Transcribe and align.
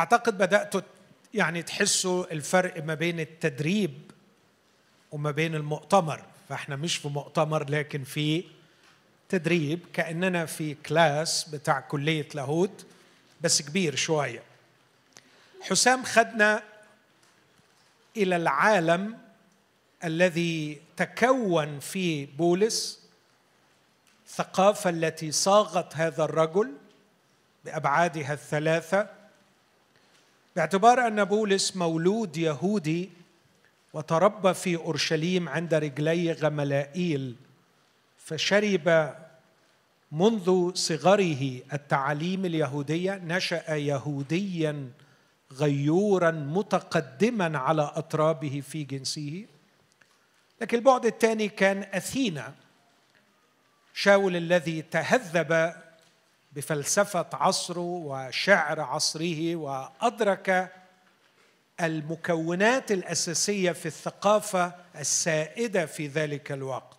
أعتقد 0.00 0.38
بداتوا 0.38 0.80
يعني 1.34 1.62
تحسوا 1.62 2.32
الفرق 2.32 2.84
ما 2.84 2.94
بين 2.94 3.20
التدريب 3.20 4.10
وما 5.12 5.30
بين 5.30 5.54
المؤتمر 5.54 6.24
فإحنا 6.48 6.76
مش 6.76 6.96
في 6.96 7.08
مؤتمر 7.08 7.70
لكن 7.70 8.04
في 8.04 8.44
تدريب 9.28 9.80
كأننا 9.92 10.46
في 10.46 10.74
كلاس 10.74 11.48
بتاع 11.48 11.80
كلية 11.80 12.28
لاهوت 12.34 12.86
بس 13.40 13.62
كبير 13.62 13.96
شوية. 13.96 14.42
حسام 15.60 16.04
خدنا 16.04 16.62
إلى 18.16 18.36
العالم 18.36 19.18
الذي 20.04 20.80
تكون 20.96 21.80
فيه 21.80 22.28
بولس 22.38 23.00
الثقافه 24.26 24.90
التي 24.90 25.32
صاغت 25.32 25.96
هذا 25.96 26.24
الرجل 26.24 26.72
بأبعادها 27.64 28.32
الثلاثة 28.32 29.19
باعتبار 30.60 31.06
أن 31.06 31.24
بولس 31.24 31.76
مولود 31.76 32.36
يهودي 32.36 33.10
وتربى 33.92 34.54
في 34.54 34.76
أورشليم 34.76 35.48
عند 35.48 35.74
رجلي 35.74 36.32
غملائيل 36.32 37.36
فشرب 38.18 39.14
منذ 40.12 40.74
صغره 40.74 41.60
التعاليم 41.72 42.44
اليهودية 42.44 43.20
نشأ 43.24 43.74
يهوديا 43.74 44.90
غيورا 45.52 46.30
متقدما 46.30 47.58
على 47.58 47.92
اطرابه 47.94 48.62
في 48.68 48.84
جنسه. 48.84 49.44
لكن 50.60 50.78
البعد 50.78 51.06
الثاني 51.06 51.48
كان 51.48 51.82
أثينا 51.92 52.54
شاول 53.94 54.36
الذي 54.36 54.82
تهذب 54.82 55.74
بفلسفة 56.52 57.26
عصره 57.32 57.80
وشعر 57.80 58.80
عصره 58.80 59.56
وأدرك 59.56 60.72
المكونات 61.80 62.92
الأساسية 62.92 63.72
في 63.72 63.86
الثقافة 63.86 64.74
السائدة 64.96 65.86
في 65.86 66.06
ذلك 66.06 66.52
الوقت. 66.52 66.96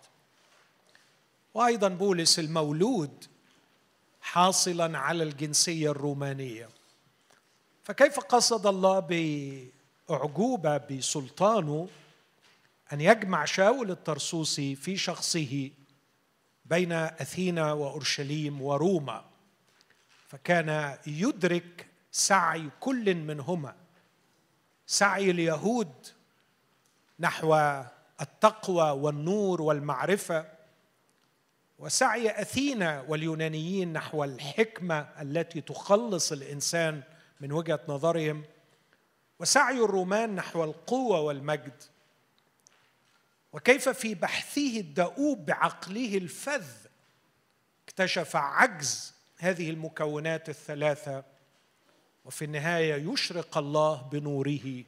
وأيضا 1.54 1.88
بولس 1.88 2.40
المولود 2.40 3.26
حاصلا 4.22 4.98
على 4.98 5.24
الجنسية 5.24 5.92
الرومانية. 5.92 6.70
فكيف 7.84 8.20
قصد 8.20 8.68
الله 8.68 9.00
باعجوبه 10.10 10.78
بسلطانه 10.78 11.88
أن 12.94 13.02
يجمع 13.02 13.46
شاول 13.46 13.92
الطرسوسي 13.92 14.76
في 14.76 14.98
شخصه 14.98 15.70
بين 16.66 16.92
أثينا 16.92 17.74
وأورشليم 17.74 18.62
وروما؟ 18.62 19.31
فكان 20.32 20.98
يدرك 21.08 21.88
سعي 22.12 22.70
كل 22.80 23.16
منهما. 23.16 23.76
سعي 24.88 25.32
اليهود 25.32 26.08
نحو 27.20 27.56
التقوى 28.22 28.92
والنور 28.92 29.62
والمعرفة 29.62 30.48
وسعي 31.80 32.42
أثينا 32.42 33.02
واليونانيين 33.08 33.94
نحو 33.94 34.24
الحكمة 34.24 35.00
التي 35.22 35.62
تخلص 35.62 36.32
الإنسان 36.32 37.04
من 37.42 37.52
وجهة 37.52 37.80
نظرهم 37.88 38.44
وسعي 39.40 39.78
الرومان 39.78 40.36
نحو 40.36 40.64
القوة 40.64 41.22
والمجد. 41.22 41.84
وكيف 43.54 43.90
في 43.90 44.16
بحثه 44.16 44.80
الدؤوب 44.80 45.46
بعقله 45.46 46.18
الفذ 46.18 46.68
اكتشف 47.88 48.36
عجز 48.36 49.11
هذه 49.42 49.70
المكونات 49.70 50.50
الثلاثة 50.50 51.24
وفي 52.26 52.46
النهاية 52.46 53.12
يشرق 53.12 53.58
الله 53.58 54.02
بنوره 54.02 54.84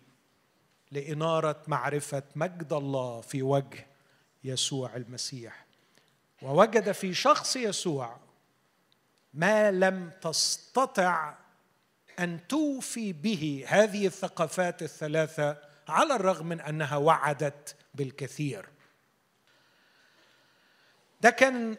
لإنارة 0.91 1.63
معرفة 1.67 2.23
مجد 2.35 2.73
الله 2.73 3.21
في 3.21 3.41
وجه 3.41 3.87
يسوع 4.43 4.95
المسيح. 4.95 5.65
ووجد 6.41 6.91
في 6.91 7.13
شخص 7.13 7.55
يسوع 7.55 8.17
ما 9.33 9.71
لم 9.71 10.11
تستطع 10.21 11.35
أن 12.19 12.47
توفي 12.47 13.13
به 13.13 13.65
هذه 13.67 14.07
الثقافات 14.07 14.81
الثلاثة 14.81 15.57
على 15.87 16.15
الرغم 16.15 16.47
من 16.47 16.61
أنها 16.61 16.97
وعدت 16.97 17.75
بالكثير. 17.93 18.65
ده 21.21 21.29
كان 21.29 21.77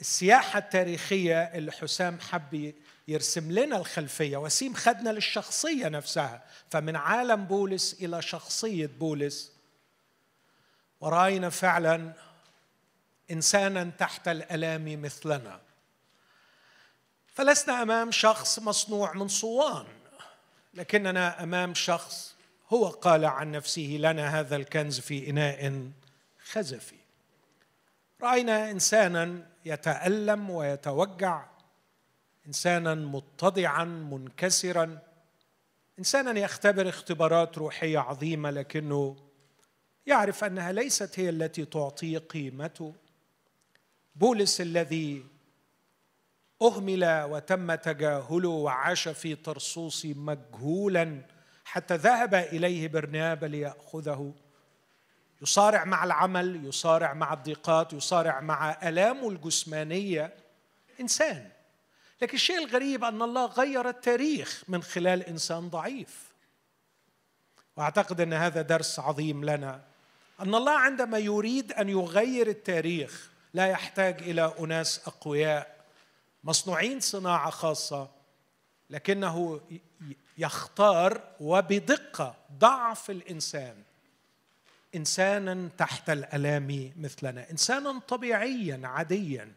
السياحة 0.00 0.58
التاريخية 0.58 1.42
اللي 1.42 1.72
حسام 1.72 2.20
حب 2.20 2.74
يرسم 3.08 3.52
لنا 3.52 3.76
الخلفية 3.76 4.36
وسيم 4.36 4.74
خدنا 4.74 5.10
للشخصية 5.10 5.88
نفسها. 5.88 6.44
فمن 6.70 6.96
عالم 6.96 7.44
بولس 7.44 7.96
إلى 8.00 8.22
شخصية 8.22 8.86
بولس 8.86 9.52
وراينا 11.00 11.50
فعلا 11.50 12.12
انسانا 13.30 13.90
تحت 13.98 14.28
الألام 14.28 15.02
مثلنا. 15.02 15.60
فلسنا 17.34 17.82
أمام 17.82 18.10
شخص 18.10 18.58
مصنوع 18.58 19.12
من 19.12 19.28
صوان 19.28 19.86
لكننا 20.74 21.42
أمام 21.42 21.74
شخص 21.74 22.34
هو 22.72 22.88
قال 22.88 23.24
عن 23.24 23.50
نفسه 23.52 23.96
لنا 24.00 24.40
هذا 24.40 24.56
الكنز 24.56 25.00
في 25.00 25.30
إناء 25.30 25.90
خزفي. 26.44 26.96
رأينا 28.22 28.70
انسانا 28.70 29.53
يتألم 29.64 30.50
ويتوجع 30.50 31.44
إنسانا 32.46 32.94
متضعا 32.94 33.84
منكسرا. 33.84 34.98
إنسانا 35.98 36.40
يختبر 36.40 36.88
اختبارات 36.88 37.58
روحية 37.58 37.98
عظيمة 37.98 38.50
لكنه 38.50 39.16
يعرف 40.06 40.44
أنها 40.44 40.72
ليست 40.72 41.20
هي 41.20 41.28
التي 41.28 41.64
تعطيه 41.64 42.18
قيمته. 42.18 42.94
بولس 44.16 44.60
الذي 44.60 45.24
أهمل 46.62 47.04
وتم 47.30 47.74
تجاهله 47.74 48.48
وعاش 48.48 49.08
في 49.08 49.34
طرسوس 49.34 50.06
مجهولا 50.06 51.20
حتى 51.64 51.96
ذهب 51.96 52.34
إليه 52.34 52.88
برنابا 52.88 53.46
لياخذه 53.46 54.34
يصارع 55.44 55.84
مع 55.84 56.04
العمل 56.04 56.66
يصارع 56.66 57.14
مع 57.14 57.32
الضيقات 57.32 57.92
يصارع 57.92 58.40
مع 58.40 58.88
آلامه 58.88 59.28
الجسمانية. 59.28 60.34
إنسان. 61.00 61.50
لكن 62.22 62.34
الشيء 62.34 62.58
الغريب 62.58 63.04
أن 63.04 63.22
الله 63.22 63.46
غير 63.46 63.88
التاريخ 63.88 64.64
من 64.68 64.82
خلال 64.82 65.22
إنسان 65.22 65.68
ضعيف. 65.68 66.32
وأعتقد 67.76 68.20
أن 68.20 68.32
هذا 68.32 68.62
درس 68.62 68.98
عظيم 68.98 69.44
لنا. 69.44 69.80
أن 70.40 70.54
الله 70.54 70.72
عندما 70.72 71.18
يريد 71.18 71.72
أن 71.72 71.88
يغير 71.88 72.48
التاريخ 72.48 73.30
لا 73.54 73.66
يحتاج 73.66 74.22
إلى 74.22 74.54
أناس 74.60 75.00
أقوياء 75.08 75.84
مصنوعين 76.44 77.00
صناعة 77.00 77.50
خاصة 77.50 78.10
لكنه 78.90 79.60
يختار 80.38 81.20
وبدقة 81.40 82.34
ضعف 82.58 83.10
الإنسان. 83.10 83.82
إنسانا 84.94 85.68
تحت 85.78 86.10
الألام 86.10 86.92
مثلنا 86.96 87.50
إنسانا 87.50 87.98
طبيعيا 87.98 88.80
عاديا. 88.84 89.52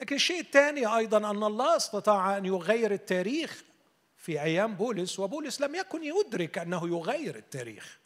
لكن 0.00 0.16
الشيء 0.16 0.40
الثاني 0.40 0.86
أيضا 0.96 1.30
أن 1.30 1.42
الله 1.42 1.76
استطاع 1.76 2.36
أن 2.36 2.44
يغير 2.44 2.92
التاريخ 2.92 3.64
في 4.16 4.42
أيام 4.42 4.74
بولس 4.74 5.18
وبولس 5.18 5.60
لم 5.60 5.74
يكن 5.74 6.04
يدرك 6.04 6.58
أنه 6.58 6.88
يغير 6.88 7.36
التاريخ. 7.36 7.98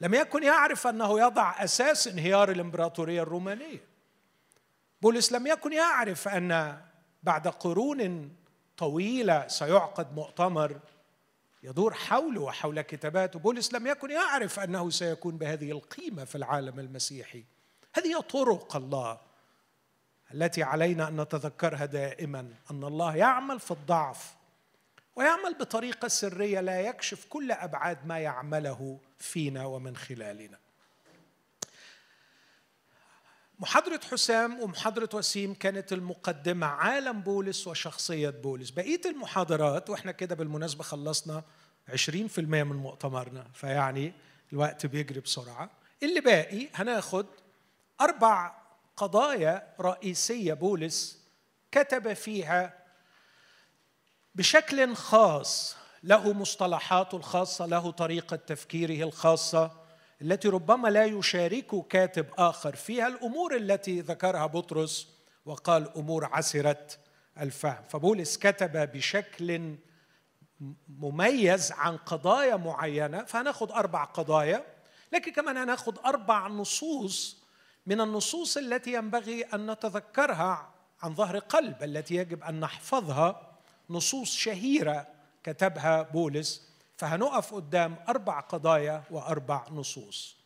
لم 0.00 0.14
يكن 0.14 0.42
يعرف 0.42 0.86
أنه 0.86 1.20
يضع 1.20 1.64
أساس 1.64 2.08
انهيار 2.08 2.50
الإمبراطورية 2.50 3.22
الرومانية. 3.22 3.84
بولس 5.02 5.32
لم 5.32 5.46
يكن 5.46 5.72
يعرف 5.72 6.28
أن 6.28 6.80
بعد 7.22 7.48
قرون 7.48 8.32
طويلة 8.76 9.48
سيعقد 9.48 10.14
مؤتمر 10.14 10.80
يدور 11.62 11.94
حوله 11.94 12.40
وحول 12.40 12.80
كتاباته. 12.80 13.38
بولس 13.38 13.72
لم 13.72 13.86
يكن 13.86 14.10
يعرف 14.10 14.60
أنه 14.60 14.90
سيكون 14.90 15.36
بهذه 15.36 15.70
القيمة 15.70 16.24
في 16.24 16.34
العالم 16.34 16.80
المسيحي. 16.80 17.44
هذه 17.94 18.20
طرق 18.20 18.76
الله 18.76 19.20
التي 20.34 20.62
علينا 20.62 21.08
أن 21.08 21.20
نتذكرها 21.20 21.84
دائما 21.84 22.54
أن 22.70 22.84
الله 22.84 23.16
يعمل 23.16 23.60
في 23.60 23.70
الضعف 23.70 24.34
ويعمل 25.16 25.54
بطريقة 25.54 26.08
سرية 26.08 26.60
لا 26.60 26.80
يكشف 26.80 27.26
كل 27.28 27.52
أبعاد 27.52 28.06
ما 28.06 28.18
يعمله 28.18 28.98
فينا 29.18 29.64
ومن 29.64 29.96
خلالنا. 29.96 30.58
محاضرة 33.62 34.00
حسام 34.10 34.60
ومحاضرة 34.60 35.08
وسيم 35.14 35.54
كانت 35.54 35.92
المقدمة 35.92 36.66
عالم 36.66 37.20
بولس 37.20 37.66
وشخصية 37.66 38.30
بولس. 38.30 38.70
بقية 38.70 39.00
المحاضرات 39.06 39.90
وإحنا 39.90 40.12
كده 40.12 40.34
بالمناسبة 40.34 40.84
خلصنا 40.84 41.42
20% 41.88 42.38
من 42.38 42.76
مؤتمرنا 42.76 43.46
فيعني 43.54 44.12
الوقت 44.52 44.86
بيجري 44.86 45.20
بسرعة. 45.20 45.70
اللي 46.02 46.20
باقي 46.20 46.68
هناخد 46.74 47.26
أربع 48.00 48.54
قضايا 48.96 49.74
رئيسية 49.80 50.54
بولس 50.54 51.18
كتب 51.72 52.12
فيها 52.12 52.78
بشكل 54.34 54.94
خاص 54.94 55.76
له 56.02 56.32
مصطلحاته 56.32 57.16
الخاصة 57.16 57.66
له 57.66 57.90
طريقة 57.90 58.36
تفكيره 58.36 59.04
الخاصة 59.08 59.81
التي 60.22 60.48
ربما 60.48 60.88
لا 60.88 61.04
يشارك 61.04 61.86
كاتب 61.88 62.26
آخر 62.38 62.76
فيها 62.76 63.08
الأمور 63.08 63.56
التي 63.56 64.00
ذكرها 64.00 64.46
بطرس 64.46 65.08
وقال 65.46 65.96
أمور 65.96 66.24
عسره 66.24 66.86
الفهم. 67.40 67.84
فبولس 67.88 68.38
كتب 68.38 68.92
بشكل 68.92 69.76
مميز 70.88 71.72
عن 71.72 71.96
قضايا 71.96 72.56
معينة 72.56 73.24
فهناخد 73.24 73.72
أربع 73.72 74.04
قضايا 74.04 74.64
لكن 75.12 75.32
كمان 75.32 75.56
هناخد 75.56 75.98
أربع 75.98 76.48
نصوص 76.48 77.42
من 77.86 78.00
النصوص 78.00 78.56
التي 78.56 78.92
ينبغي 78.92 79.42
أن 79.42 79.70
نتذكرها 79.70 80.70
عن 81.02 81.14
ظهر 81.14 81.38
قلب 81.38 81.82
التي 81.82 82.14
يجب 82.14 82.42
أن 82.42 82.60
نحفظها. 82.60 83.58
نصوص 83.90 84.36
شهيرة 84.36 85.06
كتبها 85.44 86.02
بولس. 86.02 86.71
فهنقف 87.02 87.54
قدام 87.54 87.96
أربع 88.08 88.40
قضايا 88.40 89.02
وأربع 89.10 89.66
نصوص. 89.70 90.36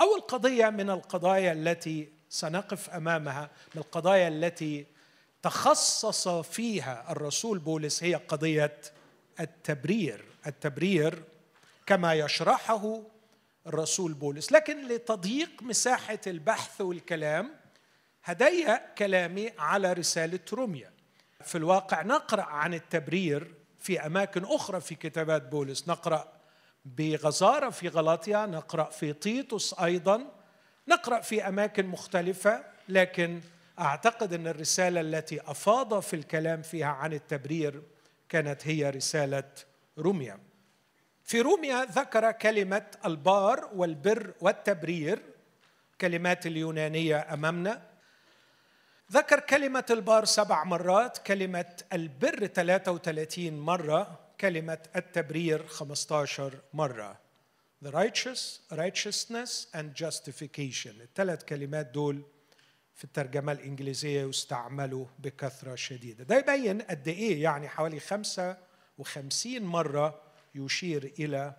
أول 0.00 0.20
قضية 0.20 0.70
من 0.70 0.90
القضايا 0.90 1.52
التي 1.52 2.12
سنقف 2.28 2.90
أمامها 2.90 3.50
من 3.74 3.80
القضايا 3.80 4.28
التي 4.28 4.86
تخصص 5.42 6.28
فيها 6.28 7.12
الرسول 7.12 7.58
بولس 7.58 8.04
هي 8.04 8.14
قضية 8.14 8.80
التبرير. 9.40 10.24
التبرير 10.46 11.22
كما 11.86 12.14
يشرحه 12.14 13.02
الرسول 13.66 14.12
بولس. 14.12 14.52
لكن 14.52 14.88
لتضييق 14.88 15.62
مساحة 15.62 16.20
البحث 16.26 16.80
والكلام 16.80 17.50
هدي 18.24 18.66
كلامي 18.98 19.52
على 19.58 19.92
رسالة 19.92 20.40
روميا. 20.52 20.92
في 21.44 21.58
الواقع 21.58 22.02
نقرأ 22.02 22.42
عن 22.42 22.74
التبرير 22.74 23.55
في 23.86 24.06
أماكن 24.06 24.44
أخرى 24.44 24.80
في 24.80 24.94
كتابات 24.94 25.42
بولس. 25.42 25.88
نقرأ 25.88 26.32
بغزارة 26.84 27.70
في 27.70 27.88
غلاطيا 27.88 28.46
نقرأ 28.46 28.84
في 28.84 29.12
تيتوس 29.12 29.74
أيضا 29.80 30.26
نقرأ 30.88 31.20
في 31.20 31.48
أماكن 31.48 31.86
مختلفة 31.86 32.64
لكن 32.88 33.40
أعتقد 33.78 34.32
أن 34.32 34.46
الرسالة 34.46 35.00
التي 35.00 35.40
أفاض 35.40 36.00
في 36.00 36.16
الكلام 36.16 36.62
فيها 36.62 36.86
عن 36.86 37.12
التبرير 37.12 37.82
كانت 38.28 38.66
هي 38.68 38.90
رسالة 38.90 39.50
روميا. 39.98 40.38
في 41.24 41.40
روميا 41.40 41.84
ذكر 41.84 42.32
كلمة 42.32 42.86
البار 43.04 43.70
والبر 43.74 44.34
والتبرير 44.40 45.22
كلمات 46.00 46.46
اليونانية 46.46 47.32
أمامنا. 47.32 47.82
ذكر 49.12 49.40
كلمة 49.40 49.84
البار 49.90 50.24
سبع 50.24 50.64
مرات 50.64 51.18
كلمة 51.18 51.82
البر 51.92 52.46
33 52.46 53.52
مرة 53.60 54.18
كلمة 54.40 54.78
التبرير 54.96 55.66
15 55.66 56.54
مرة. 56.74 57.18
The 57.84 57.90
righteous, 57.90 58.60
righteousness 58.72 59.66
and 59.74 59.94
justification. 59.94 61.00
الثلاث 61.00 61.44
كلمات 61.44 61.86
دول 61.86 62.22
في 62.94 63.04
الترجمة 63.04 63.52
الإنجليزية 63.52 64.22
يستعملوا 64.22 65.06
بكثرة 65.18 65.74
شديدة. 65.74 66.24
ده 66.24 66.38
يبين 66.38 66.82
قد 66.82 67.08
إيه 67.08 67.42
يعني 67.42 67.68
حوالي 67.68 68.00
55 68.00 69.62
مرة 69.62 70.22
يشير 70.54 71.12
إلى 71.18 71.52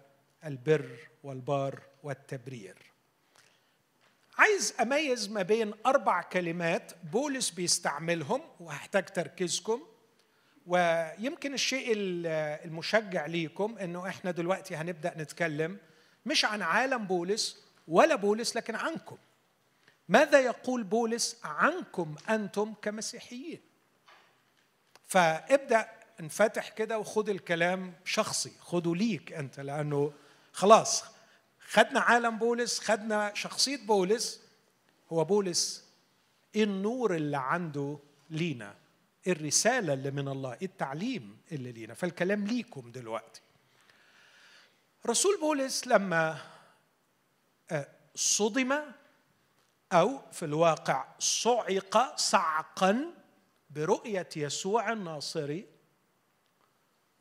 البر 0.46 0.98
والبار 1.24 1.82
والتبرير. 2.04 2.97
عايز 4.38 4.74
أميز 4.82 5.30
ما 5.30 5.42
بين 5.42 5.74
أربع 5.86 6.22
كلمات 6.22 6.92
بولس 7.12 7.50
بيستعملهم 7.50 8.42
وهحتاج 8.60 9.06
تركيزكم 9.06 9.82
ويمكن 10.68 11.54
الشيء 11.54 11.94
المشجع 11.96 13.26
ليكم 13.26 13.78
إنه 13.78 14.08
إحنا 14.08 14.32
دلوقتي 14.32 14.76
هنبدأ 14.76 15.14
نتكلم 15.18 15.78
مش 16.26 16.46
عن 16.46 16.62
عالم 16.62 17.06
بولس 17.06 17.64
ولا 17.88 18.16
بولس 18.16 18.56
لكن 18.56 18.76
عنكم. 18.76 19.18
ماذا 20.10 20.40
يقول 20.40 20.84
بولس 20.84 21.40
عنكم 21.44 22.16
أنتم 22.30 22.74
كمسيحيين؟ 22.82 23.62
فابدأ 25.08 25.90
انفتح 26.20 26.70
كده 26.70 27.00
وخد 27.00 27.30
الكلام 27.30 27.94
شخصي 28.06 28.52
خده 28.60 28.96
ليك 28.96 29.34
أنت 29.34 29.60
لأنه 29.60 30.14
خلاص 30.54 31.04
خدنا 31.70 32.00
عالم 32.00 32.38
بولس 32.38 32.80
خدنا 32.80 33.34
شخصية 33.34 33.78
بولس. 33.78 34.42
هو 35.12 35.24
بولس 35.24 35.86
إيه 36.56 36.64
النور 36.64 37.16
اللي 37.16 37.38
عنده 37.38 38.00
لينا 38.30 38.76
الرسالة 39.28 39.94
اللي 39.94 40.12
من 40.12 40.28
الله 40.28 40.58
التعليم 40.62 41.38
اللي 41.52 41.72
لينا. 41.72 41.94
فالكلام 41.94 42.48
ليكم 42.48 42.92
دلوقتي. 42.92 43.42
رسول 45.06 45.40
بولس 45.40 45.88
لما 45.88 46.38
آه، 47.72 47.88
صدم 48.16 48.80
أو 49.92 50.32
في 50.32 50.46
الواقع 50.46 51.06
صعق 51.20 52.16
صعقا 52.16 53.14
برؤية 53.70 54.30
يسوع 54.36 54.92
الناصري 54.92 55.66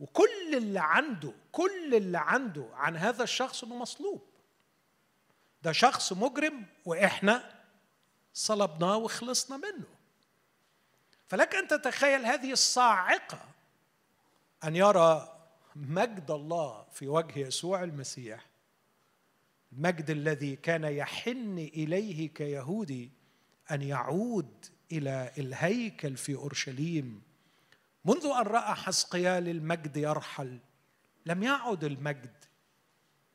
وكل 0.00 0.54
اللي 0.54 0.80
عنده 0.80 1.32
كل 1.52 1.94
اللي 1.94 2.18
عنده 2.18 2.68
عن 2.72 2.96
هذا 2.96 3.22
الشخص 3.22 3.64
إنه 3.64 3.76
مصلوب. 3.76 4.35
ده 5.66 5.72
شخص 5.72 6.12
مجرم 6.12 6.64
وإحنا 6.84 7.54
صلبناه 8.34 8.96
وخلصنا 8.96 9.56
منه. 9.56 9.86
فلك 11.28 11.54
أن 11.54 11.68
تتخيل 11.68 12.26
هذه 12.26 12.52
الصاعقة 12.52 13.40
أن 14.64 14.76
يرى 14.76 15.38
مجد 15.76 16.30
الله 16.30 16.86
في 16.92 17.08
وجه 17.08 17.38
يسوع 17.38 17.84
المسيح 17.84 18.46
المجد 19.72 20.10
الذي 20.10 20.56
كان 20.56 20.84
يحن 20.84 21.58
إليه 21.58 22.28
كيهودي 22.28 23.10
أن 23.70 23.82
يعود 23.82 24.66
إلى 24.92 25.32
الهيكل 25.38 26.16
في 26.16 26.34
أورشليم 26.34 27.22
منذ 28.04 28.26
أن 28.26 28.46
رأى 28.46 28.74
حسقيال 28.74 29.48
المجد 29.48 29.96
يرحل 29.96 30.58
لم 31.26 31.42
يعد 31.42 31.84
المجد 31.84 32.44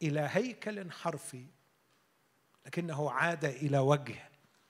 إلى 0.01 0.29
هيكل 0.31 0.91
حرفي. 0.91 1.60
لكنه 2.65 3.11
عاد 3.11 3.45
إلى 3.45 3.77
وجه 3.79 4.29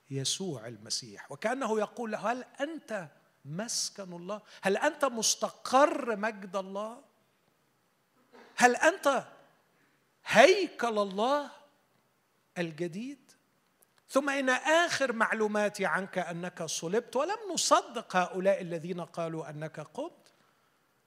يسوع 0.10 0.68
المسيح. 0.68 1.32
وكأنه 1.32 1.80
يقول 1.80 2.12
له 2.12 2.32
هل 2.32 2.46
أنت 2.62 3.08
مسكن 3.46 4.14
الله؟ 4.14 4.42
هل 4.62 4.78
أنت 4.78 5.06
مستقر 5.06 6.16
مجد 6.16 6.56
الله؟ 6.56 7.04
هل 8.56 8.76
أنت 8.76 9.24
هيكل 10.26 11.00
الله 11.00 11.52
الجديد؟ 12.58 13.32
ثم 14.10 14.30
إن 14.30 14.50
آخر 14.50 15.14
معلوماتي 15.14 15.86
عنك 15.86 16.18
أنك 16.18 16.64
صلبت 16.64 17.16
ولم 17.16 17.38
نصدق 17.54 18.16
هؤلاء 18.16 18.62
الذين 18.62 19.02
قالوا 19.02 19.50
أنك 19.50 19.80
قمت 19.80 20.34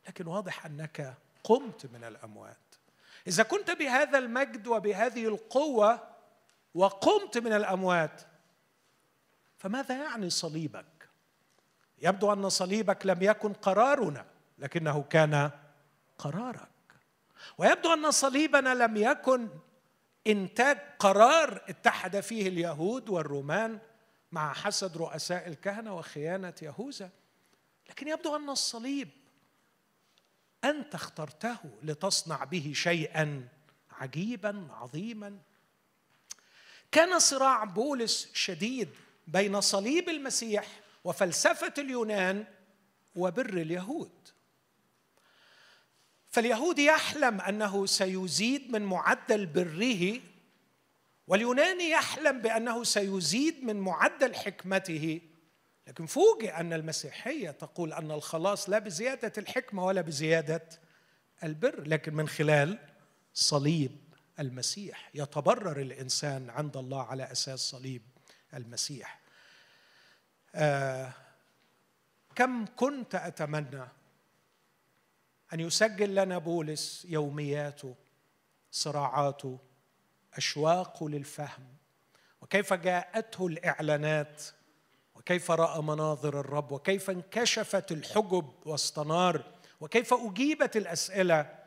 لكن 0.09 0.27
واضح 0.27 0.67
أنك 0.67 1.15
قمت 1.45 1.87
من 1.87 2.05
الأموات. 2.05 2.57
إذا 3.27 3.43
كنت 3.43 3.71
بهذا 3.71 4.19
المجد 4.19 4.67
وبهذه 4.67 5.29
القوة 5.29 6.14
وقمت 6.75 7.39
من 7.39 7.53
الأموات. 7.53 8.23
فماذا 9.59 10.03
يعني 10.03 10.31
صليبك؟ 10.31 11.09
يبدو 11.99 12.33
أن 12.33 12.49
صليبك 12.49 13.07
لم 13.07 13.23
يكن 13.23 13.53
قرارنا 13.53 14.27
لكنه 14.59 15.03
كان 15.03 15.51
قرارك. 16.19 16.69
ويبدو 17.59 17.93
أن 17.93 18.11
صليبنا 18.11 18.75
لم 18.75 18.97
يكن 18.97 19.49
إنتاج 20.27 20.79
قرار 20.99 21.65
اتحد 21.69 22.21
فيه 22.21 22.49
اليهود 22.49 23.09
والرومان 23.09 23.79
مع 24.33 24.53
حسد 24.53 24.97
رؤساء 24.97 25.49
الكهنة 25.49 25.97
وخيانة 25.97 26.55
يهوذا. 26.63 27.11
لكن 27.91 28.09
يبدو 28.09 28.37
أن 28.37 28.51
الصليب 28.51 29.09
أنت 30.65 30.95
اخترته 30.95 31.57
لتصنع 31.83 32.45
به 32.45 32.73
شيئا 32.75 33.49
عجيبا 33.91 34.69
عظيما. 34.71 35.39
كان 36.95 37.19
صراع 37.19 37.65
بولس 37.65 38.29
شديد 38.35 38.89
بين 39.27 39.61
صليب 39.61 40.09
المسيح 40.09 40.67
وفلسفة 41.05 41.73
اليونان 41.79 42.45
وبر 43.17 43.49
اليهود. 43.49 44.11
فاليهود 46.31 46.79
يحلم 46.79 47.41
أنه 47.41 47.87
سيزيد 47.87 48.73
من 48.73 48.83
معدل 48.83 49.47
بره 49.47 50.21
واليوناني 51.29 51.91
يحلم 51.91 52.41
بأنه 52.41 52.85
سيزيد 52.85 53.65
من 53.65 53.77
معدل 53.77 54.35
حكمته 54.35 55.21
لكن 55.87 56.07
فوجئ 56.07 56.51
أن 56.51 56.73
المسيحية 56.73 57.51
تقول 57.51 57.93
أن 57.93 58.11
الخلاص 58.11 58.69
لا 58.71 58.79
بزيادة 58.79 59.33
الحكمة 59.39 59.85
ولا 59.87 60.01
بزيادة 60.01 60.69
البر 61.43 61.89
لكن 61.89 62.15
من 62.15 62.29
خلال 62.29 62.79
صليب. 63.33 64.04
المسيح. 64.39 65.11
يتبرر 65.15 65.81
الإنسان 65.81 66.51
عند 66.51 66.77
الله 66.77 67.03
على 67.03 67.33
أساس 67.33 67.61
صليب 67.61 68.03
المسيح. 68.55 69.21
آه 70.55 71.13
كم 72.35 72.67
كنت 72.77 73.15
أتمنى 73.15 73.89
أن 75.53 75.61
يسجل 75.61 76.15
لنا 76.15 76.39
بولس 76.39 77.07
يومياته 77.09 77.95
صراعاته 78.71 79.59
أشواقه 80.35 81.09
للفهم 81.09 81.67
وكيف 82.43 82.73
جاءته 82.73 83.47
الإعلانات 83.47 84.43
وكيف 85.15 85.51
رأى 85.51 85.83
مناظر 85.83 86.41
الرب 86.41 86.73
وكيف 86.73 87.11
انكشفت 87.11 87.93
الحجب 87.93 88.53
واستنار 88.67 89.45
وكيف 89.81 90.15
أجيبت 90.15 90.77
الأسئلة 90.77 91.64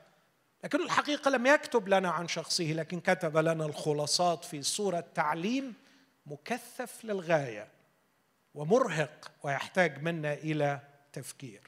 لكن 0.64 0.82
الحقيقة 0.82 1.32
لم 1.32 1.46
يكتب 1.46 1.88
لنا 1.88 2.10
عن 2.10 2.28
شخصه 2.28 2.64
لكن 2.64 3.00
كتب 3.00 3.38
لنا 3.38 3.66
الخلاصات 3.66 4.46
في 4.46 4.62
صورة 4.62 5.04
تعليم 5.16 5.74
مكثف 6.26 7.06
للغاية 7.06 7.68
ومرهق 8.56 9.32
ويحتاج 9.44 10.04
منا 10.04 10.34
إلى 10.34 10.80
تفكير. 11.14 11.62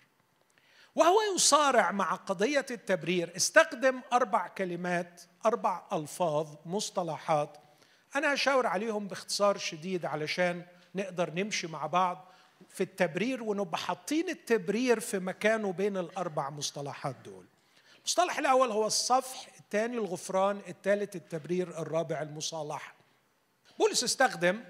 وهو 0.96 1.17
يصارع 1.36 1.91
مع 1.91 2.15
قضية 2.15 2.65
التبرير. 2.72 3.36
استخدم 3.36 4.01
أربع 4.13 4.48
كلمات 4.48 5.22
أربع 5.46 5.84
ألفاظ 5.93 6.48
مصطلحات 6.65 7.58
أنا 8.15 8.34
أشاور 8.34 8.67
عليهم 8.67 9.08
باختصار 9.08 9.58
شديد 9.58 10.05
علشان 10.05 10.65
نقدر 10.96 11.29
نمشي 11.34 11.67
مع 11.67 11.86
بعض 11.88 12.25
في 12.69 12.84
التبرير 12.84 13.43
ونبقى 13.43 13.77
حاطين 13.77 14.29
التبرير 14.29 15.00
في 15.00 15.19
مكانه 15.19 15.72
بين 15.74 15.98
الأربع 15.98 16.50
مصطلحات 16.50 17.15
دول. 17.25 17.46
المصطلح 18.00 18.39
الأول 18.39 18.72
هو 18.72 18.88
الصفح 18.88 19.48
الثاني 19.60 19.98
الغفران 19.98 20.62
الثالث 20.68 21.15
التبرير 21.15 21.82
الرابع 21.82 22.22
المصالحة. 22.22 22.96
بولس 23.79 24.03
استخدم 24.03 24.63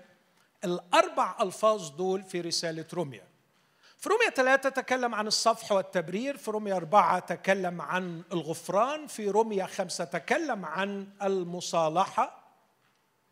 الأربع 0.63 1.35
ألفاظ 1.41 1.89
دول 1.89 2.23
في 2.23 2.41
رسالة 2.41 2.85
روميا. 2.93 3.27
في 3.97 4.09
روميا 4.09 4.29
ثلاثة 4.29 4.69
تكلم 4.69 5.15
عن 5.15 5.27
الصفح 5.27 5.71
والتبرير 5.71 6.37
في 6.37 6.51
روميا 6.51 6.75
أربعة 6.75 7.19
تكلم 7.19 7.81
عن 7.81 8.23
الغفران 8.31 9.07
في 9.07 9.29
روميا 9.29 9.65
خمسة 9.65 10.03
تكلم 10.03 10.65
عن 10.65 11.07
المصالحة. 11.23 12.39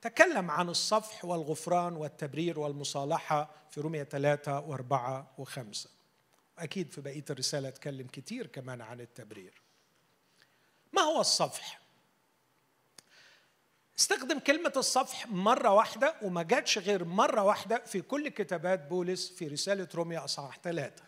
تكلم 0.02 0.52
عن 0.52 0.70
الصفح 0.70 1.26
والغفران 1.26 1.94
والتبرير 1.94 2.60
والمصالحة 2.60 3.50
في 3.70 3.82
روميا 3.82 4.04
ثلاثة 4.04 4.60
وأربعة 4.60 5.32
وخمسة. 5.38 5.90
أكيد 6.60 6.92
في 6.92 7.02
بقية 7.02 7.26
الرسالة 7.30 7.70
تكلم 7.70 8.08
كتير 8.08 8.48
كمان 8.48 8.82
عن 8.82 9.02
التبرير. 9.02 9.67
ما 10.94 11.02
هو 11.02 11.22
الصفح؟ 11.22 11.80
استخدم 14.00 14.40
كلمة 14.40 14.74
الصفح 14.78 15.28
مرة 15.28 15.74
واحدة 15.74 16.16
وما 16.22 16.44
جاتش 16.44 16.78
غير 16.78 17.04
مرة 17.04 17.42
واحدة 17.44 17.78
في 17.86 18.02
كل 18.02 18.30
كتابات 18.30 18.88
بولس 18.88 19.30
في 19.30 19.48
رسالة 19.48 19.88
روميا 19.96 20.24
أصحاح 20.24 20.60
ثلاثة. 20.64 21.04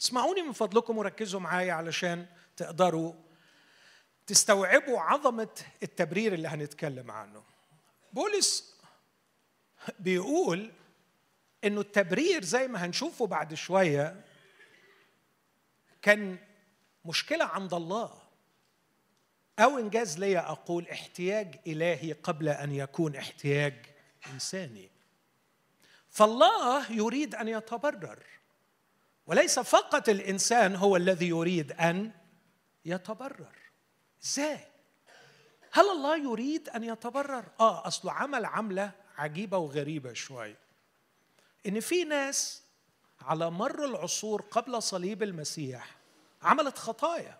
اسمعوني 0.00 0.42
من 0.42 0.52
فضلكم 0.52 0.98
وركزوا 0.98 1.40
معايا 1.40 1.72
علشان 1.72 2.26
تقدروا 2.56 3.12
تستوعبوا 4.26 5.00
عظمة 5.00 5.48
التبرير 5.82 6.34
اللي 6.34 6.48
هنتكلم 6.48 7.10
عنه. 7.10 7.42
بولس 8.12 8.78
بيقول 9.98 10.72
إنه 11.64 11.80
التبرير 11.80 12.44
زي 12.44 12.68
ما 12.68 12.84
هنشوفه 12.84 13.26
بعد 13.26 13.54
شوية 13.54 14.24
كان 16.02 16.38
مشكلة 17.04 17.44
عند 17.44 17.74
الله. 17.74 18.17
أو 19.58 19.78
إنجاز 19.78 20.18
لي 20.18 20.38
أقول 20.38 20.88
احتياج 20.88 21.60
إلهي 21.66 22.12
قبل 22.12 22.48
أن 22.48 22.72
يكون 22.72 23.16
احتياج 23.16 23.86
إنساني. 24.32 24.90
فالله 26.10 26.92
يريد 26.92 27.34
أن 27.34 27.48
يتبرر 27.48 28.18
وليس 29.26 29.58
فقط 29.58 30.08
الإنسان 30.08 30.76
هو 30.76 30.96
الذي 30.96 31.28
يريد 31.28 31.72
أن 31.72 32.12
يتبرر. 32.84 33.58
إزاي؟ 34.24 34.60
هل 35.72 35.90
الله 35.90 36.16
يريد 36.16 36.68
أن 36.68 36.84
يتبرر؟ 36.84 37.44
آه 37.60 37.86
اصله 37.86 38.12
عمل 38.12 38.44
عملة 38.44 38.92
عجيبة 39.18 39.58
وغريبة 39.58 40.12
شوية 40.12 40.58
إن 41.66 41.80
في 41.80 42.04
ناس 42.04 42.62
على 43.20 43.50
مر 43.50 43.84
العصور 43.84 44.42
قبل 44.42 44.82
صليب 44.82 45.22
المسيح 45.22 45.96
عملت 46.42 46.78
خطايا. 46.78 47.38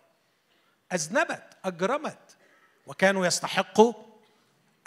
أذنبت 0.93 1.57
أجرمت 1.65 2.37
وكانوا 2.87 3.25
يستحقوا 3.25 3.93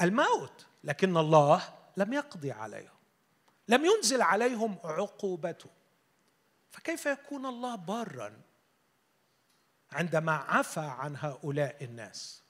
الموت 0.01 0.67
لكن 0.85 1.17
الله 1.17 1.75
لم 1.97 2.13
يقضي 2.13 2.53
عليهم 2.53 3.03
لم 3.69 3.85
ينزل 3.85 4.23
عليهم 4.23 4.79
عقوبته. 4.85 5.71
فكيف 6.71 7.07
يكون 7.07 7.47
الله 7.47 7.75
بارا 7.75 8.41
عندما 9.93 10.33
عفى 10.33 10.81
عن 10.81 11.17
هؤلاء 11.17 11.85
الناس؟ 11.85 12.43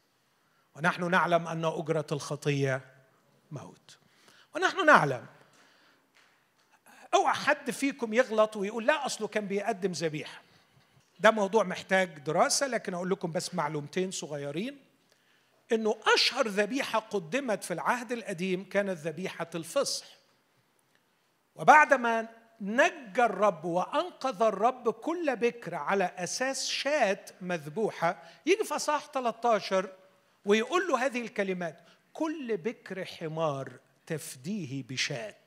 ونحن 0.77 1.11
نعلم 1.11 1.49
أن 1.49 1.65
أجرة 1.65 2.07
الخطية 2.13 2.81
موت. 3.51 3.99
ونحن 4.55 4.87
نعلم 4.87 5.27
اوعى 7.15 7.35
حد 7.35 7.71
فيكم 7.71 8.15
يغلط 8.15 8.57
ويقول 8.57 8.87
لا 8.87 9.07
أصله 9.07 9.29
كان 9.29 9.47
بيقدم 9.47 9.93
ذبيحة. 9.93 10.43
ده 11.23 11.31
موضوع 11.31 11.65
محتاج 11.65 12.19
دراسة 12.19 12.67
لكن 12.67 12.95
أقول 12.95 13.11
لكم 13.11 13.33
بس 13.33 13.55
معلومتين 13.55 14.11
صغيرين. 14.11 14.79
إنه 15.73 15.97
أشهر 16.15 16.49
ذبيحة 16.49 16.99
قدمت 16.99 17.65
في 17.65 17.75
العهد 17.75 18.13
القديم 18.13 18.69
كانت 18.69 18.99
ذبيحة 18.99 19.51
الفصح. 19.55 20.07
وبعدما 21.55 22.29
نجى 22.61 23.25
الرب 23.25 23.65
وأنقذ 23.65 24.43
الرب 24.43 24.91
كل 24.91 25.37
بكر 25.37 25.75
على 25.75 26.05
أساس 26.05 26.69
شاة 26.69 27.25
مذبوحة 27.41 28.23
يجي 28.47 28.65
في 28.65 28.77
اصحاح 28.77 29.07
13 29.07 29.89
ويقول 30.45 30.89
له 30.89 31.07
هذه 31.07 31.21
الكلمات 31.21 31.81
كل 32.13 32.57
بكر 32.57 33.05
حمار 33.05 33.73
تفديه 34.07 34.83
بشاة. 34.83 35.45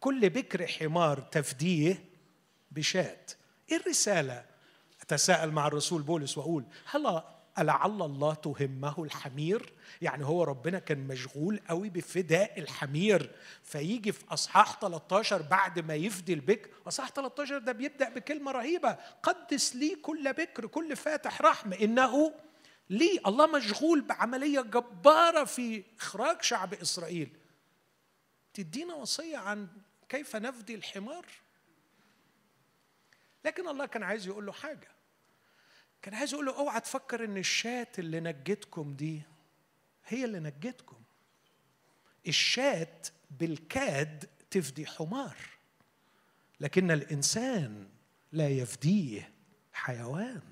كل 0.00 0.30
بكر 0.30 0.66
حمار 0.66 1.20
تفديه 1.20 2.04
بشاة. 2.70 3.26
إيه 3.70 3.76
الرسالة؟ 3.76 4.44
أتساءل 5.02 5.50
مع 5.50 5.66
الرسول 5.66 6.02
بولس 6.02 6.38
وأقول 6.38 6.64
هل 6.90 7.22
ألعل 7.58 8.02
الله 8.02 8.34
تهمه 8.34 9.04
الحمير؟ 9.04 9.72
يعني 10.02 10.24
هو 10.24 10.44
ربنا 10.44 10.78
كان 10.78 11.06
مشغول 11.06 11.60
قوي 11.68 11.88
بفداء 11.88 12.60
الحمير. 12.60 13.30
فيجي 13.62 14.12
في 14.12 14.24
أصحاح 14.30 14.80
13 14.80 15.42
بعد 15.42 15.78
ما 15.78 15.94
يفدي 15.94 16.32
البكر 16.32 16.70
أصحاح 16.88 17.10
13 17.10 17.58
ده 17.58 17.72
بيبدأ 17.72 18.08
بكلمة 18.08 18.52
رهيبة 18.52 18.96
قدس 19.22 19.76
لي 19.76 19.94
كل 19.94 20.32
بكر 20.32 20.66
كل 20.66 20.96
فاتح 20.96 21.42
رحمة 21.42 21.76
إنه 21.76 22.32
ليه؟ 22.90 23.18
الله 23.26 23.46
مشغول 23.46 24.00
بعملية 24.00 24.60
جبارة 24.60 25.44
في 25.44 25.82
إخراج 26.00 26.42
شعب 26.42 26.74
إسرائيل. 26.74 27.36
تدينا 28.54 28.94
وصية 28.94 29.36
عن 29.36 29.68
كيف 30.08 30.36
نفدي 30.36 30.74
الحمار؟ 30.74 31.26
لكن 33.44 33.68
الله 33.68 33.86
كان 33.86 34.02
عايز 34.02 34.26
يقول 34.26 34.46
له 34.46 34.52
حاجة. 34.52 34.88
كان 36.02 36.14
عايز 36.14 36.32
يقول 36.32 36.46
له 36.46 36.58
اوعى 36.58 36.80
تفكر 36.80 37.24
ان 37.24 37.36
الشاة 37.36 37.86
اللي 37.98 38.20
نجتكم 38.20 38.94
دي 38.94 39.22
هي 40.06 40.24
اللي 40.24 40.40
نجتكم 40.40 41.02
الشاة 42.28 43.02
بالكاد 43.30 44.28
تفدي 44.50 44.86
حمار 44.86 45.36
لكن 46.60 46.90
الإنسان 46.90 47.88
لا 48.32 48.48
يفديه 48.48 49.32
حيوان. 49.72 50.42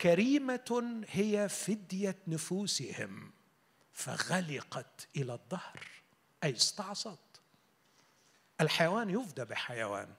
كريمة 0.00 1.04
هي 1.08 1.48
فدية 1.48 2.16
نفوسهم 2.26 3.32
فغلقت 3.92 5.08
إلى 5.16 5.32
الظهر 5.32 5.86
أي 6.44 6.56
استعصت. 6.56 7.40
الحيوان 8.60 9.10
يفدى 9.10 9.44
بحيوان. 9.44 10.14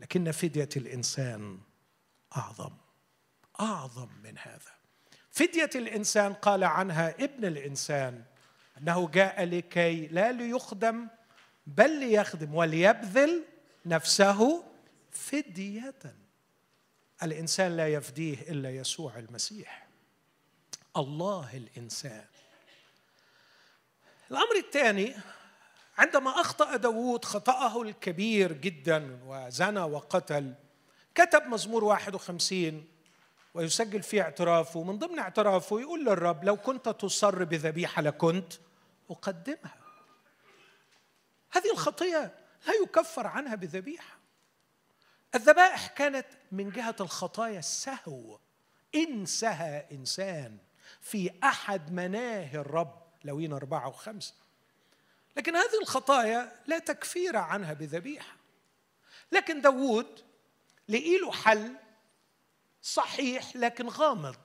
لكن 0.00 0.30
فدية 0.30 0.68
الإنسان 0.76 1.58
أعظم 2.36 2.72
أعظم 3.60 4.08
من 4.24 4.38
هذا. 4.38 4.74
فدية 5.30 5.70
الإنسان 5.74 6.32
قال 6.32 6.64
عنها 6.64 7.24
ابن 7.24 7.44
الإنسان 7.44 8.24
أنه 8.78 9.08
جاء 9.08 9.44
لكي 9.44 10.06
لا 10.06 10.32
ليخدم 10.32 11.08
بل 11.66 12.00
ليخدم 12.00 12.54
وليبذل 12.54 13.44
نفسه 13.86 14.64
فدية. 15.12 16.16
الإنسان 17.22 17.76
لا 17.76 17.88
يفديه 17.88 18.40
إلا 18.40 18.70
يسوع 18.70 19.18
المسيح. 19.18 19.86
الله 20.96 21.56
الإنسان. 21.56 22.24
الأمر 24.30 24.56
الثاني 24.56 25.14
عندما 25.98 26.30
أخطأ 26.40 26.76
داوود 26.76 27.24
خطأه 27.24 27.82
الكبير 27.82 28.52
جدا 28.52 29.20
وزنى 29.26 29.80
وقتل 29.80 30.54
كتب 31.14 31.46
مزمور 31.46 31.84
51 31.84 32.84
ويسجل 33.54 34.02
فيه 34.02 34.22
اعترافه. 34.22 34.82
من 34.82 34.98
ضمن 34.98 35.18
اعترافه 35.18 35.80
يقول 35.80 36.04
للرب 36.04 36.44
لو 36.44 36.56
كنت 36.56 36.88
تصر 36.88 37.44
بذبيحة 37.44 38.02
لكنت 38.02 38.52
أقدمها. 39.10 39.76
هذه 41.50 41.72
الخطيه 41.72 42.34
لا 42.66 42.72
يكفر 42.82 43.26
عنها 43.26 43.54
بذبيحة. 43.54 44.18
الذبائح 45.34 45.86
كانت 45.86 46.26
من 46.52 46.70
جهة 46.70 46.96
الخطايا 47.00 47.58
السهو. 47.58 48.38
إن 48.94 49.26
سهى 49.26 49.86
إنسان 49.92 50.58
في 51.00 51.30
أحد 51.44 51.92
مناهي 51.92 52.58
الرب. 52.58 53.04
لوين 53.24 53.52
أربعة 53.52 53.88
وخمسة. 53.88 54.43
لكن 55.36 55.56
هذه 55.56 55.80
الخطايا 55.82 56.62
لا 56.66 56.78
تكفير 56.78 57.36
عنها 57.36 57.72
بذبيحة. 57.72 58.36
لكن 59.32 59.60
داوود 59.60 60.20
لقي 60.88 61.18
له 61.18 61.32
حل 61.32 61.76
صحيح 62.82 63.56
لكن 63.56 63.88
غامض. 63.88 64.36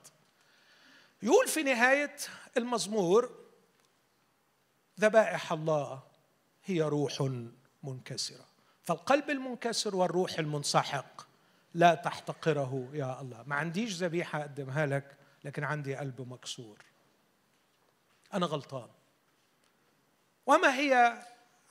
يقول 1.22 1.48
في 1.48 1.62
نهاية 1.62 2.16
المزمور 2.56 3.40
ذبائح 5.00 5.52
الله 5.52 6.02
هي 6.64 6.82
روح 6.82 7.30
منكسرة. 7.82 8.44
فالقلب 8.82 9.30
المنكسر 9.30 9.96
والروح 9.96 10.38
المنسحق 10.38 11.26
لا 11.74 11.94
تحتقره 11.94 12.88
يا 12.92 13.20
الله. 13.20 13.42
ما 13.46 13.54
عنديش 13.54 13.92
ذبيحة 13.92 14.40
أقدمها 14.40 14.86
لك 14.86 15.16
لكن 15.44 15.64
عندي 15.64 15.96
قلب 15.96 16.28
مكسور. 16.28 16.78
أنا 18.34 18.46
غلطان. 18.46 18.88
وما 20.50 20.74
هي 20.74 21.22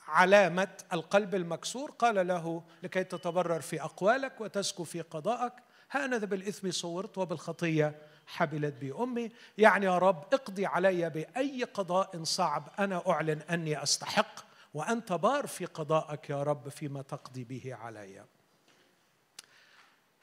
علامة 0.08 0.68
القلب 0.92 1.34
المكسور؟ 1.34 1.90
قال 1.90 2.26
له 2.26 2.62
لكي 2.82 3.04
تتبرر 3.04 3.60
في 3.60 3.82
أقوالك 3.82 4.40
وتسكو 4.40 4.84
في 4.84 5.00
قضائك 5.00 5.52
هانذا 5.90 6.26
بالإثم 6.26 6.70
صورت 6.70 7.18
وبالخطية 7.18 7.94
حبلت 8.26 8.74
بي 8.74 8.92
أمي. 8.92 9.30
يعني 9.58 9.86
يا 9.86 9.98
رب 9.98 10.24
اقضي 10.34 10.66
علي 10.66 11.10
بأي 11.10 11.64
قضاء 11.64 12.24
صعب 12.24 12.68
أنا 12.78 13.10
أعلن 13.10 13.42
أني 13.42 13.82
أستحق 13.82 14.44
وأنت 14.74 15.12
بار 15.12 15.46
في 15.46 15.64
قضائك 15.64 16.30
يا 16.30 16.42
رب 16.42 16.68
فيما 16.68 17.02
تقضي 17.02 17.44
به 17.44 17.74
علي. 17.74 18.24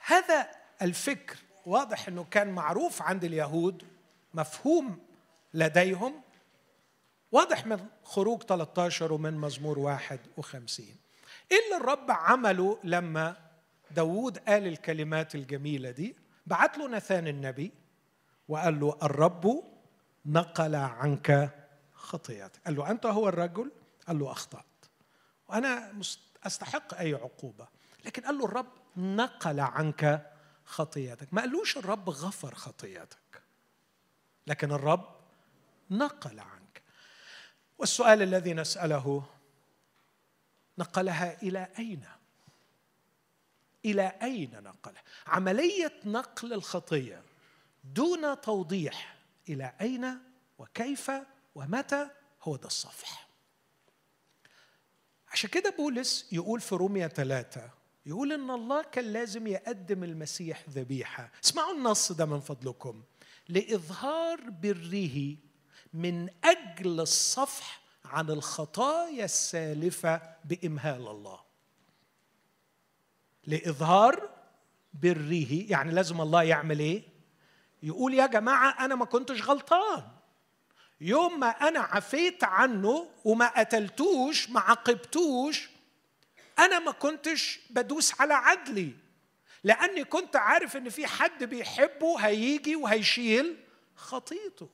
هذا 0.05 0.49
الفكر 0.81 1.37
واضح 1.65 2.07
أنه 2.07 2.23
كان 2.31 2.47
معروف 2.47 3.01
عند 3.01 3.23
اليهود 3.23 3.83
مفهوم 4.33 4.99
لديهم. 5.53 6.26
واضح 7.31 7.65
من 7.65 7.85
خروج 8.03 8.43
13 8.43 9.13
ومن 9.13 9.33
مزمور 9.33 9.79
51 9.79 10.85
إيه 11.51 11.57
اللي 11.65 11.77
الرب 11.77 12.11
عمله 12.11 12.79
لما 12.83 13.35
داوود 13.91 14.37
قال 14.37 14.67
الكلمات 14.67 15.35
الجميلة 15.35 15.91
دي 15.91 16.15
بعت 16.47 16.77
له 16.77 16.87
نثان 16.87 17.27
النبي 17.27 17.71
وقال 18.47 18.79
له 18.79 18.97
الرب 19.03 19.63
نقل 20.25 20.75
عنك 20.75 21.49
خطيئتك. 21.93 22.61
قال 22.65 22.75
له 22.75 22.91
أنت 22.91 23.05
هو 23.05 23.29
الرجل؟ 23.29 23.71
قال 24.07 24.19
له 24.19 24.31
أخطأت. 24.31 24.65
وأنا 25.47 25.93
أستحق 26.43 26.93
أي 26.93 27.13
عقوبة. 27.13 27.67
لكن 28.05 28.21
قال 28.21 28.37
له 28.37 28.45
الرب 28.45 28.71
نقل 28.97 29.59
عنك 29.59 30.31
خطيئتك. 30.65 31.33
ما 31.33 31.41
قالوش 31.41 31.77
الرب 31.77 32.09
غفر 32.09 32.55
خطيئتك. 32.55 33.41
لكن 34.47 34.71
الرب 34.71 35.15
نقل 35.91 36.39
عنك. 36.39 36.56
والسؤال 37.77 38.21
الذي 38.21 38.53
نسأله 38.53 39.23
نقلها 40.77 41.41
إلى 41.41 41.67
أين؟ 41.79 42.03
إلى 43.85 44.07
أين 44.21 44.63
نقلها؟ 44.63 45.03
عملية 45.27 45.93
نقل 46.05 46.53
الخطية 46.53 47.21
دون 47.83 48.41
توضيح 48.41 49.17
إلى 49.49 49.73
أين 49.81 50.17
وكيف 50.57 51.11
ومتى 51.55 52.09
هو 52.43 52.55
ده 52.55 52.67
الصفح 52.67 53.27
عشان 55.31 55.49
كده 55.49 55.69
بولس 55.77 56.27
يقول 56.31 56.61
في 56.61 56.75
رومية 56.75 57.07
ثلاثة 57.07 57.69
يقول 58.05 58.33
إن 58.33 58.49
الله 58.51 58.83
كان 58.83 59.05
لازم 59.13 59.47
يقدم 59.47 60.03
المسيح 60.03 60.63
ذبيحة 60.69 61.31
اسمعوا 61.43 61.73
النص 61.73 62.11
ده 62.11 62.25
من 62.25 62.39
فضلكم 62.39 63.03
لإظهار 63.49 64.49
بره 64.49 65.35
من 65.93 66.29
أجل 66.43 66.99
الصفح 66.99 67.81
عن 68.05 68.29
الخطايا 68.29 69.25
السالفة 69.25 70.21
بإمهال 70.45 71.07
الله. 71.07 71.39
لإظهار 73.47 74.29
بره 74.93 75.47
يعني 75.69 75.91
لازم 75.91 76.21
الله 76.21 76.43
يعمل 76.43 76.79
إيه؟ 76.79 77.03
يقول 77.83 78.13
يا 78.13 78.25
جماعة 78.25 78.85
أنا 78.85 78.95
ما 78.95 79.05
كنتش 79.05 79.41
غلطان. 79.41 80.03
يوم 81.01 81.39
ما 81.39 81.47
أنا 81.47 81.79
عفيت 81.79 82.43
عنه 82.43 83.07
وما 83.25 83.47
قتلتوش 83.47 84.49
ما 84.49 84.59
عاقبتوش 84.59 85.69
أنا 86.59 86.79
ما 86.79 86.91
كنتش 86.91 87.59
بدوس 87.69 88.21
على 88.21 88.33
عدلي. 88.33 88.93
لأني 89.63 90.03
كنت 90.03 90.35
عارف 90.35 90.77
إن 90.77 90.89
في 90.89 91.07
حد 91.07 91.43
بيحبه 91.43 92.19
هيجي 92.19 92.75
وهيشيل 92.75 93.57
خطيته. 93.95 94.69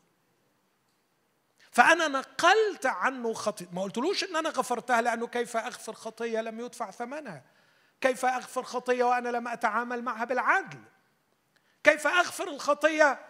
فأنا 1.73 2.07
نقلت 2.07 2.85
عنه 2.85 3.33
خطيئة 3.33 3.69
ما 3.71 3.81
قلتلوش 3.81 4.23
إن 4.23 4.35
أنا 4.35 4.49
غفرتها 4.49 5.01
لأنه 5.01 5.27
كيف 5.27 5.57
أغفر 5.57 5.93
خطية 5.93 6.41
لم 6.41 6.59
يدفع 6.59 6.91
ثمنها؟ 6.91 7.43
كيف 8.01 8.25
أغفر 8.25 8.63
خطية 8.63 9.03
وأنا 9.03 9.29
لم 9.29 9.47
أتعامل 9.47 10.01
معها 10.01 10.25
بالعدل؟ 10.25 10.79
كيف 11.83 12.07
أغفر 12.07 12.47
الخطية 12.47 13.25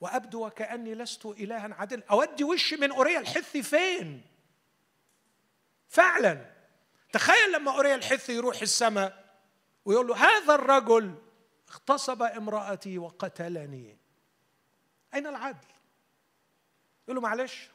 وأبدو 0.00 0.46
وكأني 0.46 0.94
لست 0.94 1.26
إلها 1.26 1.74
عدل 1.74 2.02
أودي 2.10 2.44
وشي 2.44 2.76
من 2.76 2.92
أوريا 2.92 3.18
الحثي 3.18 3.62
فين؟ 3.62 4.22
فعلا. 5.88 6.50
تخيل 7.12 7.52
لما 7.52 7.70
أوريا 7.74 7.94
الحثي 7.94 8.32
يروح 8.32 8.62
السماء 8.62 9.24
ويقول 9.84 10.06
له 10.06 10.16
هذا 10.16 10.54
الرجل 10.54 11.14
اغتصب 11.70 12.22
امرأتي 12.22 12.98
وقتلني. 12.98 13.98
أين 15.14 15.26
العدل؟ 15.26 15.75
يقول 17.06 17.16
له 17.16 17.22
معلش. 17.22 17.68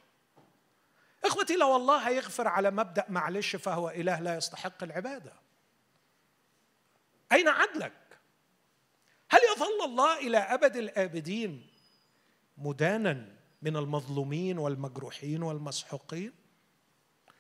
إخوتي 1.26 1.56
لو 1.56 1.76
الله 1.76 1.98
هيغفر 1.98 2.48
على 2.48 2.72
مبدأ 2.72 3.06
معلش 3.10 3.56
فهو 3.56 3.90
إله 3.90 4.20
لا 4.20 4.38
يستحق 4.38 4.84
العبادة. 4.84 5.34
أين 7.32 7.48
عدلك؟ 7.48 7.94
هل 9.30 9.40
يظل 9.56 9.86
الله 9.86 10.18
إلى 10.18 10.38
أبد 10.38 10.76
الآبدين 10.76 11.68
مدانا 12.58 13.36
من 13.62 13.78
المظلومين 13.78 14.58
والمجروحين 14.58 15.44
والمسحوقين؟ 15.44 16.34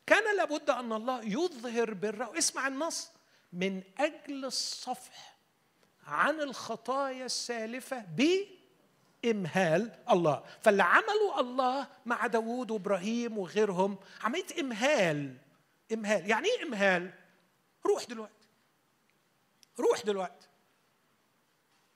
كان 0.06 0.38
لابد 0.38 0.69
أن 0.69 0.93
الله 0.93 1.23
يظهر 1.23 1.93
بره. 1.93 2.38
اسمع 2.38 2.67
النص. 2.67 3.12
من 3.54 3.84
أجل 3.97 4.45
الصفح 4.45 5.38
عن 6.04 6.41
الخطايا 6.41 7.25
السالفة 7.25 7.99
ب 7.99 8.45
إمهال 9.25 9.91
الله. 10.10 10.43
فاللي 10.62 10.84
عمله 10.84 11.39
الله 11.39 11.88
مع 12.05 12.27
داوود 12.27 12.71
وإبراهيم 12.71 13.38
وغيرهم. 13.38 13.97
عملية 14.21 14.60
إمهال. 14.60 15.38
إمهال. 15.93 16.29
يعني 16.29 16.47
إيه 16.47 16.63
إمهال؟ 16.63 17.13
روح 17.86 18.03
دلوقتي. 18.03 18.47
روح 19.79 20.01
دلوقتي. 20.01 20.47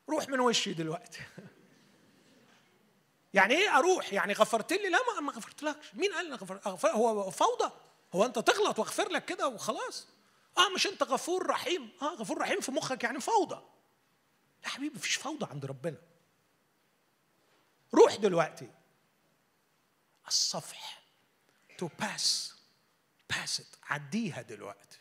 روح 0.10 0.30
من 0.30 0.40
وشي 0.40 0.74
دلوقتي. 0.74 1.20
يعني 3.34 3.54
إيه 3.56 3.78
أروح؟ 3.78 4.14
يعني 4.14 4.34
غفرت 4.34 4.74
لي؟ 4.74 4.90
لا 4.90 5.00
ما 5.22 5.32
غفرتلكش. 5.32 5.94
مين 5.94 6.14
قال 6.14 6.26
أنا 6.26 6.36
غفر؟ 6.36 6.90
هو 6.90 7.32
فوضى. 7.32 7.72
هو 8.14 8.26
أنت 8.26 8.40
تغلط 8.40 8.80
واغفر 8.80 9.10
لك 9.10 9.26
كده 9.26 9.48
وخلاص. 9.48 10.08
آه 10.58 10.70
مش 10.76 10.88
أنت 10.88 11.04
غفور 11.04 11.48
رحيم. 11.48 11.90
آه 12.02 12.16
غفور 12.16 12.38
رحيم 12.38 12.62
في 12.62 12.72
مخك 12.72 13.04
يعني 13.04 13.20
فوضى. 13.20 13.62
يا 14.64 14.70
حبيبي 14.70 14.96
مفيش 14.96 15.16
فوضى 15.16 15.46
عند 15.52 15.66
ربنا. 15.66 15.98
روح 17.94 18.16
دلوقتي. 18.16 18.70
الصفح 20.28 21.04
to 21.78 21.90
pass 22.00 22.56
pass 23.30 23.72
عديها 23.84 24.42
دلوقتي. 24.42 25.00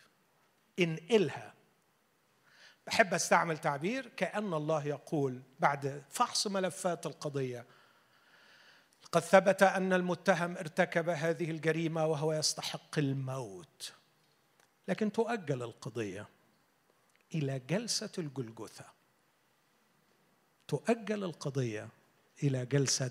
انقلها. 0.79 1.55
بحب 2.87 3.15
أستعمل 3.15 3.59
تعبير 3.59 4.09
كأن 4.09 4.55
الله 4.55 4.87
يقول 4.87 5.43
بعد 5.61 6.05
فحص 6.11 6.47
ملفات 6.47 7.07
القضية. 7.07 7.67
قد 9.13 9.21
ثبت 9.21 9.63
أن 9.63 9.93
المتهم 9.93 10.57
ارتكب 10.57 11.09
هذه 11.09 11.51
الجريمة 11.51 12.07
وهو 12.07 12.33
يستحق 12.33 12.99
الموت. 12.99 13.93
لكن 14.89 15.13
تؤجل 15.13 15.63
القضية 15.63 16.29
إلى 17.35 17.59
جلسة 17.59 18.13
الجلجثة. 18.19 18.85
تؤجل 20.69 21.25
القضية 21.25 21.89
إلى 22.45 22.67
جلسة 22.67 23.11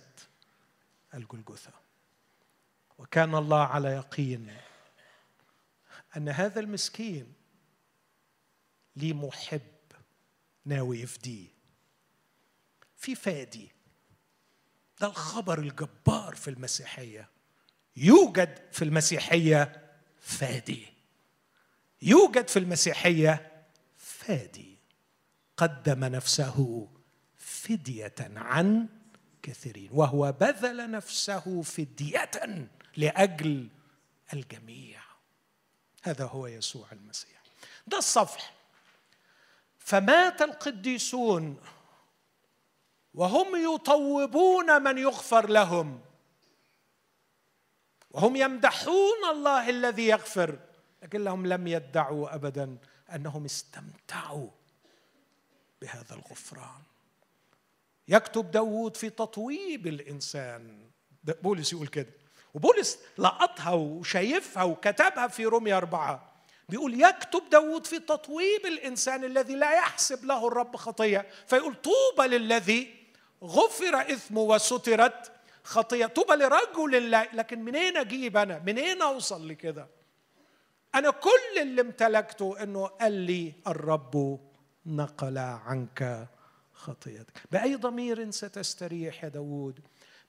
الجلجثة. 1.13 1.71
وكان 2.97 3.35
الله 3.35 3.63
على 3.63 3.89
يقين 3.89 4.57
أن 6.17 6.29
هذا 6.29 6.59
المسكين 6.59 7.33
لي 8.95 9.13
محب 9.13 9.61
ناوي 10.65 10.99
يفديه. 10.99 11.47
في 12.97 13.15
فادي 13.15 13.69
ده 15.01 15.07
الخبر 15.07 15.59
الجبار 15.59 16.35
في 16.35 16.49
المسيحية. 16.49 17.29
يوجد 17.95 18.71
في 18.71 18.85
المسيحية 18.85 19.91
فادي. 20.21 20.93
يوجد 22.01 22.47
في 22.47 22.59
المسيحية 22.59 23.63
فادي. 23.97 24.77
قدم 25.57 26.05
نفسه 26.05 26.87
فدية 27.37 28.15
عن 28.19 28.89
كثيرين 29.43 29.89
وهو 29.93 30.31
بذل 30.31 30.91
نفسه 30.91 31.61
فدية 31.61 32.31
لأجل 32.97 33.69
الجميع. 34.33 35.01
هذا 36.03 36.25
هو 36.25 36.47
يسوع 36.47 36.87
المسيح. 36.91 37.41
ده 37.87 37.97
الصفح. 37.97 38.53
فمات 39.77 40.41
القديسون 40.41 41.61
وهم 43.13 43.75
يطوبون 43.75 44.81
من 44.83 44.97
يغفر 44.97 45.49
لهم. 45.49 46.01
وهم 48.11 48.35
يمدحون 48.35 49.25
الله 49.31 49.69
الذي 49.69 50.07
يغفر 50.07 50.59
لكنهم 51.03 51.47
لم 51.47 51.67
يدعوا 51.67 52.35
ابدا 52.35 52.77
أنهم 53.15 53.45
استمتعوا 53.45 54.49
بهذا 55.81 56.15
الغفران. 56.15 56.81
يكتب 58.07 58.51
داود 58.51 58.97
في 58.97 59.09
تطويب 59.09 59.87
الإنسان. 59.87 60.89
بولس 61.23 61.73
يقول 61.73 61.87
كده. 61.87 62.13
وبولس 62.53 62.99
لقطها 63.17 63.71
وشايفها 63.71 64.63
وكتبها 64.63 65.27
في 65.27 65.45
رومية 65.45 65.77
أربعة. 65.77 66.33
بيقول 66.69 67.01
يكتب 67.01 67.49
داود 67.51 67.85
في 67.85 67.99
تطويب 67.99 68.65
الإنسان 68.65 69.23
الذي 69.23 69.55
لا 69.55 69.71
يحسب 69.71 70.25
له 70.25 70.47
الرب 70.47 70.75
خطية. 70.75 71.27
فيقول 71.47 71.75
طوبى 71.75 72.27
للذي 72.37 72.93
غفر 73.43 74.01
إثمه 74.01 74.41
وسترت 74.41 75.31
خطية. 75.63 76.05
طوبى 76.05 76.33
لرجل 76.33 77.09
لا 77.11 77.29
لكن 77.33 77.63
منين 77.63 77.97
أجيب 77.97 78.37
أنا؟ 78.37 78.59
منين 78.59 79.01
أوصل 79.01 79.47
لكده؟ 79.47 79.87
أنا 80.95 81.09
كل 81.09 81.61
اللي 81.61 81.81
امتلكته 81.81 82.63
أنه 82.63 82.85
قال 82.85 83.11
لي 83.11 83.53
الرب 83.67 84.39
نقل 84.85 85.37
عنك 85.37 86.27
خطيتك 86.83 87.41
بأي 87.51 87.75
ضمير 87.75 88.31
ستستريح 88.31 89.23
يا 89.23 89.29
داود 89.29 89.79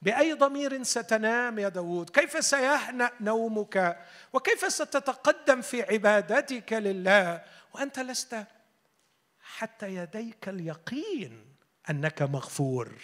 بأي 0.02 0.32
ضمير 0.32 0.82
ستنام 0.82 1.58
يا 1.58 1.68
داود 1.68 2.10
كيف 2.10 2.44
سيهنأ 2.44 3.10
نومك؟ 3.20 4.04
وكيف 4.32 4.72
ستتقدم 4.72 5.62
في 5.62 5.82
عبادتك 5.82 6.72
لله؟ 6.72 7.44
وأنت 7.74 7.98
لست 7.98 8.44
حتى 9.40 9.94
يديك 9.94 10.48
اليقين 10.48 11.56
أنك 11.90 12.22
مغفور. 12.22 13.02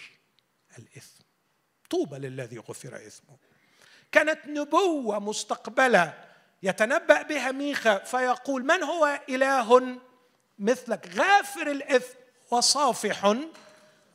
الإثم. 0.79 1.23
طوبى 1.89 2.17
للذي 2.17 2.57
غفر 2.57 2.95
إثمه. 2.95 3.37
كانت 4.11 4.39
نبوة 4.47 5.19
مستقبلة 5.19 6.13
يتنبأ 6.63 7.21
بها 7.21 7.51
ميخا 7.51 7.97
فيقول 7.97 8.63
من 8.63 8.83
هو 8.83 9.19
إله 9.29 9.99
مثلك؟ 10.59 11.09
غافر 11.15 11.71
الإثم. 11.71 12.20
وصافح 12.51 13.25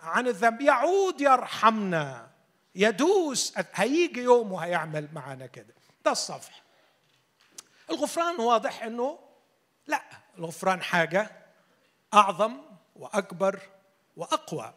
عن 0.00 0.26
الذنب. 0.26 0.60
يعود 0.60 1.20
يرحمنا. 1.20 2.30
يدوس. 2.74 3.54
هيجي 3.74 4.20
يوم 4.20 4.52
وهيعمل 4.52 5.08
معانا 5.12 5.46
كده. 5.46 5.74
ده 6.04 6.12
الصفح. 6.12 6.62
الغفران 7.90 8.40
واضح 8.40 8.82
إنه 8.82 9.18
لا. 9.86 10.02
الغفران 10.38 10.82
حاجة 10.82 11.30
أعظم 12.14 12.56
وأكبر 12.96 13.60
وأقوى. 14.16 14.74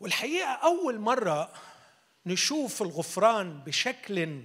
والحقيقة 0.00 0.48
أول 0.52 0.98
مرة 0.98 1.52
نشوف 2.26 2.82
الغفران 2.82 3.60
بشكل 3.60 4.42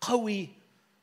قوي 0.00 0.48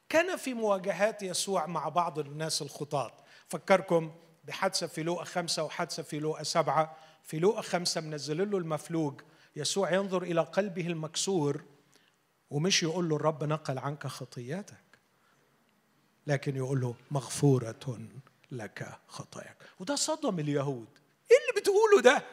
كان 0.09 0.37
في 0.37 0.53
مواجهات 0.53 1.23
يسوع 1.23 1.65
مع 1.65 1.89
بعض 1.89 2.19
الناس 2.19 2.61
الخطاة. 2.61 3.11
فكركم 3.47 4.11
بحادثة 4.43 4.87
في 4.87 5.03
لوقا 5.03 5.23
خمسة 5.23 5.63
وحادثة 5.63 6.03
في 6.03 6.19
لوقا 6.19 6.43
سبعة. 6.43 6.97
في 7.23 7.39
لوقا 7.39 7.61
خمسة 7.61 8.01
منزل 8.01 8.51
له 8.51 8.57
المفلوج. 8.57 9.21
يسوع 9.55 9.93
ينظر 9.93 10.23
إلى 10.23 10.41
قلبه 10.41 10.87
المكسور 10.87 11.63
ومش 12.49 12.83
يقول 12.83 13.09
له 13.09 13.15
الرب 13.15 13.43
نقل 13.43 13.77
عنك 13.79 14.07
خطياتك 14.07 14.75
لكن 16.27 16.55
يقول 16.55 16.81
له 16.81 16.95
مغفورة 17.11 17.99
لك 18.51 18.99
خطاياك. 19.07 19.57
وده 19.79 19.95
صدم 19.95 20.39
اليهود. 20.39 20.87
إيه 21.31 21.37
اللي 21.37 21.61
بتقوله 21.61 22.01
ده؟ 22.01 22.23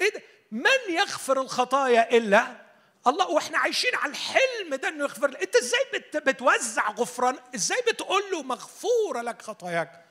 إيه 0.00 0.12
ده؟ 0.12 0.22
من 0.50 0.94
يغفر 0.94 1.40
الخطايا 1.40 2.16
إلا 2.16 2.66
الله؟ 3.06 3.30
وإحنا 3.30 3.58
عايشين 3.58 3.94
على 3.94 4.10
الحلم 4.10 4.74
ده 4.74 4.88
إنه 4.88 5.04
يغفر. 5.04 5.28
أنت 5.42 5.56
إزاي 5.56 5.80
بت 5.94 6.16
بتوزع 6.16 6.90
غفران؟ 6.90 7.38
إزاي 7.54 7.78
بتقول 7.92 8.22
له 8.32 8.42
مغفورة 8.42 9.20
لك 9.22 9.42
خطاياك؟ 9.42 10.05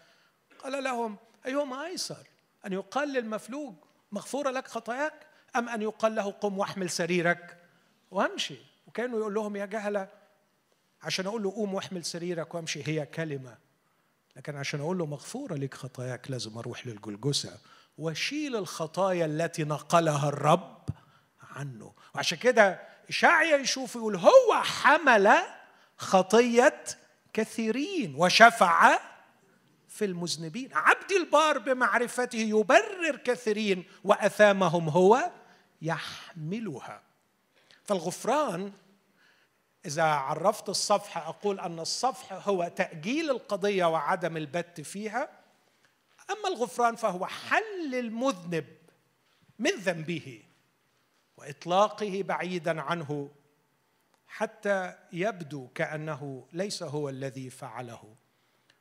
قال 0.66 0.84
لهم 0.84 1.18
أيهما 1.46 1.86
أيسر؟ 1.86 2.28
أن 2.66 2.74
يقال 2.74 3.14
للمفلوج 3.14 3.74
مغفورة 4.12 4.50
لك 4.50 4.68
خطاياك 4.68 5.14
أم 5.56 5.70
أن 5.70 5.82
يقال 5.82 6.16
له 6.16 6.32
قم 6.32 6.58
واحمل 6.58 6.90
سريرك؟ 6.90 7.58
وامشي. 8.12 8.58
وكانوا 8.88 9.20
يقول 9.20 9.34
لهم 9.34 9.56
يا 9.56 9.66
جهلة 9.66 10.08
عشان 11.04 11.26
أقول 11.26 11.44
له 11.44 11.52
قوم 11.52 11.74
واحمل 11.74 12.06
سريرك 12.06 12.56
وامشي 12.56 12.88
هي 12.88 13.06
كلمة. 13.06 13.58
لكن 14.36 14.56
عشان 14.56 14.80
أقول 14.80 14.98
له 14.98 15.06
مغفورة 15.06 15.56
لك 15.56 15.74
خطاياك 15.74 16.32
لازم 16.32 16.58
أروح 16.58 16.88
للجلجسة 16.88 17.58
وأشيل 17.98 18.56
الخطايا 18.56 19.26
التي 19.26 19.64
نقلها 19.64 20.30
الرب 20.30 20.82
عنه. 21.56 21.94
وعشان 22.16 22.38
كده 22.38 22.82
إشعيا 23.10 23.58
يشوف 23.58 23.96
يقول 23.96 24.16
هو 24.16 24.54
حمل 24.64 25.34
خطية 25.98 26.84
كثيرين 27.34 28.16
وشفع 28.16 29.00
في 29.96 30.06
المذنبين. 30.06 30.70
عبدي 30.74 31.18
البار 31.18 31.58
بمعرفته 31.58 32.40
يبرر 32.40 33.16
كثيرين 33.16 33.86
وأثامهم 34.04 34.90
هو 34.90 35.32
يحملها. 35.82 37.02
فالغفران 37.84 38.74
إذا 39.86 40.04
عرفت 40.04 40.70
الصفحة 40.70 41.30
أقول 41.30 41.60
أن 41.60 41.80
الصفح 41.80 42.48
هو 42.48 42.72
تأجيل 42.76 43.30
القضية 43.30 43.86
وعدم 43.86 44.38
البت 44.38 44.82
فيها. 44.82 45.30
أما 46.30 46.50
الغفران 46.56 46.96
فهو 46.96 47.26
حل 47.26 47.96
المذنب 47.96 48.66
من 49.60 49.72
ذنبه 49.72 50.44
وإطلاقه 51.38 52.24
بعيدا 52.24 52.82
عنه 52.82 53.32
حتى 54.28 54.94
يبدو 55.14 55.68
كأنه 55.68 56.48
ليس 56.54 56.84
هو 56.84 57.10
الذي 57.10 57.50
فعله. 57.50 58.16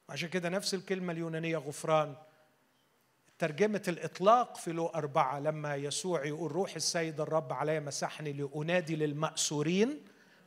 وعشان 0.08 0.28
كده 0.28 0.48
نفس 0.48 0.74
الكلمة 0.74 1.12
اليونانية 1.12 1.56
غفران. 1.56 2.14
ترجمة 3.38 3.82
الإطلاق 3.88 4.56
في 4.56 4.72
لو 4.72 4.86
أربعة 4.86 5.40
لما 5.40 5.76
يسوع 5.76 6.24
يقول 6.24 6.52
روح 6.52 6.74
السيد 6.74 7.20
الرب 7.20 7.52
علي 7.52 7.80
مسحني 7.80 8.32
لأنادي 8.32 8.96
للمأسورين 8.96 10.02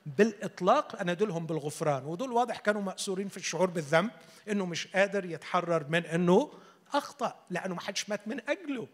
بالإطلاق 0.05 1.01
أنادلهم 1.01 1.45
بالغفران. 1.45 2.05
ودول 2.05 2.31
واضح 2.31 2.59
كانوا 2.59 2.81
مأسورين 2.81 3.27
في 3.27 3.37
الشعور 3.37 3.69
بالذنب 3.69 4.11
إنه 4.49 4.65
مش 4.65 4.87
قادر 4.87 5.25
يتحرر 5.25 5.85
من 5.89 6.05
إنه 6.05 6.51
أخطأ 6.93 7.45
لأنه 7.49 7.75
ما 7.75 7.81
حدش 7.81 8.09
مات 8.09 8.27
من 8.27 8.49
أجله. 8.49 8.87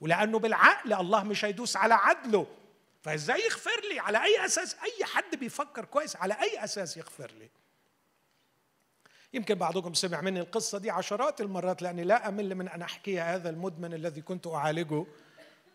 ولأنه 0.00 0.38
بالعقل 0.38 0.92
الله 0.92 1.24
مش 1.24 1.44
هيدوس 1.44 1.76
على 1.76 1.94
عدله. 1.94 2.46
فإزاي 3.02 3.40
يغفر 3.40 3.80
لي؟ 3.90 3.98
على 3.98 4.24
أي 4.24 4.44
أساس؟ 4.44 4.74
أي 4.74 5.04
حد 5.04 5.36
بيفكر 5.36 5.84
كويس 5.84 6.16
على 6.16 6.34
أي 6.34 6.64
أساس 6.64 6.96
يغفر 6.96 7.30
لي؟ 7.38 7.50
يمكن 9.32 9.54
بعضكم 9.54 9.94
سمع 9.94 10.20
مني 10.20 10.40
القصة 10.40 10.78
دي 10.78 10.90
عشرات 10.90 11.40
المرات 11.40 11.82
لأني 11.82 12.04
لا 12.04 12.28
أمل 12.28 12.54
من 12.54 12.68
أن 12.68 12.82
أحكيها 12.82 13.34
هذا 13.34 13.50
المدمن 13.50 13.94
الذي 13.94 14.20
كنت 14.20 14.46
أعالجه 14.46 15.06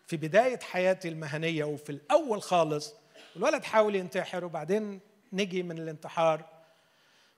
في 0.06 0.16
بداية 0.16 0.58
حياتي 0.58 1.08
المهنية 1.08 1.64
وفي 1.64 1.90
الأول 1.90 2.42
خالص. 2.42 2.94
الولد 3.36 3.64
حاول 3.64 3.94
ينتحر 3.94 4.44
وبعدين 4.44 5.00
نجي 5.32 5.62
من 5.62 5.78
الانتحار. 5.78 6.44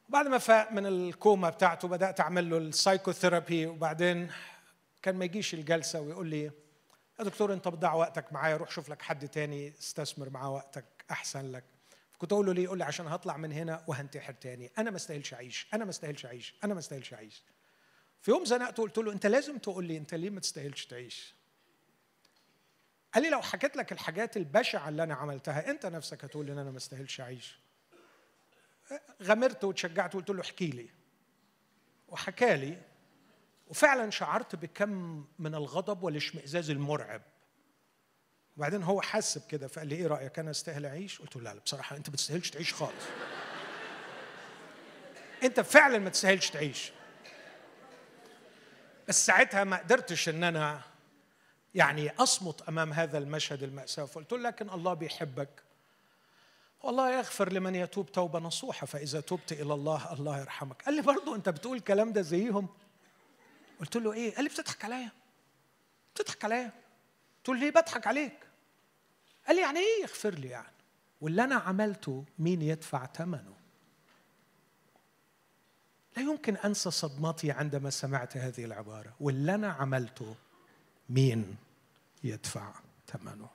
وبعد 0.09 0.27
ما 0.27 0.39
فاق 0.39 0.73
من 0.73 0.87
الكوما 0.87 1.51
بتاعته 1.51 1.89
بدأت 1.89 2.21
أعمل 2.21 2.51
له 2.51 2.59
ال 2.59 2.67
psychotherapy 2.67 3.67
وبعدين 3.67 4.31
كان 5.03 5.17
ما 5.17 5.25
يجيش 5.25 5.55
الجلسة 5.55 6.01
ويقول 6.01 6.27
لي 6.27 6.43
يا 7.19 7.25
دكتور 7.25 7.53
أنت 7.53 7.69
بتضيع 7.69 7.95
وقتك 7.95 8.33
معايا 8.33 8.57
روح 8.57 8.71
شوف 8.71 8.89
لك 8.89 9.03
حد 9.03 9.29
تاني 9.29 9.69
استثمر 9.79 10.31
معاه 10.31 10.51
وقتك 10.51 10.85
أحسن 11.11 11.53
لك. 11.53 11.65
كنت 12.19 12.33
أقول 12.33 12.47
له 12.47 12.53
ليه؟ 12.53 12.65
يقول 12.65 12.79
لي 12.79 12.85
عشان 12.85 13.07
هطلع 13.07 13.37
من 13.37 13.53
هنا 13.53 13.85
وهنتحر 13.87 14.33
تاني. 14.33 14.71
أنا 14.79 14.91
ما 14.91 14.97
استاهلش 14.97 15.35
أعيش. 15.35 15.67
أنا 15.75 15.85
ما 15.85 15.91
استاهلش 15.91 16.27
أعيش. 16.27 16.55
أنا 16.65 16.75
ما 16.75 16.81
استاهلش 16.81 17.15
أعيش. 17.15 17.43
في 18.21 18.31
يوم 18.31 18.45
زنقته 18.45 18.83
قلت 18.83 18.99
له 18.99 19.13
أنت 19.13 19.27
لازم 19.27 19.59
تقول 19.59 19.85
لي 19.85 19.97
أنت 19.97 20.15
ليه 20.15 20.31
ما 20.31 20.41
تستاهلش 20.41 20.87
تعيش؟ 20.87 21.35
قال 23.15 23.23
لي 23.23 23.31
لو 23.31 23.43
حكيت 23.43 23.77
لك 23.77 23.93
الحاجات 23.93 24.37
البشعة 24.37 24.89
اللي 24.89 25.03
أنا 25.03 25.15
عملتها 25.15 25.71
أنت 25.71 25.87
نفسك 25.87 26.25
هتقول 26.25 26.47
لي 26.47 26.53
إن 26.53 26.59
أنا 26.59 26.71
ما 26.71 26.77
استاهلش 26.77 27.21
أعيش. 27.21 27.59
غمرت 29.23 29.65
وتشجعت 29.65 30.15
وقلت 30.15 30.31
له 30.31 30.41
احكي 30.41 30.67
لي. 30.67 30.89
وحكى 32.09 32.57
لي. 32.57 32.83
وفعلا 33.69 34.11
شعرت 34.11 34.57
بكم 34.57 35.25
من 35.39 35.55
الغضب 35.55 36.03
والاشمئزاز 36.03 36.71
المرعب. 36.71 37.23
وبعدين 38.57 38.83
هو 38.83 39.01
حس 39.03 39.39
بكده 39.39 39.69
فقال 39.69 39.89
لي 39.89 39.95
إيه 39.95 40.07
رأيك 40.07 40.39
أنا 40.39 40.51
أستاهل 40.51 40.87
أعيش؟ 40.87 41.19
قلت 41.19 41.37
له 41.37 41.43
لا 41.43 41.55
لا 41.55 41.61
بصراحة 41.61 41.97
أنت 41.97 42.11
ما 42.11 42.17
تستاهلش 42.17 42.51
تعيش 42.51 42.75
خالص. 42.75 43.05
أنت 45.43 45.61
فعلا 45.61 45.99
ما 45.99 46.11
تستاهلش 46.11 46.51
تعيش. 46.51 46.93
بس 49.09 49.27
ساعتها 49.27 49.65
ما 49.65 49.77
قدرتش 49.77 50.29
إن 50.29 50.45
أنا 50.45 50.81
يعني 51.75 52.11
أصمت 52.11 52.63
أمام 52.63 52.93
هذا 52.93 53.19
المشهد 53.19 53.63
المأساة. 53.63 54.05
فقلت 54.05 54.33
له 54.33 54.39
لكن 54.39 54.71
الله 54.71 54.95
بيحبك. 54.95 55.63
والله 56.83 57.17
يغفر 57.19 57.53
لمن 57.53 57.75
يتوب 57.75 58.13
توبة 58.13 58.39
نصوحة 58.39 58.87
فإذا 58.87 59.21
تبت 59.21 59.53
إلى 59.53 59.75
الله 59.75 60.13
الله 60.13 60.41
يرحمك. 60.41 60.83
قال 60.83 60.95
لي 60.95 61.03
برضو 61.03 61.35
أنت 61.35 61.49
بتقول 61.49 61.77
الكلام 61.77 62.13
ده 62.13 62.23
زيهم. 62.23 62.69
قلت 63.81 63.97
له 63.97 64.13
إيه؟ 64.13 64.35
قال 64.35 64.45
لي 64.45 64.51
بتضحك 64.51 64.85
عليا. 64.85 65.11
بتضحك 66.15 66.45
عليا. 66.45 66.73
قلت 67.39 67.49
له 67.49 67.55
ليه 67.55 67.71
بضحك 67.71 68.07
عليك؟ 68.07 68.46
قال 69.47 69.57
لي 69.57 69.63
يعني 69.63 69.79
إيه 69.79 70.03
يغفر 70.03 70.35
لي 70.35 70.49
يعني؟ 70.49 70.77
واللي 71.21 71.45
أنا 71.45 71.55
عملته 71.55 72.25
مين 72.39 72.63
يدفع 72.63 73.07
ثمنه? 73.07 73.57
لا 76.17 76.23
يمكن 76.23 76.57
أنسى 76.57 76.91
صدمتي 76.91 77.51
عندما 77.51 77.91
سمعت 77.91 78.37
هذه 78.37 78.65
العبارة. 78.65 79.15
واللي 79.21 79.55
أنا 79.55 79.73
عملته 79.73 80.35
مين 81.09 81.57
يدفع 82.25 82.75
ثمنه؟ 83.09 83.49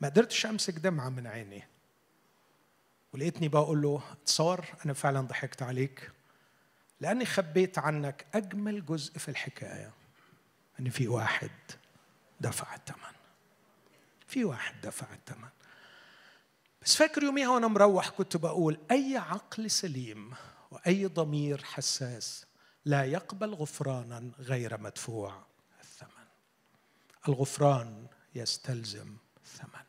ما 0.00 0.08
قدرتش 0.08 0.46
أمسك 0.46 0.74
دمعة 0.74 1.08
من 1.08 1.26
عيني. 1.26 1.64
ولقيتني 3.12 3.48
بقول 3.48 3.82
له 3.82 4.02
تصور 4.26 4.64
أنا 4.84 4.92
فعلا 4.92 5.20
ضحكت 5.20 5.62
عليك. 5.62 6.10
لأني 7.00 7.24
خبيت 7.24 7.78
عنك 7.78 8.26
أجمل 8.34 8.86
جزء 8.86 9.18
في 9.18 9.28
الحكاية 9.28 9.90
إن 10.80 10.90
في 10.90 11.08
واحد 11.08 11.50
دفع 12.40 12.74
الثمن. 12.74 13.15
في 14.26 14.44
واحد 14.44 14.80
دفع 14.80 15.06
الثمن. 15.14 15.48
بس 16.82 16.96
فاكر 16.96 17.22
يوميها 17.22 17.48
وأنا 17.48 17.68
مروح 17.68 18.08
كنت 18.08 18.36
بقول 18.36 18.78
أي 18.90 19.16
عقل 19.16 19.70
سليم 19.70 20.34
وأي 20.70 21.06
ضمير 21.06 21.64
حساس 21.64 22.46
لا 22.84 23.04
يقبل 23.04 23.54
غفرانا 23.54 24.30
غير 24.38 24.80
مدفوع 24.80 25.42
الثمن. 25.80 26.26
الغفران 27.28 28.06
يستلزم 28.34 29.16
ثمن. 29.44 29.84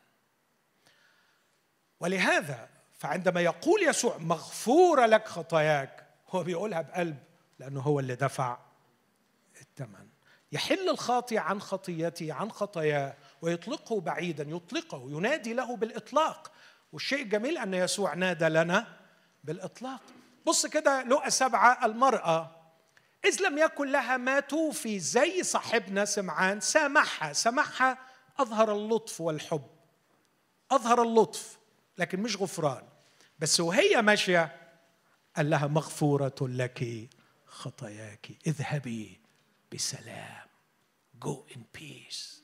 ولهذا 2.00 2.68
فعندما 2.98 3.40
يقول 3.40 3.82
يسوع 3.82 4.18
مغفورة 4.18 5.06
لك 5.06 5.28
خطاياك 5.28 6.06
هو 6.28 6.42
بيقولها 6.42 6.82
بقلب 6.82 7.18
لأنه 7.58 7.80
هو 7.80 8.00
اللي 8.00 8.14
دفع 8.14 8.58
الثمن. 9.60 10.08
يحل 10.52 10.88
الخاطئ 10.88 11.38
عن 11.38 11.60
خطيته 11.60 12.32
عن 12.32 12.50
خطاياه 12.50 13.16
ويطلقه 13.42 14.00
بعيدا 14.00 14.44
يطلقه 14.48 15.10
ينادي 15.10 15.52
له 15.52 15.76
بالإطلاق. 15.76 16.52
والشيء 16.92 17.22
الجميل 17.22 17.58
أن 17.58 17.74
يسوع 17.74 18.14
نادى 18.14 18.48
لنا 18.48 18.96
بالإطلاق. 19.44 20.02
بص 20.46 20.66
كده 20.66 21.02
لقى 21.02 21.30
سبعة 21.30 21.86
المرأة 21.86 22.58
إذ 23.24 23.42
لم 23.42 23.58
يكن 23.58 23.88
لها 23.92 24.16
ما 24.16 24.40
توفي 24.40 24.98
زي 24.98 25.42
صاحبنا 25.42 26.04
سمعان 26.04 26.60
سامحها 26.60 27.32
سامحها 27.32 27.98
أظهر 28.38 28.72
اللطف 28.72 29.20
والحب. 29.20 29.66
أظهر 30.70 31.02
اللطف 31.02 31.58
لكن 31.98 32.20
مش 32.20 32.36
غفران. 32.36 32.82
بس 33.38 33.60
وهي 33.60 34.02
ماشية 34.02 34.56
قال 35.36 35.50
لها 35.50 35.66
مغفورة 35.66 36.36
لك 36.40 37.08
خطاياك 37.46 38.30
اذهبي 38.46 39.20
بسلام. 39.72 40.48
go 41.14 41.46
in 41.56 41.62
peace 41.74 42.42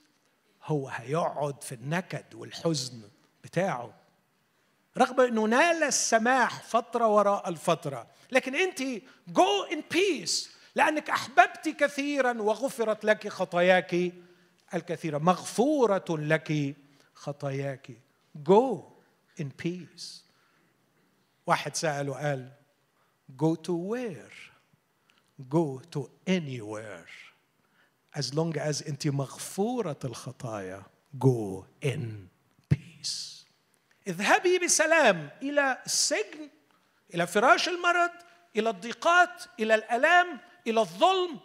هو 0.64 0.88
هيقعد 0.88 1.62
في 1.62 1.74
النكد 1.74 2.35
والحزن 2.35 3.03
بتاعه. 3.44 3.94
رغم 4.98 5.20
إنه 5.20 5.44
نال 5.44 5.83
السماح 5.83 6.62
فترة 6.62 7.07
وراء 7.07 7.48
الفترة 7.48 8.07
لكن 8.33 8.55
أنت 8.55 8.83
go 9.29 9.62
in 9.73 9.83
peace 9.90 10.55
لأنك 10.74 11.11
أحببت 11.11 11.68
كثيرا 11.68 12.42
وغفرت 12.42 13.05
لك 13.05 13.29
خطاياك 13.29 14.12
الكثيرة. 14.74 15.18
مغفورة 15.18 16.05
لك 16.09 16.77
خطاياك. 17.14 17.90
جو 18.37 18.92
in 19.40 19.64
peace. 19.64 20.24
واحد 21.46 21.77
سأل 21.77 22.09
وقال 22.09 22.53
go 23.37 23.55
to 23.55 23.72
where? 23.72 24.35
Go 25.48 25.81
to 25.96 26.11
anywhere. 26.27 27.34
As 28.16 28.35
long 28.35 28.57
as 28.57 28.88
انت 28.88 29.07
مغفورة 29.07 29.98
الخطايا 30.05 30.83
go 31.24 31.64
in 31.85 32.29
peace. 32.74 33.44
اذهبي 34.07 34.59
بسلام 34.59 35.31
إلى 35.42 35.83
السجن 35.87 36.50
إلى 37.14 37.27
فراش 37.27 37.68
المرض 37.68 38.11
إلى 38.57 38.70
الضيقات 38.70 39.42
إلى 39.61 39.74
الآلام 39.74 40.40
إلى 40.66 40.81
الظلم 40.81 41.40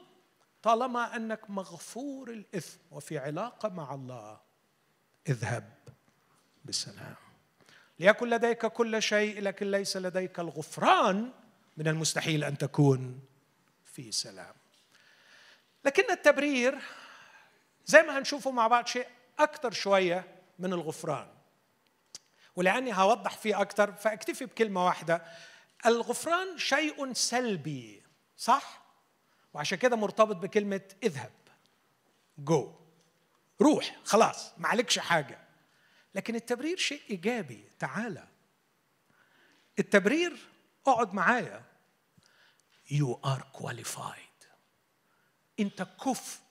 طالما 0.63 1.15
أنك 1.15 1.49
مغفور 1.49 2.29
الإثم 2.29 2.79
وفي 2.91 3.17
علاقة 3.17 3.69
مع 3.69 3.93
الله. 3.93 4.39
اذهب 5.29 5.73
بسلام. 6.65 7.15
ليكن 7.99 8.29
لديك 8.29 8.65
كل 8.65 9.01
شيء 9.01 9.41
لكن 9.41 9.71
ليس 9.71 9.97
لديك 9.97 10.39
الغفران 10.39 11.31
من 11.77 11.87
المستحيل 11.87 12.43
أن 12.43 12.57
تكون 12.57 13.19
في 13.85 14.11
سلام. 14.11 14.58
لكن 15.85 16.11
التبرير 16.11 16.79
زي 17.85 18.01
ما 18.01 18.17
هنشوفه 18.17 18.51
مع 18.51 18.67
بعض 18.67 18.87
شيء 18.87 19.07
أكثر 19.39 19.71
شوية 19.71 20.41
من 20.59 20.73
الغفران. 20.73 21.27
ولأني 22.55 22.93
هوضح 22.93 23.37
فيه 23.37 23.61
أكثر 23.61 23.91
فاكتفي 23.91 24.45
بكلمة 24.45 24.85
واحدة. 24.85 25.25
الغفران 25.85 26.57
شيء 26.57 27.13
سلبي 27.13 28.03
صح؟ 28.37 28.81
وعشان 29.53 29.77
كده 29.77 29.95
مرتبط 29.95 30.35
بكلمة 30.35 30.81
اذهب 31.03 31.31
جو 32.37 32.75
روح 33.61 33.95
خلاص 34.03 34.53
ما 34.57 34.67
عليكش 34.67 34.99
حاجة. 34.99 35.39
لكن 36.15 36.35
التبرير 36.35 36.77
شيء 36.77 37.01
إيجابي 37.09 37.69
تعالى. 37.79 38.27
التبرير 39.79 40.37
اقعد 40.87 41.13
معايا. 41.13 41.63
you 42.91 43.19
are 43.25 43.47
qualified 43.53 44.28
انت 45.59 45.87
كفء 46.05 46.41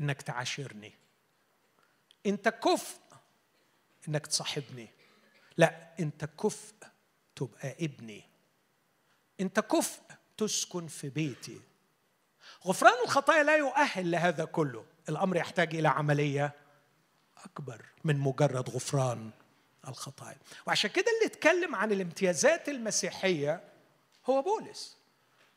انك 0.00 0.22
تعاشرني. 0.22 0.92
انت 2.26 2.48
كفء 2.48 3.00
انك 4.08 4.26
تصاحبني. 4.26 4.88
لا 5.56 5.94
انت 6.00 6.24
كفء 6.24 6.74
تبقى 7.36 7.76
ابني. 7.80 8.24
انت 9.40 9.60
كفء 9.60 10.02
تسكن 10.36 10.86
في 10.86 11.08
بيتي. 11.08 11.60
غفران 12.66 13.04
الخطايا 13.04 13.42
لا 13.42 13.56
يؤهل 13.56 14.10
لهذا 14.10 14.44
كله. 14.44 14.84
الأمر 15.08 15.36
يحتاج 15.36 15.74
إلى 15.74 15.88
عملية 15.88 16.52
أكبر 17.44 17.86
من 18.04 18.18
مجرد 18.18 18.70
غفران 18.70 19.30
الخطايا. 19.88 20.38
وعشان 20.66 20.90
كده 20.90 21.06
اللي 21.16 21.34
اتكلم 21.34 21.74
عن 21.74 21.92
الامتيازات 21.92 22.68
المسيحية 22.68 23.64
هو 24.26 24.42
بولس. 24.42 24.99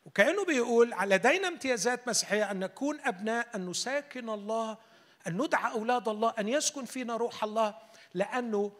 وكأنه 0.04 0.44
بيقول 0.44 0.94
لدينا 1.04 1.48
امتيازات 1.48 2.08
مسيحية 2.08 2.50
أن 2.50 2.58
نكون 2.58 3.00
أبناء 3.00 3.48
أن 3.54 3.70
نساكن 3.70 4.28
الله 4.28 4.78
أن 5.26 5.42
ندعى 5.42 5.72
أولاد 5.72 6.08
الله 6.08 6.34
أن 6.38 6.48
يسكن 6.48 6.84
فينا 6.84 7.16
روح 7.16 7.44
الله 7.44 7.74
لأنه 8.14 8.72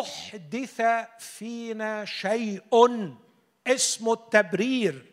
أحدث 0.00 0.82
فينا 1.18 2.04
شيء 2.04 2.62
اسمه 3.66 4.12
التبرير. 4.12 5.12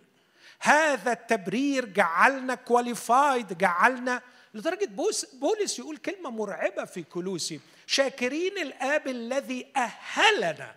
هذا 0.59 1.11
التبرير 1.11 1.85
جعلنا 1.85 2.55
كواليفايد 2.55 3.57
جعلنا 3.57 4.21
لدرجة 4.53 4.89
بولس 5.33 5.79
يقول 5.79 5.97
كلمة 5.97 6.29
مرعبة 6.29 6.85
في 6.85 7.03
كلوسي 7.03 7.59
شاكرين 7.87 8.57
الآب 8.57 9.07
الذي 9.07 9.67
أهلنا. 9.75 10.75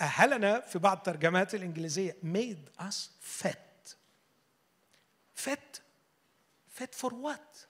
أهلنا 0.00 0.60
في 0.60 0.78
بعض 0.78 0.96
الترجمات 0.96 1.54
الإنجليزية 1.54 2.16
made 2.24 2.82
us 2.82 3.08
fit 3.42 3.94
fit 5.44 5.80
fit 6.78 6.94
for 6.94 7.10
what? 7.10 7.66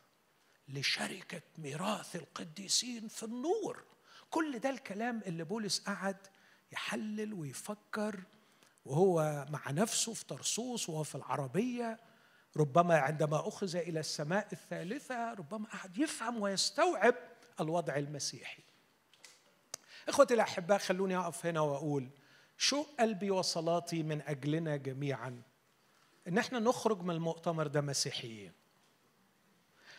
لشركة 0.69 1.43
ميراث 1.59 2.17
القديسين 2.17 3.09
في 3.09 3.23
النور. 3.23 3.85
كل 4.31 4.59
ده 4.59 4.71
الكلام 4.71 5.23
اللي 5.27 5.45
بولس 5.45 5.81
قعد 5.81 6.17
يحلل 6.73 7.35
ويفكر 7.35 8.23
وهو 8.85 9.47
مع 9.51 9.71
نفسه 9.71 10.15
في 10.15 10.25
طرسوس 10.25 10.89
وهو 10.89 11.03
في 11.03 11.15
العربية. 11.15 12.01
ربما 12.57 12.99
عندما 12.99 13.49
أخذ 13.49 13.77
إلى 13.77 14.01
السماء 14.01 14.49
الثالثة 14.53 15.35
ربما 15.35 15.67
أحد 15.75 15.99
يفهم 15.99 16.41
ويستوعب 16.41 17.15
الوضع 17.61 17.97
المسيحي. 17.97 18.63
إخوتي 20.09 20.35
الأحباء 20.35 20.79
خلوني 20.79 21.17
أقف 21.17 21.47
هنا 21.47 21.61
وأقول 21.61 22.09
شو 22.59 22.83
قلبي 23.01 23.31
وصلاتي 23.31 24.03
من 24.03 24.23
أجلنا 24.23 24.77
جميعا؟ 24.77 25.43
إن 26.29 26.39
إحنا 26.39 26.59
نخرج 26.59 27.03
من 27.03 27.11
المؤتمر 27.11 27.67
ده 27.67 27.81
مسيحيين. 27.81 28.53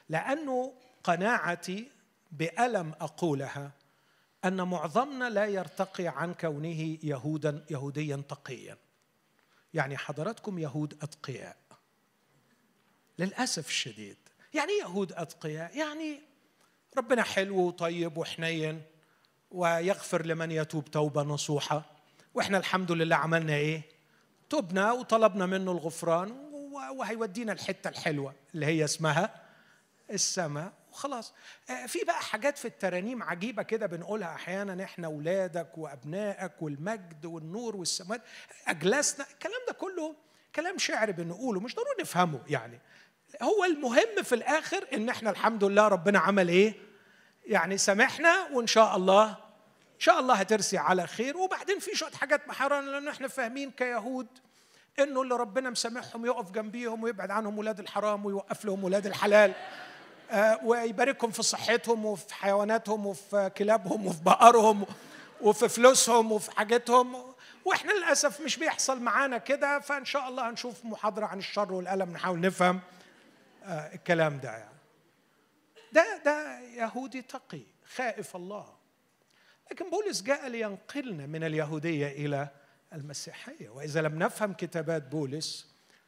لأنه 0.09 0.73
قناعتي 1.03 1.91
بألم 2.31 2.93
أقولها 3.01 3.71
أن 4.45 4.61
معظمنا 4.61 5.29
لا 5.29 5.45
يرتقي 5.45 6.07
عن 6.07 6.33
كونه 6.33 6.97
يهودا 7.03 7.65
يهوديا 7.69 8.23
تقيا. 8.29 8.77
يعني 9.73 9.97
حضراتكم 9.97 10.59
يهود 10.59 11.03
أتقياء. 11.03 11.57
للأسف 13.19 13.67
الشديد. 13.67 14.17
يعني 14.53 14.71
يهود 14.81 15.13
أتقياء؟ 15.13 15.77
يعني 15.77 16.21
ربنا 16.97 17.23
حلو 17.23 17.67
وطيب 17.67 18.17
وحنين. 18.17 18.81
ويغفر 19.51 20.25
لمن 20.25 20.51
يتوب 20.51 20.85
توبة 20.91 21.23
نصوحة. 21.23 21.85
وإحنا 22.33 22.57
الحمد 22.57 22.91
لله 22.91 23.15
عملنا 23.15 23.53
إيه؟ 23.53 23.81
تبنا 24.49 24.91
وطلبنا 24.91 25.45
منه 25.45 25.71
الغفران 25.71 26.31
وهيودينا 26.95 27.51
الحتة 27.53 27.87
الحلوة 27.87 28.33
اللي 28.55 28.65
هي 28.65 28.83
اسمها 28.83 29.35
السماء 30.11 30.73
وخلاص. 30.91 31.33
آه، 31.69 31.85
في 31.85 31.99
بقى 32.07 32.21
حاجات 32.21 32.57
في 32.57 32.65
الترانيم 32.65 33.23
عجيبة 33.23 33.63
كده 33.63 33.85
بنقولها 33.85 34.35
أحيانا 34.35 34.83
إحنا 34.83 35.07
اولادك 35.07 35.77
وأبنائك 35.77 36.51
والمجد 36.61 37.25
والنور 37.25 37.75
والسماء 37.75 38.21
اجلسنا 38.67 39.25
الكلام 39.33 39.61
ده 39.67 39.73
كله 39.73 40.15
كلام 40.55 40.77
شعر 40.77 41.11
بنقوله 41.11 41.59
مش 41.59 41.75
ضروري 41.75 42.01
نفهمه 42.01 42.39
يعني. 42.47 42.79
هو 43.41 43.63
المهم 43.63 44.23
في 44.23 44.35
الآخر 44.35 44.87
إن 44.93 45.09
إحنا 45.09 45.29
الحمد 45.29 45.63
لله 45.63 45.87
ربنا 45.87 46.19
عمل 46.19 46.49
إيه؟ 46.49 46.73
يعني 47.47 47.77
سامحنا 47.77 48.47
وإن 48.53 48.67
شاء 48.67 48.95
الله 48.95 49.25
إن 49.95 49.99
شاء 49.99 50.19
الله 50.19 50.35
هترسي 50.35 50.77
على 50.77 51.07
خير. 51.07 51.37
وبعدين 51.37 51.79
في 51.79 51.95
شوية 51.95 52.11
حاجات 52.11 52.47
محرمة 52.47 52.81
لأن 52.91 53.07
إحنا 53.07 53.27
فاهمين 53.27 53.71
كيهود 53.71 54.27
إنه 54.99 55.21
اللي 55.21 55.35
ربنا 55.35 55.69
مسامحهم 55.69 56.25
يقف 56.25 56.51
جنبيهم 56.51 57.03
ويبعد 57.03 57.31
عنهم 57.31 57.57
ولاد 57.57 57.79
الحرام 57.79 58.25
ويوقف 58.25 58.65
لهم 58.65 58.83
ولاد 58.83 59.05
الحلال 59.05 59.53
آه، 60.31 60.59
ويباركهم 60.63 61.31
في 61.31 61.43
صحتهم 61.43 62.05
وفي 62.05 62.33
حيواناتهم 62.33 63.05
وفي 63.05 63.51
كلابهم 63.57 64.07
وفي 64.07 64.23
بقرهم 64.23 64.85
وفي 65.41 65.69
فلوسهم 65.69 66.31
وفي 66.31 66.51
حاجتهم 66.51 67.15
وإحنا 67.65 67.91
للأسف 67.91 68.41
مش 68.41 68.57
بيحصل 68.57 69.01
معانا 69.01 69.37
كده 69.37 69.79
فإن 69.79 70.05
شاء 70.05 70.29
الله 70.29 70.49
هنشوف 70.49 70.85
محاضرة 70.85 71.25
عن 71.25 71.37
الشر 71.37 71.73
والألم 71.73 72.11
نحاول 72.11 72.39
نفهم 72.39 72.79
آه، 73.63 73.93
الكلام 73.93 74.39
ده 74.39 74.49
يعني. 74.51 74.76
ده 75.91 76.21
ده 76.25 76.59
يهودي 76.59 77.21
تقي 77.21 77.61
خائف 77.95 78.35
الله. 78.35 78.77
لكن 79.71 79.89
بولس 79.89 80.21
جاء 80.21 80.47
لينقلنا 80.47 81.25
من 81.25 81.43
اليهودية 81.43 82.07
إلى 82.07 82.49
المسيحية. 82.93 83.69
وإذا 83.69 84.01
لم 84.01 84.19
نفهم 84.19 84.53
كتابات 84.53 85.03
بولس 85.03 85.67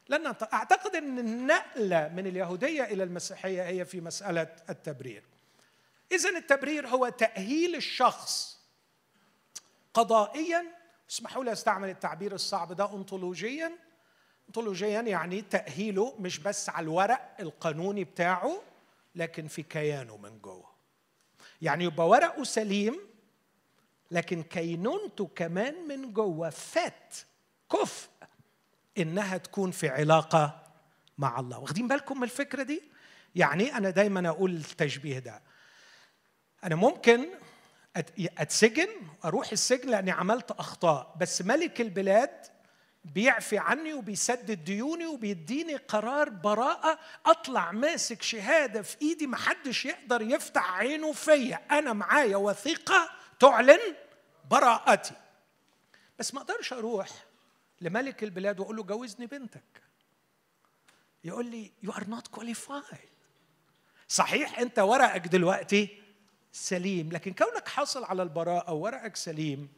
لن 0.10 0.36
أعتقد 0.54 0.96
إن 0.96 1.20
النقلة 1.20 2.08
من 2.08 2.28
اليهودية 2.28 2.84
إلى 2.84 3.04
المسيحية 3.04 3.64
هي 3.64 3.86
في 3.86 4.02
مسألة 4.02 4.56
التبرير. 4.70 5.24
اذا 6.12 6.30
التبرير 6.30 6.88
هو 6.88 7.10
تأهيل 7.10 7.76
الشخص 7.76 8.60
قضائيا. 9.94 10.80
اسمحوا 11.10 11.44
لي 11.44 11.52
أستعمل 11.52 11.90
التعبير 11.90 12.34
الصعب 12.34 12.74
ده 12.74 12.94
انطولوجيا 12.94 13.72
انطولوجيا 14.48 15.02
يعني 15.02 15.42
تأهيله 15.42 16.16
مش 16.20 16.40
بس 16.40 16.70
على 16.70 16.84
الورق 16.84 17.36
القانوني 17.40 18.04
بتاعه 18.04 18.62
لكن 19.20 19.48
في 19.48 19.64
كيانه 19.64 20.18
من 20.18 20.40
جوه. 20.40 20.70
يعني 21.62 21.84
يبقى 21.84 22.08
ورقه 22.08 22.44
سليم 22.44 23.00
لكن 24.12 24.44
كينونته 24.44 25.30
كمان 25.36 25.88
من 25.88 26.14
جوه 26.14 26.50
فات 26.50 27.16
كفء 27.72 28.10
إنها 28.98 29.38
تكون 29.38 29.72
في 29.72 29.90
علاقة 29.90 30.64
مع 31.18 31.40
الله. 31.40 31.60
واخدين 31.60 31.88
بالكم 31.88 32.18
من 32.18 32.24
الفكرة 32.24 32.64
دي؟ 32.64 32.82
يعني 33.36 33.78
أنا 33.78 33.90
دايما 33.90 34.30
أقول 34.30 34.56
التشبيه 34.56 35.20
ده. 35.20 35.42
أنا 36.64 36.76
ممكن 36.76 37.26
أتسجن 38.38 38.88
أروح 39.26 39.52
السجن 39.52 39.90
لأني 39.90 40.12
عملت 40.12 40.52
أخطاء 40.52 41.16
بس 41.20 41.42
ملك 41.42 41.82
البلاد 41.82 42.46
بيعفي 43.06 43.58
عني 43.58 43.94
وبيسدد 43.94 44.64
ديوني 44.64 45.06
وبيديني 45.06 45.76
قرار 45.76 46.30
براءة 46.30 47.00
أطلع 47.26 47.72
ماسك 47.72 48.22
شهادة 48.22 48.82
في 48.82 49.02
إيدي 49.02 49.28
محدش 49.28 49.86
يقدر 49.86 50.22
يفتح 50.22 50.74
عينه 50.74 51.14
فيا. 51.14 51.62
أنا 51.72 51.94
معايا 51.94 52.38
وثيقة 52.38 53.10
تعلن 53.40 53.96
براءتي. 54.52 55.16
بس 56.20 56.34
ما 56.34 56.42
أقدرش 56.42 56.74
أروح 56.74 57.10
لملك 57.82 58.24
البلاد 58.24 58.60
وأقول 58.60 58.76
له 58.76 58.84
جوزني 58.84 59.28
بنتك. 59.28 59.90
يقول 61.24 61.46
لي 61.46 61.72
you 61.84 61.92
are 61.92 62.08
not 62.08 62.28
qualified 62.28 63.10
صحيح 64.08 64.60
أنت 64.60 64.80
ورقك 64.80 65.28
دلوقتي 65.28 66.02
سليم 66.52 67.12
لكن 67.12 67.34
كونك 67.34 67.68
حاصل 67.68 68.04
على 68.04 68.24
البراءة 68.24 68.74
وورقك 68.74 69.16
سليم 69.16 69.70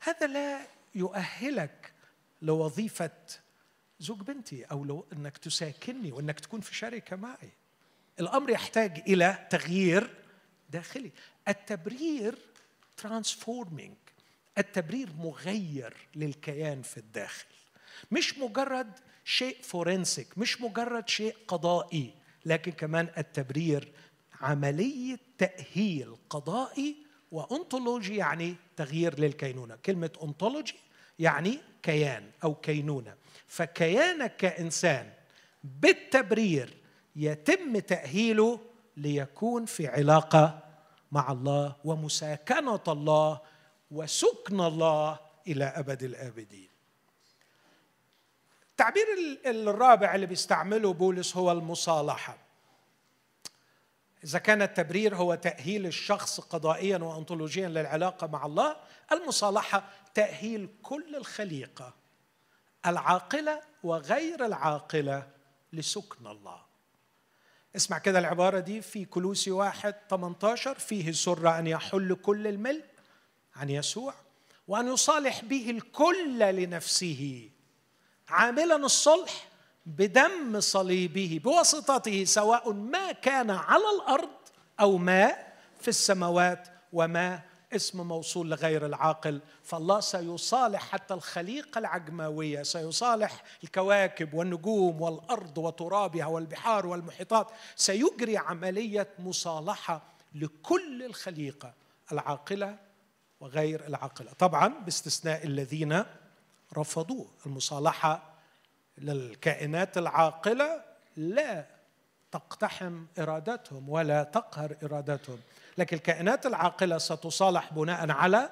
هذا 0.00 0.26
لا 0.26 0.60
يؤهلك 0.94 1.92
لوظيفة 2.42 3.10
زوج 4.00 4.22
بنتي 4.22 4.64
أو 4.64 4.84
لو 4.84 5.06
إنك 5.12 5.38
تساكنني 5.38 6.12
وإنك 6.12 6.40
تكون 6.40 6.60
في 6.60 6.74
شركة 6.74 7.16
معي. 7.16 7.50
الأمر 8.20 8.50
يحتاج 8.50 9.02
إلى 9.06 9.46
تغيير 9.50 10.14
داخلي. 10.70 11.10
التبرير 11.48 12.38
transforming 12.96 13.96
التبرير 14.58 15.08
مغير 15.18 15.96
للكيان 16.16 16.82
في 16.82 16.96
الداخل. 16.98 17.46
مش 18.10 18.38
مجرد 18.38 18.92
شيء 19.24 19.62
forensic 19.62 20.38
مش 20.38 20.60
مجرد 20.60 21.08
شيء 21.08 21.36
قضائي 21.48 22.14
لكن 22.44 22.72
كمان 22.72 23.08
التبرير 23.18 23.92
عملية 24.40 25.18
تأهيل 25.38 26.16
قضائي 26.30 26.96
وأنطولوجي 27.32 28.16
يعني 28.16 28.54
تغيير 28.76 29.20
للكينونة. 29.20 29.76
كلمة 29.76 30.10
أنطولوجي 30.22 30.74
يعني 31.18 31.58
كيان 31.82 32.30
أو 32.44 32.54
كينونة. 32.54 33.14
فكيانك 33.46 34.36
كإنسان 34.36 35.12
بالتبرير 35.64 36.76
يتم 37.16 37.78
تأهيله 37.78 38.60
ليكون 38.96 39.66
في 39.66 39.86
علاقة 39.86 40.62
مع 41.12 41.32
الله 41.32 41.76
ومساكنة 41.84 42.82
الله 42.88 43.40
وسكن 43.90 44.60
الله 44.60 45.18
إلى 45.46 45.64
أبد 45.64 46.02
الآبدين. 46.02 46.68
التعبير 48.70 49.06
الرابع 49.46 50.14
اللي 50.14 50.26
بيستعمله 50.26 50.92
بولس 50.92 51.36
هو 51.36 51.52
المصالحة. 51.52 52.47
إذا 54.24 54.38
كان 54.38 54.62
التبرير 54.62 55.16
هو 55.16 55.34
تأهيل 55.34 55.86
الشخص 55.86 56.40
قضائيا 56.40 56.98
وانطولوجيا 56.98 57.68
للعلاقة 57.68 58.26
مع 58.26 58.46
الله 58.46 58.76
المصالحة 59.12 59.90
تأهيل 60.14 60.68
كل 60.82 61.16
الخليقة 61.16 61.94
العاقلة 62.86 63.60
وغير 63.82 64.46
العاقلة 64.46 65.30
لسكن 65.72 66.26
الله. 66.26 66.60
اسمع 67.76 67.98
كده 67.98 68.18
العبارة 68.18 68.58
دي 68.58 68.82
في 68.82 69.04
كلوسي 69.04 69.50
واحد 69.50 69.94
18 70.10 70.78
فيه 70.78 71.12
سر 71.12 71.58
أن 71.58 71.66
يحل 71.66 72.14
كل 72.14 72.46
الملء 72.46 72.84
عن 73.56 73.70
يسوع 73.70 74.14
وأن 74.68 74.88
يصالح 74.92 75.44
به 75.44 75.70
الكل 75.70 76.38
لنفسه. 76.38 77.50
عاملا 78.28 78.76
الصلح 78.76 79.47
بدم 79.88 80.60
صليبه 80.60 81.40
بواسطته 81.44 82.24
سواء 82.24 82.72
ما 82.72 83.12
كان 83.12 83.50
على 83.50 83.84
الأرض 83.96 84.28
أو 84.80 84.98
ما 84.98 85.36
في 85.80 85.88
السماوات 85.88 86.68
وما 86.92 87.40
اسم 87.72 88.08
موصول 88.08 88.50
لغير 88.50 88.86
العاقل. 88.86 89.40
فالله 89.64 90.00
سيصالح 90.00 90.80
حتى 90.80 91.14
الخليقة 91.14 91.78
العجماوية 91.78 92.62
سيصالح 92.62 93.44
الكواكب 93.64 94.34
والنجوم 94.34 95.00
والأرض 95.00 95.58
وترابها 95.58 96.26
والبحار 96.26 96.86
والمحيطات. 96.86 97.50
سيجري 97.76 98.36
عملية 98.36 99.08
مصالحة 99.18 100.02
لكل 100.34 101.02
الخليقة 101.02 101.72
العاقلة 102.12 102.76
وغير 103.40 103.86
العاقلة. 103.86 104.32
طبعا 104.38 104.68
باستثناء 104.68 105.46
الذين 105.46 106.04
رفضوه 106.78 107.26
المصالحة 107.46 108.27
للكائنات 109.00 109.98
العاقلة 109.98 110.82
لا 111.16 111.66
تقتحم 112.32 113.04
إرادتهم 113.18 113.88
ولا 113.88 114.22
تقهر 114.22 114.76
إرادتهم. 114.82 115.38
لكن 115.78 115.96
الكائنات 115.96 116.46
العاقلة 116.46 116.98
ستصالح 116.98 117.72
بناء 117.72 118.10
على 118.10 118.50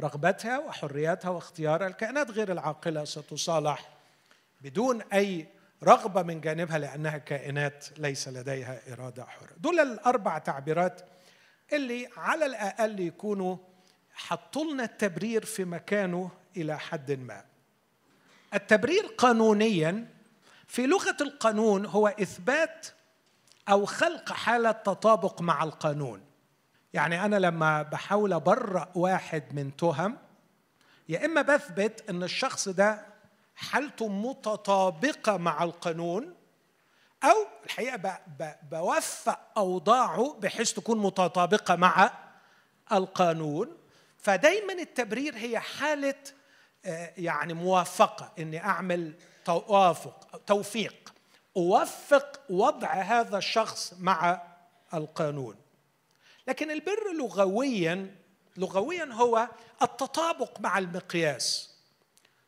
رغبتها 0.00 0.58
وحرياتها 0.58 1.28
واختيارها 1.28 1.86
الكائنات. 1.86 2.30
غير 2.30 2.52
العاقلة 2.52 3.04
ستصالح 3.04 3.88
بدون 4.60 5.02
أي 5.02 5.46
رغبة 5.84 6.22
من 6.22 6.40
جانبها 6.40 6.78
لأنها 6.78 7.18
كائنات 7.18 7.86
ليس 7.98 8.28
لديها 8.28 8.80
إرادة 8.92 9.24
حرة. 9.24 9.52
دول 9.56 9.80
الأربع 9.80 10.38
تعبيرات 10.38 11.00
اللي 11.72 12.08
على 12.16 12.46
الأقل 12.46 13.00
يكونوا 13.00 13.56
حطوا 14.12 14.72
لنا 14.72 14.84
التبرير 14.84 15.44
في 15.44 15.64
مكانه 15.64 16.30
إلى 16.56 16.78
حد 16.78 17.12
ما. 17.12 17.44
التبرير 18.54 19.06
قانونيا 19.06 20.08
في 20.66 20.86
لغة 20.86 21.16
القانون 21.20 21.86
هو 21.86 22.08
إثبات 22.08 22.86
أو 23.68 23.86
خلق 23.86 24.32
حالة 24.32 24.72
تطابق 24.72 25.40
مع 25.40 25.64
القانون. 25.64 26.22
يعني 26.92 27.24
أنا 27.24 27.36
لما 27.36 27.82
بحاول 27.82 28.32
أبرأ 28.32 28.88
واحد 28.94 29.44
من 29.54 29.76
تهم 29.76 30.18
يا 31.08 31.24
إما 31.24 31.42
بثبت 31.42 32.10
إن 32.10 32.22
الشخص 32.22 32.68
ده 32.68 33.06
حالته 33.56 34.08
متطابقة 34.08 35.36
مع 35.36 35.64
القانون 35.64 36.34
أو 37.24 37.46
الحقيقة 37.66 38.18
بوفق 38.70 39.40
أوضاعه 39.56 40.36
بحيث 40.40 40.72
تكون 40.72 40.98
متطابقة 40.98 41.76
مع 41.76 42.10
القانون. 42.92 43.76
فدايما 44.18 44.72
التبرير 44.72 45.36
هي 45.36 45.58
حالة 45.60 46.14
يعني 47.16 47.54
موافقة 47.54 48.32
إني 48.38 48.64
أعمل 48.64 49.14
توافق 49.44 50.40
توفيق. 50.46 51.14
أوفق 51.56 52.40
وضع 52.50 52.92
هذا 52.92 53.38
الشخص 53.38 53.94
مع 53.98 54.42
القانون. 54.94 55.56
لكن 56.46 56.70
البر 56.70 57.12
لغويا 57.18 58.14
لغويا 58.56 59.04
هو 59.04 59.48
التطابق 59.82 60.60
مع 60.60 60.78
المقياس. 60.78 61.74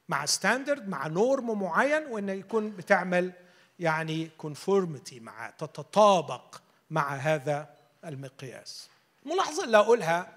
مع 0.09 0.27
standard 0.27 0.89
مع 0.89 1.07
norm 1.07 1.63
معين 1.63 2.07
وانه 2.07 2.33
يكون 2.33 2.71
بتعمل 2.71 3.33
يعني 3.79 4.31
conformity 4.39 5.21
مع 5.21 5.51
تتطابق 5.51 6.61
مع 6.91 7.15
هذا 7.15 7.69
المقياس. 8.05 8.89
الملاحظه 9.27 9.65
اللي 9.65 9.77
أقولها 9.77 10.33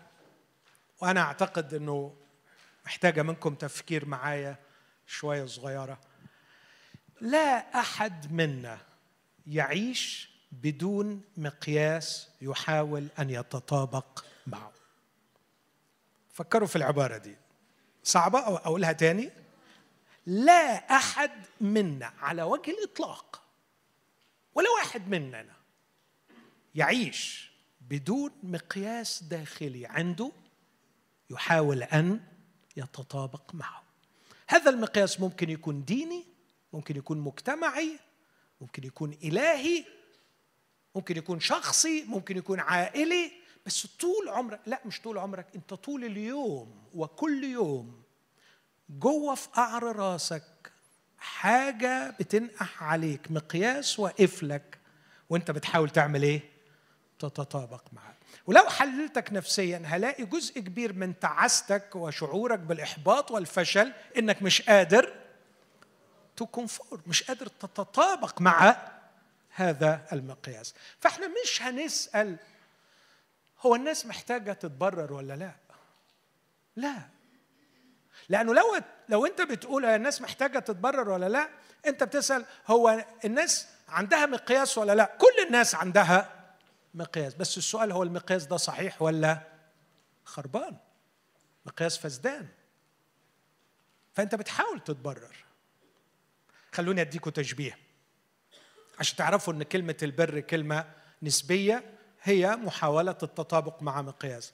وأنا 1.02 1.22
أعتقد 1.22 1.74
إنه 1.74 2.16
محتاجة 2.86 3.22
منكم 3.22 3.56
تفكير 3.56 4.06
معايا 4.06 4.56
شوية 5.08 5.46
صغيرة. 5.46 6.00
لا 7.22 7.80
أحد 7.80 8.34
منا 8.34 8.78
يعيش 9.48 10.30
بدون 10.52 11.22
مقياس 11.38 12.30
يحاول 12.42 13.08
أن 13.20 13.30
يتطابق 13.30 14.26
معه. 14.48 14.72
فكروا 16.34 16.68
في 16.68 16.76
العبارة 16.76 17.18
دي. 17.18 17.36
صعبة 18.04 18.40
أو 18.40 18.58
أقولها 18.58 18.92
تاني؟ 18.92 19.32
لا 20.26 20.96
أحد 20.96 21.32
منا 21.62 22.14
على 22.20 22.44
وجه 22.44 22.72
الإطلاق 22.72 23.44
ولا 24.56 24.70
واحد 24.70 25.08
مننا 25.08 25.56
يعيش 26.76 27.52
بدون 27.82 28.32
مقياس 28.44 29.24
داخلي 29.24 29.86
عنده 29.86 30.32
يحاول 31.30 31.84
أن 31.84 32.20
يتطابق 32.78 33.56
معه. 33.56 33.84
هذا 34.48 34.70
المقياس 34.70 35.20
ممكن 35.20 35.50
يكون 35.50 35.86
ديني 35.86 36.24
ممكن 36.74 36.98
يكون 36.98 37.18
مجتمعي 37.20 38.00
ممكن 38.62 38.84
يكون 38.84 39.18
إلهي 39.24 39.86
ممكن 40.96 41.18
يكون 41.18 41.40
شخصي 41.40 42.04
ممكن 42.04 42.38
يكون 42.38 42.60
عائلي 42.60 43.32
بس 43.66 43.88
طول 43.88 44.30
عمرك 44.30 44.60
لا 44.66 44.82
مش 44.86 45.02
طول 45.02 45.18
عمرك 45.18 45.48
انت 45.56 45.74
طول 45.74 46.04
اليوم 46.04 46.84
وكل 46.96 47.44
يوم 47.44 48.04
جوه 48.90 49.36
في 49.36 49.50
قعر 49.50 49.84
راسك 49.96 50.72
حاجة 51.18 52.10
بتنقح 52.20 52.84
عليك 52.84 53.32
مقياس 53.32 54.00
واقف 54.00 54.44
لك 54.44 54.80
وانت 55.30 55.52
بتحاول 55.52 55.90
تعمل 55.90 56.24
إيه؟ 56.24 56.42
تتطابق 57.20 57.84
معاه 57.94 58.14
ولو 58.48 58.64
حللتك 58.70 59.34
نفسيا 59.34 59.82
هلاقي 59.86 60.26
جزء 60.26 60.60
كبير 60.60 60.94
من 60.94 61.20
تعاستك 61.20 61.96
وشعورك 61.96 62.60
بالإحباط 62.60 63.32
والفشل 63.32 63.94
إنك 64.18 64.42
مش 64.42 64.62
قادر 64.62 65.14
تو 66.36 66.46
كونفور 66.46 67.02
مش 67.08 67.24
قادر 67.24 67.48
تتطابق 67.48 68.42
مع 68.42 68.78
هذا 69.56 70.06
المقياس. 70.14 70.74
فإحنا 71.00 71.28
مش 71.28 71.62
هنسأل 71.62 72.38
هو 73.62 73.76
الناس 73.76 74.06
محتاجة 74.06 74.54
تتبرر 74.54 75.14
ولا 75.14 75.34
لا؟ 75.34 75.52
لا. 76.76 76.96
لأنه 78.30 78.54
لو 78.54 78.82
لو 79.10 79.26
أنت 79.26 79.42
بتقول 79.42 79.86
الناس 79.86 80.22
محتاجة 80.22 80.60
تتبرر 80.60 81.10
ولا 81.10 81.30
لا 81.30 81.50
أنت 81.88 82.04
بتسأل 82.04 82.46
هو 82.68 83.06
الناس 83.26 83.68
عندها 83.90 84.26
مقياس 84.26 84.78
ولا 84.78 84.96
لا؟ 84.96 85.06
كل 85.18 85.46
الناس 85.48 85.76
عندها 85.76 86.43
مقياس. 86.94 87.34
بس 87.34 87.58
السؤال 87.58 87.92
هو 87.92 88.04
المقياس 88.04 88.46
ده 88.46 88.58
صحيح 88.58 89.02
ولا 89.02 89.40
خربان؟ 90.26 90.78
مقياس 91.66 91.98
فسدان. 91.98 92.48
فأنت 94.14 94.36
بتحاول 94.36 94.80
تتبرر. 94.80 95.36
خلوني 96.72 97.02
اديكم 97.02 97.30
تشبيه. 97.30 97.78
عشان 99.00 99.18
تعرفوا 99.18 99.54
إن 99.54 99.64
كلمة 99.64 99.98
البر 100.04 100.40
كلمة 100.40 100.86
نسبية 101.24 101.84
هي 102.24 102.56
محاولة 102.56 103.18
التطابق 103.24 103.82
مع 103.84 104.02
مقياس. 104.02 104.54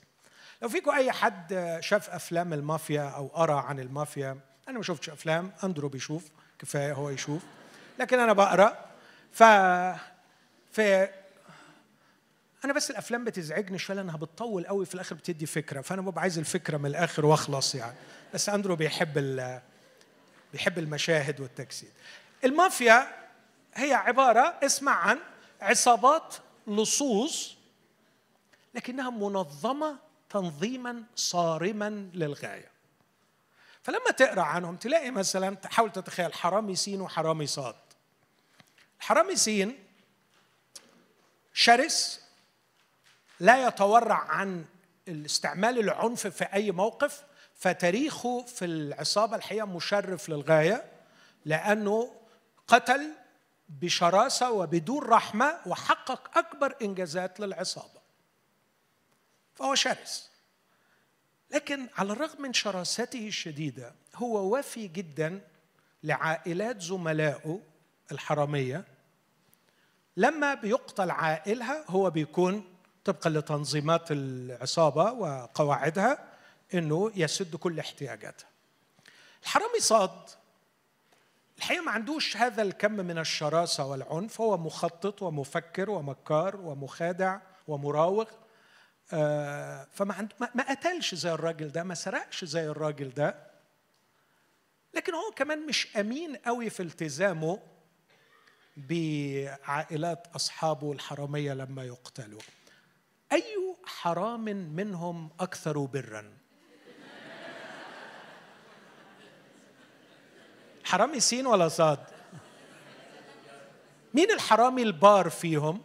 لو 0.62 0.68
فيكم 0.68 0.90
أي 0.90 1.12
حد 1.12 1.78
شاف 1.80 2.10
أفلام 2.10 2.52
المافيا 2.52 3.08
أو 3.08 3.26
قرأ 3.26 3.60
عن 3.60 3.80
المافيا 3.80 4.40
أنا 4.68 4.76
ما 4.76 4.82
شفتش 4.82 5.10
أفلام 5.10 5.52
أندرو 5.64 5.88
بيشوف 5.88 6.30
كفاية 6.58 6.92
هو 6.92 7.10
يشوف. 7.10 7.42
لكن 7.98 8.18
أنا 8.18 8.32
بقرأ 8.32 8.86
ف 9.32 9.42
في 10.72 11.08
أنا 12.64 12.72
بس 12.72 12.90
الأفلام 12.90 13.24
بتزعجني 13.24 13.78
شوية 13.78 13.96
لأنها 13.96 14.16
بتطول 14.16 14.66
قوي 14.66 14.86
في 14.86 14.94
الآخر 14.94 15.14
بتدي 15.14 15.46
فكرة 15.46 15.80
فأنا 15.80 16.02
ببقى 16.02 16.22
عايز 16.22 16.38
الفكرة 16.38 16.76
من 16.76 16.86
الآخر 16.86 17.26
وأخلص 17.26 17.74
يعني. 17.74 17.96
بس 18.34 18.48
أندرو 18.48 18.76
بيحب 18.76 19.14
بيحب 20.52 20.78
المشاهد 20.78 21.40
والتجسيد. 21.40 21.90
المافيا 22.44 23.28
هي 23.74 23.94
عبارة 23.94 24.58
اسمع 24.62 24.92
عن 24.92 25.18
عصابات 25.60 26.34
لصوص 26.66 27.56
لكنها 28.74 29.10
منظمة 29.10 29.98
تنظيما 30.30 31.02
صارما 31.16 32.10
للغاية. 32.14 32.70
فلما 33.82 34.10
تقرأ 34.16 34.42
عنهم 34.42 34.76
تلاقي 34.76 35.10
مثلا 35.10 35.56
تحاول 35.56 35.92
تتخيل 35.92 36.34
حرامي 36.34 36.76
سين 36.76 37.00
وحرامي 37.00 37.46
صاد. 37.46 37.74
حرامي 38.98 39.36
سين 39.36 39.78
شرس 41.54 42.20
لا 43.40 43.66
يتورع 43.66 44.18
عن 44.18 44.64
استعمال 45.08 45.78
العنف 45.78 46.26
في 46.26 46.44
أي 46.44 46.70
موقف 46.70 47.24
فتاريخه 47.54 48.42
في 48.42 48.64
العصابة 48.64 49.36
الحقيقة 49.36 49.66
مشرف 49.66 50.28
للغاية 50.28 50.84
لأنه 51.44 52.12
قتل 52.68 53.12
بشراسة 53.68 54.50
وبدون 54.50 55.02
رحمة 55.02 55.56
وحقق 55.66 56.38
أكبر 56.38 56.76
إنجازات 56.82 57.40
للعصابة. 57.40 58.00
فهو 59.54 59.74
شرس. 59.74 60.30
لكن 61.50 61.88
على 61.96 62.12
الرغم 62.12 62.42
من 62.42 62.52
شراسته 62.52 63.28
الشديدة 63.28 63.94
هو 64.14 64.58
وفي 64.58 64.88
جدا 64.88 65.40
لعائلات 66.02 66.82
زملائه 66.82 67.60
الحرامية. 68.12 68.84
لما 70.16 70.54
بيقتل 70.54 71.10
عائلها 71.10 71.84
هو 71.88 72.10
بيكون 72.10 72.69
طبقا 73.04 73.30
لتنظيمات 73.30 74.06
العصابة 74.10 75.12
وقواعدها 75.12 76.18
إنه 76.74 77.12
يسد 77.16 77.56
كل 77.56 77.78
احتياجاتها. 77.78 78.48
الحرامي 79.42 79.80
صاد. 79.80 80.28
الحقيقة 81.58 81.82
ما 81.82 81.90
عندوش 81.90 82.36
هذا 82.36 82.62
الكم 82.62 82.92
من 82.92 83.18
الشراسة 83.18 83.86
والعنف. 83.86 84.40
هو 84.40 84.58
مخطط 84.58 85.22
ومفكر 85.22 85.90
ومكار 85.90 86.56
ومخادع 86.56 87.40
ومراوغ. 87.68 88.28
آه، 89.12 89.86
فما 89.92 90.14
عنده 90.14 90.36
ما 90.54 90.70
قتلش 90.70 91.14
زي 91.14 91.32
الراجل 91.32 91.72
ده 91.72 91.82
ما 91.82 91.94
سرقش 91.94 92.44
زي 92.44 92.68
الراجل 92.68 93.10
ده. 93.10 93.50
لكن 94.94 95.14
هو 95.14 95.30
كمان 95.36 95.66
مش 95.66 95.96
أمين 95.96 96.36
قوي 96.36 96.70
في 96.70 96.82
التزامه 96.82 97.58
بعائلات 98.76 100.26
أصحابه 100.34 100.92
الحرامية 100.92 101.52
لما 101.52 101.84
يقتلوا 101.84 102.40
أي 103.32 103.76
حرام 103.84 104.44
منهم 104.76 105.30
أكثر 105.40 105.78
برا؟ 105.78 106.32
حرامي 110.84 111.20
سين 111.20 111.46
ولا 111.46 111.68
صاد؟ 111.68 111.98
مين 114.14 114.30
الحرامي 114.30 114.82
البار 114.82 115.30
فيهم؟ 115.30 115.82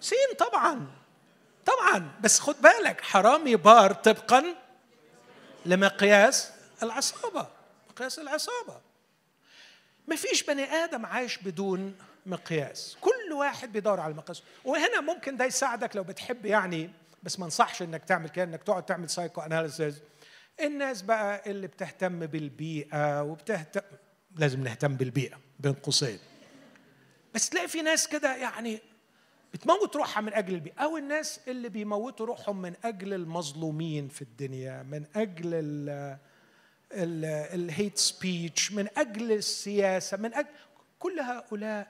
سين 0.00 0.36
طبعا 0.38 0.86
طبعا. 1.66 2.12
بس 2.20 2.40
خد 2.40 2.56
بالك 2.62 3.00
حرامي 3.00 3.56
بار 3.56 3.92
طبقا 3.92 4.44
لمقياس 5.66 6.52
العصابة 6.82 7.48
مقياس 7.90 8.18
العصابة. 8.18 8.80
ما 10.08 10.16
فيش 10.16 10.42
بني 10.42 10.64
آدم 10.64 11.06
عايش 11.06 11.38
بدون 11.38 11.98
مقياس. 12.26 12.96
كل 13.00 13.32
واحد 13.32 13.72
بيدور 13.72 14.00
على 14.00 14.10
المقياس. 14.10 14.42
وهنا 14.64 15.00
ممكن 15.00 15.36
ده 15.36 15.44
يساعدك 15.44 15.96
لو 15.96 16.02
بتحب 16.02 16.46
يعني 16.46 16.90
بس 17.22 17.38
ما 17.38 17.44
انصحش 17.44 17.82
إنك 17.82 18.04
تعمل 18.04 18.28
كده 18.28 18.44
إنك 18.44 18.62
تقعد 18.62 18.86
تعمل 18.86 19.10
psychoanalysis 19.10 20.00
الناس 20.60 21.02
بقى 21.02 21.50
اللي 21.50 21.66
بتهتم 21.66 22.26
بالبيئة 22.26 23.22
وبتهتم 23.22 23.80
لازم 24.36 24.64
نهتم 24.64 24.94
بالبيئة 24.96 25.40
بين 25.60 25.72
قوسين. 25.72 26.18
بس 27.34 27.48
تلاقي 27.50 27.68
في 27.68 27.82
ناس 27.82 28.08
كده 28.08 28.36
يعني 28.36 28.80
بتموت 29.54 29.96
روحها 29.96 30.20
من 30.20 30.34
أجل 30.34 30.54
البيئة. 30.54 30.74
أو 30.78 30.96
الناس 30.96 31.40
اللي 31.48 31.68
بيموتوا 31.68 32.26
روحهم 32.26 32.62
من 32.62 32.74
أجل 32.84 33.14
المظلومين 33.14 34.08
في 34.08 34.22
الدنيا 34.22 34.82
من 34.82 35.04
أجل 35.16 35.50
ال 36.92 37.13
hate 37.13 37.98
speech 37.98 38.72
من 38.72 38.88
أجل 38.96 39.32
السياسة 39.32 40.16
من 40.16 40.34
أجل 40.34 40.48
كل 40.98 41.20
هؤلاء 41.20 41.88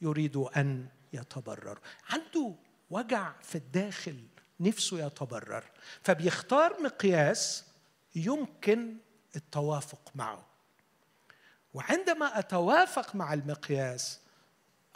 يريد 0.00 0.36
أن 0.36 0.88
يتبرر. 1.12 1.78
عنده 2.10 2.54
وجع 2.90 3.32
في 3.42 3.54
الداخل 3.54 4.24
نفسه 4.60 5.06
يتبرر. 5.06 5.64
فبيختار 6.02 6.82
مقياس 6.82 7.64
يمكن 8.14 8.96
التوافق 9.36 10.10
معه. 10.14 10.46
وعندما 11.74 12.38
أتوافق 12.38 13.14
مع 13.14 13.34
المقياس 13.34 14.20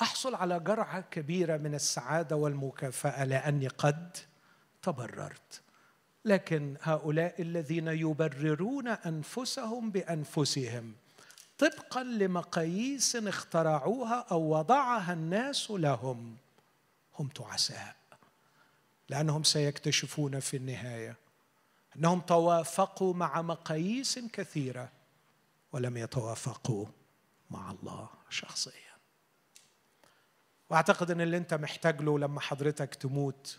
أحصل 0.03 0.35
على 0.35 0.61
جرعة 0.61 1.01
كبيرة 1.01 1.57
من 1.57 1.75
السعادة 1.75 2.37
والمكافأة 2.37 3.25
لأني 3.25 3.69
قد 3.69 4.17
تبررت. 4.83 5.63
لكن 6.25 6.77
هؤلاء 6.83 7.43
الذين 7.43 7.89
يبررون 7.89 8.89
أنفسهم 8.89 9.91
بأنفسهم 9.91 10.95
طبقا 11.63 12.03
لمقاييس 12.03 13.17
اخترعوها 13.17 14.27
أو 14.31 14.59
وضعها 14.59 15.13
الناس 15.13 15.71
لهم. 15.71 16.37
هم 17.19 17.29
تعساء 17.29 17.97
لأنهم 19.09 19.43
سيكتشفون 19.43 20.41
في 20.41 20.57
النهاية 20.57 21.17
أنهم 21.97 22.21
توافقوا 22.21 23.15
مع 23.15 23.43
مقاييس 23.43 24.19
كثيرة 24.19 24.93
ولم 25.73 25.97
يتوافقوا 25.97 26.87
مع 27.51 27.71
الله 27.71 28.09
شخصيا. 28.31 28.93
وأعتقد 30.71 31.11
إن 31.11 31.21
اللي 31.21 31.37
أنت 31.37 31.55
محتاج 31.55 32.03
له 32.03 32.19
لما 32.19 32.41
حضرتك 32.41 32.95
تموت 32.95 33.59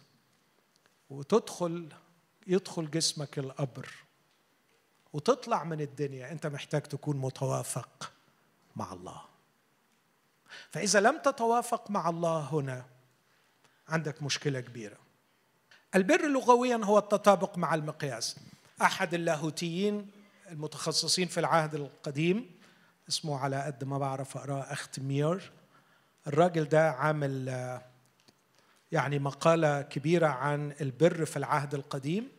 وتدخل 1.09 1.89
يدخل 2.47 2.91
جسمك 2.91 3.39
القبر 3.39 3.91
وتطلع 5.13 5.63
من 5.63 5.81
الدنيا 5.81 6.31
أنت 6.31 6.47
محتاج 6.47 6.81
تكون 6.81 7.17
متوافق 7.17 8.11
مع 8.75 8.93
الله. 8.93 9.21
فإذا 10.71 10.99
لم 10.99 11.17
تتوافق 11.17 11.91
مع 11.91 12.09
الله 12.09 12.39
هنا 12.39 12.85
عندك 13.89 14.23
مشكلة 14.23 14.59
كبيرة. 14.59 14.97
البر 15.95 16.27
لغويا 16.27 16.79
هو 16.83 16.97
التطابق 16.97 17.57
مع 17.57 17.75
المقياس. 17.75 18.35
أحد 18.81 19.13
اللاهوتيين 19.13 20.11
المتخصصين 20.51 21.27
في 21.27 21.39
العهد 21.39 21.75
القديم 21.75 22.51
اسمه 23.09 23.39
على 23.39 23.61
قد 23.61 23.83
ما 23.83 23.97
بعرف 23.97 24.37
أقرأه 24.37 24.61
أخت 24.61 24.99
مير. 24.99 25.51
الراجل 26.27 26.63
ده 26.65 26.91
عامل 26.91 27.47
يعني 28.91 29.19
مقالة 29.19 29.81
كبيرة 29.81 30.27
عن 30.27 30.73
البر 30.81 31.25
في 31.25 31.37
العهد 31.37 31.73
القديم. 31.73 32.29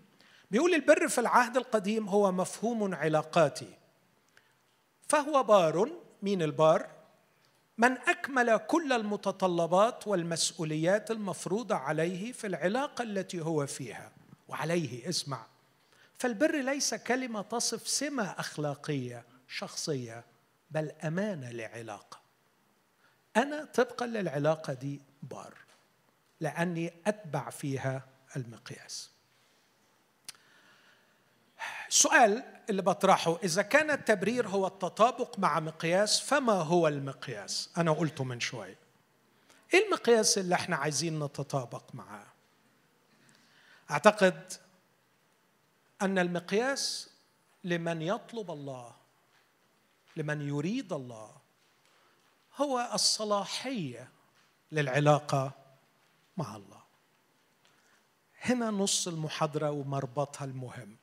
بيقول 0.54 0.74
البر 0.74 1.08
في 1.08 1.20
العهد 1.20 1.56
القديم 1.56 2.08
هو 2.08 2.32
مفهوم 2.32 2.94
علاقاتي. 2.94 3.74
فهو 5.08 5.42
بار 5.42 5.90
مين 6.22 6.42
البار 6.42 6.90
من 7.78 7.92
أكمل 7.92 8.56
كل 8.56 8.92
المتطلبات 8.92 10.06
والمسؤوليات 10.06 11.10
المفروضة 11.10 11.74
عليه 11.74 12.32
في 12.32 12.46
العلاقة 12.46 13.02
التي 13.02 13.40
هو 13.40 13.66
فيها 13.66 14.12
وعليه 14.48 15.08
اسمع. 15.08 15.46
فالبر 16.18 16.56
ليس 16.56 16.94
كلمة 16.94 17.42
تصف 17.42 17.88
سمة 17.88 18.24
أخلاقية 18.24 19.24
شخصية 19.48 20.24
بل 20.70 20.90
امانه 21.04 21.50
لعلاقة. 21.50 22.20
أنا 23.36 23.64
طبقا 23.64 24.06
للعلاقة 24.06 24.72
دي 24.72 25.00
بار 25.22 25.54
لأني 26.40 26.92
أتبع 27.06 27.50
فيها 27.50 28.02
المقياس. 28.36 29.13
السؤال 31.88 32.42
اللي 32.70 32.82
بطرحه 32.82 33.38
إذا 33.44 33.62
كان 33.62 33.90
التبرير 33.90 34.48
هو 34.48 34.66
التطابق 34.66 35.38
مع 35.38 35.60
مقياس 35.60 36.20
فما 36.20 36.52
هو 36.52 36.88
المقياس؟ 36.88 37.70
أنا 37.76 37.92
قلته 37.92 38.24
من 38.24 38.40
شوية 38.40 38.78
إيه 39.74 39.86
المقياس 39.86 40.38
اللي 40.38 40.54
إحنا 40.54 40.76
عايزين 40.76 41.24
نتطابق 41.24 41.94
معاه؟ 41.94 42.26
أعتقد 43.90 44.52
أن 46.02 46.18
المقياس 46.18 47.10
لمن 47.64 48.02
يطلب 48.02 48.50
الله 48.50 48.92
لمن 50.16 50.48
يريد 50.48 50.92
الله 50.92 51.30
هو 52.56 52.90
الصلاحية 52.94 54.08
للعلاقة 54.72 55.52
مع 56.36 56.56
الله. 56.56 56.82
هنا 58.40 58.70
نص 58.70 59.08
المحاضرة 59.08 59.70
ومربطها 59.70 60.44
المهم. 60.44 60.96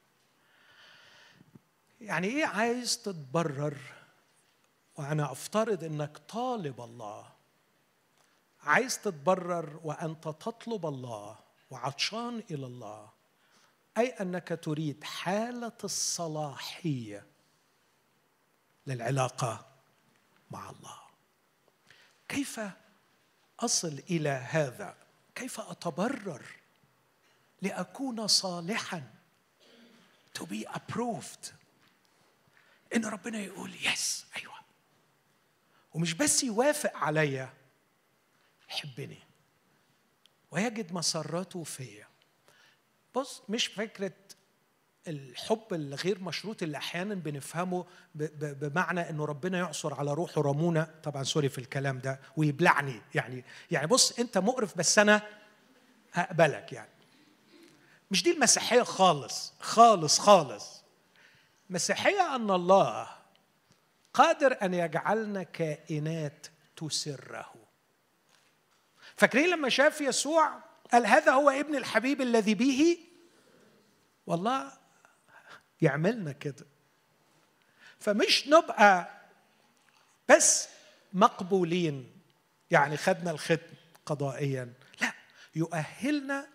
يعني 2.02 2.28
إيه 2.28 2.46
عايز 2.46 2.98
تتبرر؟ 2.98 3.78
وأنا 4.96 5.32
أفترض 5.32 5.84
إنك 5.84 6.18
طالب 6.18 6.82
الله. 6.82 7.32
عايز 8.64 9.00
تتبرر 9.02 9.80
وأنت 9.84 10.24
تطلب 10.24 10.86
الله 10.86 11.40
وعطشان 11.70 12.44
إلى 12.52 12.66
الله. 12.66 13.10
أي 13.98 14.08
أنك 14.08 14.60
تريد 14.64 15.04
حالة 15.04 15.78
الصلاحية 15.84 17.26
للعلاقة 18.88 19.66
مع 20.52 20.70
الله. 20.70 21.00
كيف 22.28 22.60
أصل 23.60 24.02
إلى 24.10 24.30
هذا؟ 24.30 24.96
كيف 25.36 25.60
أتبرر 25.60 26.46
لأكون 27.62 28.28
صالحا 28.28 29.14
to 30.40 30.42
be 30.46 30.66
approved 30.66 31.61
إن 32.96 33.06
ربنا 33.06 33.40
يقول 33.40 33.72
يس 33.86 34.26
أيوه. 34.38 34.54
ومش 35.94 36.14
بس 36.14 36.44
يوافق 36.44 36.98
عليا 36.98 37.54
يحبني 38.70 39.20
ويجد 40.52 40.94
مسرته 40.94 41.64
فيا. 41.64 42.08
بص 43.16 43.42
مش 43.50 43.68
فكرة 43.68 44.14
الحب 45.08 45.64
الغير 45.72 46.20
مشروط 46.20 46.64
اللي 46.64 46.78
أحيانا 46.78 47.16
بنفهمه 47.16 47.86
بمعنى 48.16 49.10
إنه 49.10 49.26
ربنا 49.26 49.58
يعصر 49.58 49.94
على 49.94 50.14
روحه 50.14 50.42
رمونة. 50.42 50.84
طبعا 51.04 51.24
سوري 51.24 51.50
في 51.50 51.58
الكلام 51.58 52.00
ده. 52.00 52.20
ويبلعني. 52.38 53.02
يعني 53.16 53.44
يعني 53.72 53.88
بص 53.88 54.20
أنت 54.20 54.38
مقرف 54.38 54.78
بس 54.78 55.00
أنا 55.00 55.22
هقبلك 56.14 56.74
يعني. 56.74 56.90
مش 58.12 58.24
دي 58.24 58.32
المسيحية 58.32 58.84
خالص. 58.84 59.54
خالص 59.60 60.20
خالص. 60.20 60.81
مسيحيه 61.72 62.36
أن 62.36 62.52
الله 62.52 63.10
قادر 64.14 64.58
أن 64.62 64.74
يجعلنا 64.74 65.44
كائنات 65.44 66.48
تسره. 66.76 67.54
فاكرين 69.16 69.50
لما 69.50 69.70
شاف 69.70 70.02
يسوع 70.02 70.60
قال 70.92 71.06
هذا 71.06 71.32
هو 71.32 71.50
ابن 71.50 71.76
الحبيب 71.76 72.22
الذي 72.22 72.54
به؟ 72.56 72.98
والله 74.28 74.72
يعملنا 75.82 76.32
كده. 76.32 76.66
فمش 78.00 78.48
نبقى 78.48 79.22
بس 80.30 80.70
مقبولين 81.14 82.12
يعني 82.72 82.98
خدنا 82.98 83.32
الختم 83.32 83.76
قضائيا. 84.06 84.74
لا 85.02 85.14
يؤهلنا 85.56 86.48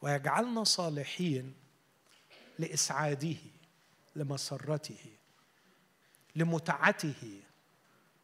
ويجعلنا 0.00 0.64
صالحين 0.64 1.54
لإسعاده. 2.58 3.36
لمسرته 4.16 5.16
لمتعته. 6.36 7.42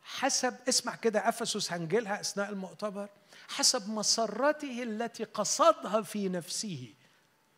حسب 0.03 0.57
اسمع 0.69 0.95
كده 0.95 1.29
أفسس 1.29 1.73
هنجيلها 1.73 2.21
أثناء 2.21 2.51
المؤتمر 2.51 3.09
حسب 3.49 3.89
مسرته 3.89 4.83
التي 4.83 5.25
قصدها 5.25 6.03
في 6.03 6.29
نفسه. 6.29 6.95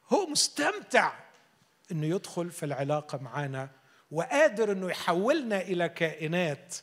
هو 0.09 0.27
مستمتع 0.27 1.13
إنه 1.93 2.07
يدخل 2.07 2.51
في 2.51 2.65
العلاقة 2.67 3.19
معنا 3.19 3.71
وقادر 4.11 4.73
إنه 4.73 4.91
يحولنا 4.91 5.61
إلى 5.61 5.89
كائنات 5.89 6.77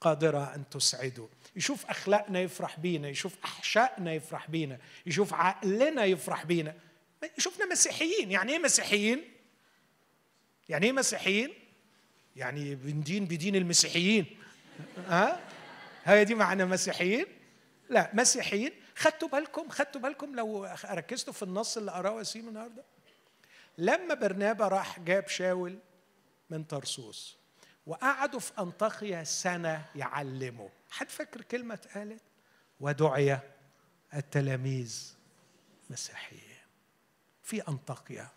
قادرة 0.00 0.54
أن 0.54 0.68
تسعده. 0.68 1.28
يشوف 1.56 1.86
أخلاقنا 1.86 2.40
يفرح 2.40 2.80
بينا 2.80 3.08
يشوف 3.08 3.36
أحشائنا 3.44 4.12
يفرح 4.12 4.50
بينا 4.50 4.78
يشوف 5.06 5.34
عقلنا 5.34 6.04
يفرح 6.04 6.44
بينا. 6.44 6.74
يشوفنا 7.38 7.66
مسيحيين. 7.66 8.30
يعني 8.30 8.52
إيه 8.52 8.58
مسيحيين؟ 8.58 9.37
يعني 10.68 10.86
إيه 10.86 10.92
مسيحيين؟ 10.92 11.54
يعني 12.36 12.74
بندين 12.74 13.24
بدين 13.24 13.56
المسيحيين. 13.56 14.26
ها؟ 15.06 15.40
هي 16.04 16.24
دي 16.24 16.34
معنى 16.34 16.64
مسيحيين؟ 16.64 17.26
لا 17.90 18.10
مسيحيين. 18.14 18.72
خدتوا 18.96 19.28
بالكم 19.28 19.68
خدتوا 19.68 20.00
بالكم 20.00 20.34
لو 20.34 20.64
ركزتوا 20.84 21.32
في 21.32 21.42
النص 21.42 21.76
اللي 21.76 21.92
قراه 21.92 22.14
وسيم 22.14 22.48
النهارده؟ 22.48 22.84
لما 23.78 24.14
برنابا 24.14 24.68
راح 24.68 25.00
جاب 25.00 25.28
شاول 25.28 25.78
من 26.50 26.64
طرسوس 26.64 27.36
وقعدوا 27.86 28.40
في 28.40 28.52
انطاخيا 28.58 29.24
سنة 29.24 29.84
يعلموا. 29.94 30.68
حد 30.90 31.10
فاكر 31.10 31.42
كلمة 31.42 31.74
اتقالت؟ 31.74 32.22
ودعي 32.80 33.38
التلاميذ 34.14 35.14
مسيحيين. 35.90 36.42
في 37.42 37.68
انطاكيا 37.68 38.28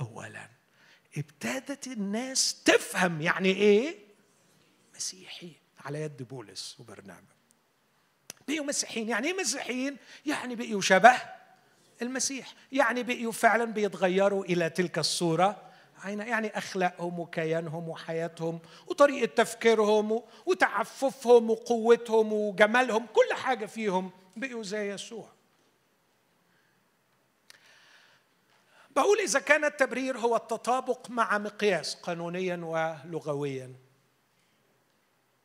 اولا. 0.00 0.59
ابتدت 1.16 1.86
الناس 1.86 2.62
تفهم 2.64 3.20
يعني 3.20 3.48
إيه؟ 3.48 3.98
مسيحي. 4.96 5.52
على 5.84 6.02
يد 6.02 6.22
بولس 6.22 6.76
وبرنابا. 6.80 7.34
بقيوا 8.48 8.64
مسيحيين. 8.64 9.08
يعني 9.08 9.28
إيه 9.28 9.34
مسيحيين؟ 9.34 9.96
يعني 10.26 10.56
بقيوا 10.56 10.80
شبه 10.80 11.14
المسيح. 12.02 12.54
يعني 12.72 13.02
بقيوا 13.02 13.32
فعلا 13.32 13.64
بيتغيروا 13.64 14.44
إلى 14.44 14.70
تلك 14.70 14.98
الصورة. 14.98 15.70
يعني 16.04 16.58
أخلاقهم 16.58 17.20
وكيانهم 17.20 17.88
وحياتهم 17.88 18.58
وطريقة 18.86 19.34
تفكيرهم 19.34 20.22
وتعففهم 20.46 21.50
وقوتهم 21.50 22.32
وجمالهم. 22.32 23.06
كل 23.06 23.34
حاجة 23.34 23.66
فيهم 23.66 24.10
بقوا 24.36 24.62
زي 24.62 24.90
يسوع. 24.90 25.39
بقول 28.96 29.18
إذا 29.18 29.40
كان 29.40 29.64
التبرير 29.64 30.18
هو 30.18 30.36
التطابق 30.36 31.10
مع 31.10 31.38
مقياس 31.38 31.94
قانونيا 31.94 32.56
ولغويا. 32.56 33.74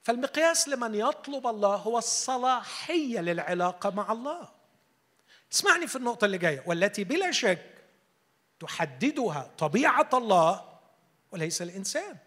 فالمقياس 0.04 0.68
لمن 0.68 0.96
يطلب 0.96 1.48
الله 1.48 1.76
هو 1.76 1.98
الصلاحية 1.98 3.20
للعلاقة 3.20 3.90
مع 3.90 4.12
الله. 4.12 4.50
اسمعني 5.54 5.88
في 5.88 5.96
النقطة 5.96 6.26
اللي 6.26 6.38
جاية 6.38 6.64
والتي 6.66 7.04
بلا 7.04 7.32
شك 7.32 7.66
تحددها 8.60 9.52
طبيعة 9.58 10.10
الله 10.14 10.80
وليس 11.32 11.62
الإنسان 11.62 12.18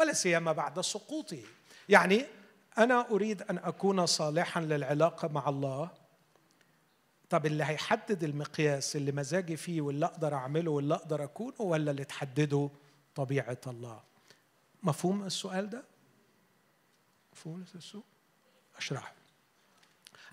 ولا 0.00 0.12
سيما 0.12 0.52
بعد 0.52 0.80
سقوطه. 0.80 1.42
يعني 1.88 2.26
أنا 2.78 3.10
أريد 3.10 3.42
أن 3.42 3.58
أكون 3.58 4.06
صالحا 4.06 4.60
للعلاقة 4.60 5.28
مع 5.28 5.48
الله 5.48 5.90
طب 7.30 7.46
اللي 7.46 7.64
هيحدد 7.64 8.24
المقياس 8.24 8.96
اللي 8.96 9.12
مزاجي 9.12 9.56
فيه 9.56 9.80
واللي 9.80 10.06
أقدر 10.06 10.34
أعمله 10.34 10.70
واللي 10.70 10.94
أقدر 10.94 11.24
أكونه 11.24 11.60
ولا 11.60 11.90
اللي 11.90 12.04
تحدده 12.04 12.70
طبيعة 13.14 13.60
الله؟ 13.66 14.00
مفهوم 14.82 15.22
السؤال 15.24 15.70
ده؟ 15.70 15.84
مفهوم 17.32 17.64
السؤال؟ 17.74 18.02
اشرح 18.76 19.12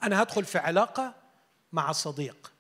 أنا 0.04 0.22
هدخل 0.22 0.46
في 0.46 0.58
علاقة 0.58 1.16
مع 1.72 1.92
صديق. 1.92 2.52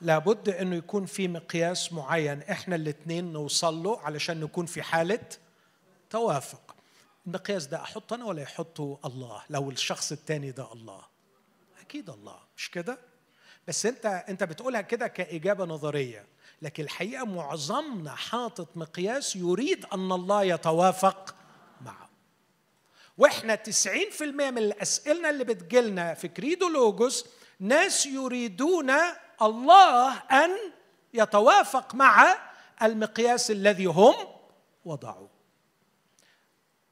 لابد 0.00 0.48
إنه 0.48 0.76
يكون 0.76 1.06
في 1.06 1.28
مقياس 1.28 1.92
معين. 1.92 2.42
إحنا 2.42 2.76
الاثنين 2.76 3.32
نوصل 3.32 3.82
له 3.82 4.00
علشان 4.00 4.40
نكون 4.40 4.66
في 4.66 4.82
حالة 4.82 5.26
توافق. 6.10 6.74
المقياس 7.26 7.66
ده 7.66 7.82
أحطه 7.82 8.14
أنا 8.14 8.24
ولا 8.24 8.42
يحطه 8.42 8.98
الله؟ 9.04 9.42
لو 9.50 9.70
الشخص 9.70 10.12
الثاني 10.12 10.50
ده 10.50 10.72
الله. 10.72 11.02
أكيد 11.80 12.10
الله. 12.10 12.38
مش 12.56 12.70
كده؟ 12.70 12.98
بس 13.68 13.86
انت 13.86 14.06
انت 14.06 14.44
بتقولها 14.44 14.80
كده 14.80 15.06
كإجابة 15.06 15.64
نظرية. 15.64 16.26
لكن 16.62 16.82
الحقيقة 16.82 17.24
معظمنا 17.24 18.14
حاطط 18.14 18.76
مقياس 18.76 19.36
يريد 19.36 19.84
أن 19.84 20.12
الله 20.12 20.42
يتوافق 20.42 21.34
معه. 21.80 22.08
وإحنا 23.18 23.54
90% 23.54 24.22
من 24.50 24.58
الأسئلة 24.58 25.30
اللي 25.30 25.44
بتجيلنا 25.44 26.14
في 26.14 26.28
كريدو 26.28 26.68
لوجوس 26.68 27.26
ناس 27.60 28.06
يريدون 28.06 28.90
الله 29.42 30.16
أن 30.18 30.50
يتوافق 31.14 31.94
مع 31.94 32.38
المقياس 32.82 33.50
الذي 33.50 33.84
هم 33.84 34.14
وضعوه. 34.84 35.30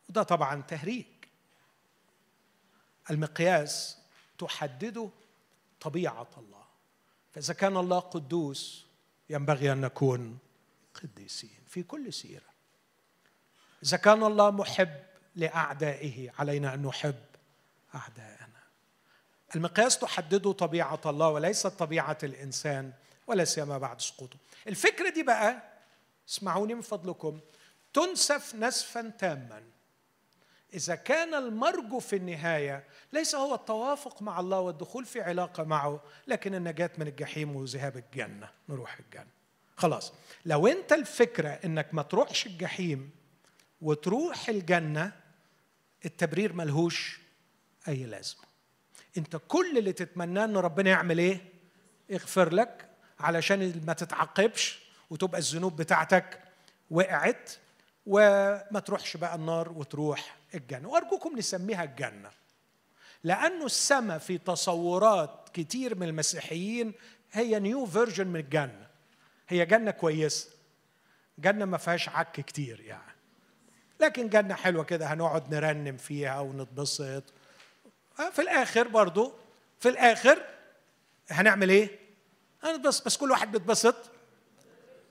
وده 0.09 0.23
طبعا 0.23 0.63
تهريج. 0.63 1.07
المقياس 3.11 3.99
تحدده 4.39 5.11
طبيعة 5.81 6.29
الله. 6.39 6.58
فاذا 7.39 7.55
كان 7.55 7.77
الله 7.77 7.99
قدوس 7.99 8.87
ينبغي 9.31 9.73
أن 9.73 9.81
نكون 9.81 10.39
قديسين 10.95 11.61
في 11.69 11.83
كل 11.83 12.13
سيرة. 12.13 12.49
إذا 13.83 13.97
كان 13.97 14.23
الله 14.23 14.51
محب 14.51 15.03
لأعدائه 15.37 16.31
علينا 16.39 16.75
أن 16.75 16.83
نحب 16.83 17.25
اعداءنا 17.95 18.63
المقياس 19.57 19.99
تحدده 19.99 20.53
طبيعة 20.53 21.01
الله 21.07 21.29
وليست 21.29 21.67
طبيعة 21.67 22.19
الإنسان 22.23 22.93
ولا 23.27 23.45
سيما 23.45 23.79
بعد 23.79 24.01
سقوطه. 24.01 24.37
الفكرة 24.67 25.11
دي 25.11 25.23
بقى 25.23 25.63
اسمعوني 26.29 26.75
من 26.75 26.83
فضلكم 26.83 27.41
تنسف 27.93 28.55
نسفا 28.55 29.13
تاما. 29.19 29.63
إذا 30.75 30.95
كان 30.95 31.35
المرجو 31.35 31.99
في 31.99 32.17
النهاية 32.17 32.85
ليس 33.13 33.35
هو 33.35 33.55
التوافق 33.55 34.23
مع 34.23 34.41
الله 34.41 34.61
والدخول 34.61 35.05
في 35.05 35.21
علاقة 35.21 35.65
معه 35.65 36.01
لكن 36.27 36.55
النجاة 36.55 36.91
من 36.99 37.07
الجحيم 37.07 37.57
وذهاب 37.57 37.97
الجنة 37.97 38.49
نروح 38.69 38.99
الجنة. 38.99 39.31
خلاص. 39.77 40.13
لو 40.47 40.67
أنت 40.67 40.93
الفكرة 40.93 41.49
إنك 41.49 41.95
ما 41.95 42.03
تروحش 42.03 42.47
الجحيم 42.47 43.11
وتروح 43.81 44.49
الجنة 44.49 45.13
التبرير 46.05 46.53
ملهوش 46.53 47.21
أي 47.89 48.05
لازمة. 48.05 48.43
أنت 49.19 49.37
كل 49.49 49.79
اللي 49.79 49.93
تتمناه 49.93 50.45
إن 50.45 50.57
ربنا 50.57 50.91
يعمل 50.91 51.19
إيه؟ 51.19 51.41
يغفر 52.09 52.55
لك 52.55 52.89
علشان 53.21 53.83
ما 53.87 53.93
تتعاقبش 53.93 54.79
وتبقى 55.11 55.39
الذنوب 55.39 55.77
بتاعتك 55.77 56.41
وقعت 56.91 57.51
وما 58.07 58.81
تروحش 58.87 59.17
بقى 59.17 59.35
النار 59.35 59.73
وتروح 59.73 60.38
الجنة. 60.55 60.89
وأرجوكم 60.89 61.39
نسميها 61.39 61.85
الجنة. 61.85 62.31
لأنه 63.25 63.67
السماء 63.67 64.19
في 64.19 64.39
تصورات 64.39 65.49
كتير 65.53 65.95
من 65.95 66.09
المسيحيين 66.09 66.93
هي 67.33 67.59
new 67.59 67.87
version 67.87 68.27
من 68.27 68.41
الجنة. 68.41 68.87
هي 69.49 69.67
جنة 69.67 69.91
كويسة. 69.91 70.49
جنة 71.39 71.65
ما 71.65 71.79
فيهاش 71.79 72.09
عك 72.09 72.41
كتير 72.41 72.81
يعني. 72.81 73.13
لكن 74.01 74.29
جنة 74.29 74.55
حلوة 74.55 74.85
كده 74.85 75.07
هنقعد 75.07 75.55
نرنم 75.55 75.97
فيها 75.97 76.41
ونتبسط. 76.41 77.25
في 78.33 78.43
الآخر 78.43 78.89
برضو 78.89 79.33
في 79.81 79.89
الآخر 79.89 80.45
هنعمل 81.31 81.71
إيه؟ 81.71 81.99
هنتبسط. 82.63 83.07
بس 83.07 83.17
كل 83.17 83.31
واحد 83.31 83.53
بيتبسط 83.53 83.97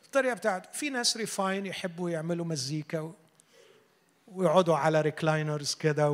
الطريقة 0.06 0.34
بتاعته. 0.34 0.72
في 0.72 0.90
ناس 0.90 1.18
refined 1.18 1.66
يحبوا 1.66 2.10
يعملوا 2.10 2.46
مزيكا 2.46 3.14
ويقعدوا 4.28 4.76
على 4.76 5.02
ريكلاينرز 5.02 5.76
كده 5.76 6.10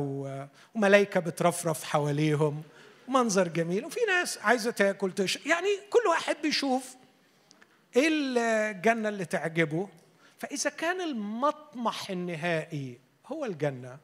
وملايكة 0.74 1.20
بترفرف 1.20 1.84
حواليهم. 1.84 2.62
منظر 3.08 3.48
جميل. 3.48 3.84
وفي 3.84 4.00
ناس 4.08 4.38
عايزة 4.38 4.70
تاكل 4.70 5.12
تشرب. 5.12 5.46
يعني 5.46 5.68
كل 5.90 6.08
واحد 6.08 6.36
بيشوف 6.42 6.94
إيه 7.96 8.08
الجنة 8.10 9.08
اللي 9.08 9.24
تعجبه. 9.24 9.88
فإذا 10.38 10.70
كان 10.70 11.00
المطمح 11.00 12.10
النهائي 12.10 13.00
هو 13.26 13.44
الجنة 13.44 13.98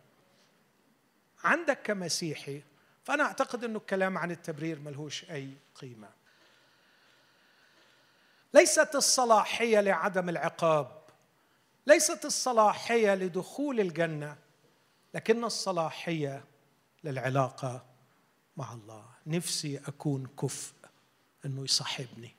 عندك 1.45 1.79
كمسيحي 1.83 2.63
فأنا 3.05 3.25
أعتقد 3.25 3.65
إنه 3.65 3.79
الكلام 3.79 4.19
عن 4.19 4.31
التبرير 4.31 4.79
ملهوش 4.79 5.31
أي 5.31 5.51
قيمة. 5.75 6.09
ليست 8.55 8.95
الصلاحية 8.95 9.81
لعدم 9.81 10.29
العقاب. 10.29 11.00
ليست 11.87 12.25
الصلاحية 12.25 13.15
لدخول 13.15 13.81
الجنة 13.81 14.37
لكن 15.15 15.45
الصلاحية 15.45 16.45
للعلاقة 17.05 17.87
مع 18.57 18.73
الله. 18.73 19.05
نفسي 19.27 19.79
أكون 19.79 20.27
كفء 20.27 20.75
إنه 21.45 21.65
يصاحبني. 21.65 22.37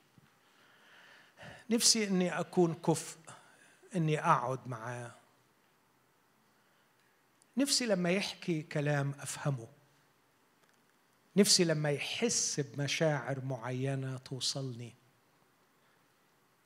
نفسي 1.70 2.08
إني 2.08 2.40
أكون 2.40 2.74
كفء 2.74 3.18
إني 3.96 4.20
أقعد 4.20 4.68
معاه. 4.68 5.14
نفسي 7.56 7.86
لما 7.86 8.10
يحكي 8.10 8.62
كلام 8.62 9.14
أفهمه. 9.20 9.68
نفسي 11.36 11.64
لما 11.64 11.90
يحس 11.90 12.60
بمشاعر 12.60 13.44
معينة 13.44 14.16
توصلني. 14.18 14.94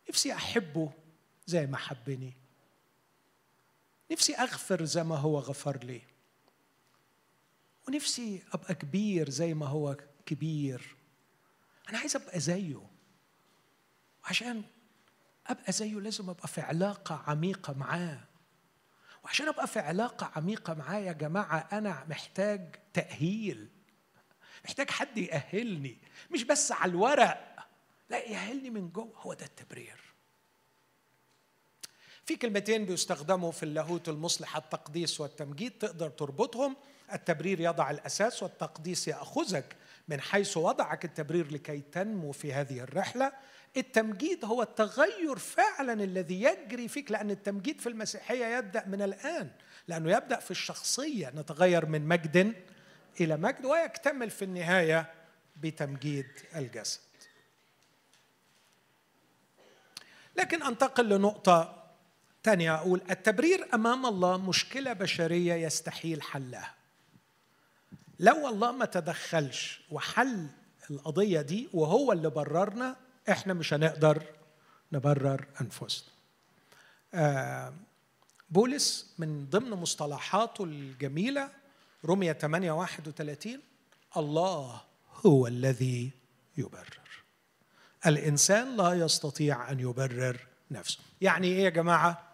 نفسي 0.09 0.35
أحبه 0.35 0.93
زي 1.47 1.66
ما 1.66 1.77
حبني. 1.77 2.33
نفسي 4.11 4.34
أغفر 4.34 4.84
زي 4.84 5.04
ما 5.04 5.16
هو 5.16 5.38
غفر 5.38 5.76
لي. 5.84 6.02
ونفسي 7.88 8.42
أبقى 8.52 8.74
كبير 8.74 9.30
زي 9.30 9.54
ما 9.54 9.66
هو 9.66 9.96
كبير. 10.26 10.96
أنا 11.88 11.98
عايز 11.98 12.16
أبقى 12.16 12.40
زيه. 12.40 12.82
عشان 14.24 14.62
أبقى 15.46 15.72
زيه 15.72 15.94
لازم 15.94 16.30
أبقى 16.30 16.48
في 16.48 16.61
علاقة 16.61 17.22
عميقة 17.26 17.72
معاه. 17.72 18.24
وعشان 19.24 19.48
أبقى 19.48 19.66
في 19.66 19.78
علاقة 19.78 20.32
عميقة 20.36 20.74
معاه 20.74 20.98
يا 20.98 21.12
جماعة 21.12 21.68
أنا 21.72 22.04
محتاج 22.09 22.76
تأهيل. 22.92 23.68
محتاج 24.64 24.90
حد 24.90 25.18
يأهلني. 25.18 25.98
مش 26.30 26.44
بس 26.44 26.72
على 26.72 26.90
الورق. 26.90 27.57
لا 28.11 28.18
يأهلني 28.18 28.70
من 28.70 28.88
جوه. 28.88 29.12
هو 29.16 29.34
ده 29.34 29.46
التبرير. 29.46 30.05
في 32.27 32.37
كلمتين 32.37 32.85
بيستخدموا 32.85 33.53
في 33.53 33.62
اللاهوت 33.62 34.09
المصلح 34.09 34.57
التقديس 34.57 35.20
والتمجيد 35.20 35.72
تقدر 35.79 36.11
تربطهم. 36.11 36.77
التبرير 37.12 37.61
يضع 37.61 37.91
الأساس 37.91 38.43
والتقديس 38.43 39.09
يأخذك 39.09 39.77
من 40.09 40.20
حيث 40.20 40.57
وضعك 40.57 41.05
التبرير 41.05 41.53
لكي 41.53 41.81
تنمو 41.81 42.33
في 42.33 42.53
هذه 42.53 42.81
الرحلة. 42.81 43.33
التمجيد 43.77 44.45
هو 44.45 44.62
التغير 44.62 45.37
فعلا 45.37 46.05
الذي 46.05 46.43
يجري 46.43 46.89
فيك 46.89 47.11
لأن 47.11 47.31
التمجيد 47.31 47.81
في 47.81 47.89
المسيحية 47.89 48.59
يبدأ 48.59 48.85
من 48.87 49.03
الآن 49.03 49.51
لأنه 49.89 50.16
يبدأ 50.16 50.41
في 50.41 50.51
الشخصية. 50.51 51.31
نتغير 51.31 51.87
من 51.87 52.09
مجد 52.09 52.55
إلى 53.20 53.37
مجد 53.37 53.64
ويكتمل 53.64 54.31
في 54.31 54.45
النهاية 54.45 55.14
بتمجيد 55.57 56.29
الجسد. 56.57 57.01
لكن 60.37 60.62
أنتقل 60.62 61.09
لنقطة 61.09 61.76
ثانية 62.47 62.74
أقول 62.74 63.03
التبرير 63.11 63.68
أمام 63.74 64.07
الله 64.07 64.36
مشكلة 64.36 64.92
بشرية 64.92 65.55
يستحيل 65.55 66.22
حلها. 66.22 66.74
لو 68.20 68.49
الله 68.49 68.72
ما 68.72 68.84
تدخلش 68.84 69.80
وحل 69.90 70.47
القضية 70.90 71.40
دي 71.40 71.68
وهو 71.72 72.12
اللي 72.12 72.30
بررنا 72.30 72.97
إحنا 73.30 73.55
مش 73.55 73.74
هنقدر 73.74 74.22
نبرر 74.92 75.47
أنفسنا. 75.61 76.09
آه، 77.14 77.74
بولس 78.51 79.14
من 79.18 79.47
ضمن 79.51 79.70
مصطلحاته 79.70 80.64
الجميلة 80.64 81.51
رمية 82.05 82.32
8 82.32 82.72
31 82.72 83.61
الله 84.16 84.80
هو 85.26 85.47
الذي 85.47 86.11
يبرر. 86.59 87.01
الإنسان 88.07 88.76
لا 88.76 88.92
يستطيع 88.92 89.70
أن 89.70 89.80
يبرر 89.80 90.47
نفسه. 90.70 90.99
يعني 91.20 91.47
إيه 91.47 91.64
يا 91.64 91.70
جماعة؟ 91.70 92.26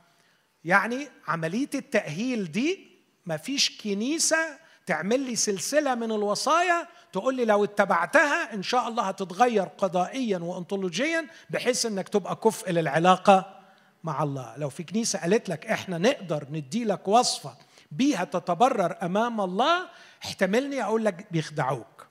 يعني 0.65 1.09
عملية 1.29 1.71
التأهيل 1.75 2.53
دي 2.53 2.89
ما 3.27 3.37
فيش 3.37 3.83
كنيسة 3.83 4.59
تعمل 4.87 5.21
لي 5.21 5.37
سلسلة 5.37 5.95
من 5.95 6.13
الوصايا 6.13 6.89
تقول 7.13 7.35
لي 7.37 7.45
لو 7.45 7.65
اتبعتها 7.65 8.55
إن 8.55 8.63
شاء 8.63 8.89
الله 8.89 9.03
هتتغير 9.03 9.63
قضائيا 9.63 10.39
وانطولوجيا 10.39 11.27
بحيث 11.51 11.87
إنك 11.87 12.09
تبقى 12.09 12.37
كفء 12.37 12.71
للعلاقة 12.71 13.61
مع 14.05 14.23
الله. 14.23 14.55
لو 14.57 14.69
في 14.69 14.83
كنيسة 14.83 15.19
قالت 15.19 15.49
لك 15.49 15.67
إحنا 15.67 15.99
نقدر 15.99 16.47
ندي 16.51 16.85
لك 16.85 17.09
وصفة 17.09 17.55
بيها 17.93 18.25
تتبرر 18.25 18.97
أمام 19.03 19.41
الله 19.41 19.89
احتملني 20.25 20.83
أقول 20.83 21.05
لك 21.05 21.27
بيخدعوك. 21.31 22.07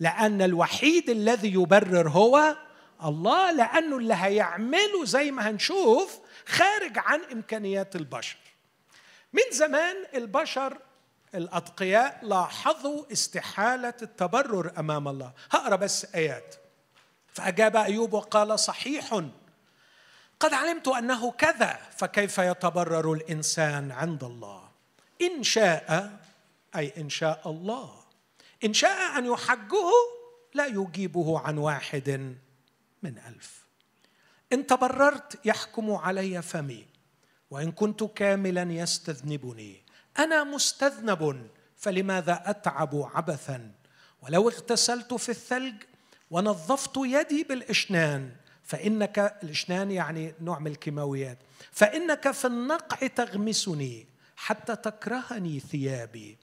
لأن 0.00 0.42
الوحيد 0.42 1.10
الذي 1.10 1.52
يبرر 1.52 2.08
هو 2.08 2.56
الله 3.04 3.50
لأنه 3.50 3.96
اللي 3.96 4.14
هيعمله 4.14 5.04
زي 5.04 5.30
ما 5.30 5.50
هنشوف 5.50 6.18
خارج 6.46 6.98
عن 6.98 7.20
إمكانيات 7.32 7.96
البشر. 7.96 8.36
من 9.32 9.42
زمان 9.52 9.96
البشر 10.14 10.78
الأتقياء 11.34 12.18
لاحظوا 12.22 13.12
استحالة 13.12 13.94
التبرر 14.02 14.72
أمام 14.78 15.08
الله. 15.08 15.32
هقرأ 15.50 15.76
بس 15.76 16.14
آيات. 16.14 16.54
فأجاب 17.32 17.76
أيوب 17.76 18.12
وقال 18.12 18.58
صحيح. 18.58 19.14
قد 20.40 20.54
علمت 20.54 20.88
أنه 20.88 21.30
كذا 21.30 21.78
فكيف 21.96 22.38
يتبرر 22.38 23.12
الإنسان 23.12 23.92
عند 23.92 24.24
الله؟ 24.24 24.68
إن 25.22 25.42
شاء 25.42 26.12
أي 26.76 26.92
إن 26.98 27.08
شاء 27.08 27.40
الله. 27.46 27.94
إن 28.64 28.74
شاء 28.74 29.18
أن 29.18 29.26
يحجه 29.26 29.90
لا 30.54 30.66
يجيبه 30.66 31.38
عن 31.40 31.58
واحد. 31.58 32.36
من 33.06 33.18
ألف. 33.18 33.66
إن 34.52 34.66
تبررت 34.66 35.38
يحكم 35.44 35.90
علي 35.90 36.42
فمي 36.42 36.86
وإن 37.50 37.72
كنت 37.72 38.02
كاملا 38.02 38.62
يستذنبني. 38.62 39.82
أنا 40.18 40.44
مستذنب 40.44 41.50
فلماذا 41.76 42.42
أتعب 42.46 43.10
عبثا؟ 43.14 43.72
ولو 44.22 44.48
اغتسلت 44.48 45.14
في 45.14 45.28
الثلج 45.28 45.74
ونظفت 46.30 46.96
يدي 46.96 47.44
بالإشنان 47.44 48.32
فإنك 48.62 49.38
الإشنان 49.42 49.90
يعني 49.90 50.34
نوع 50.40 50.58
من 50.58 50.66
الكيماويات 50.66 51.38
فإنك 51.72 52.30
في 52.30 52.46
النقع 52.46 53.06
تغمسني 53.06 54.06
حتى 54.36 54.76
تكرهني 54.76 55.60
ثيابي. 55.60 56.38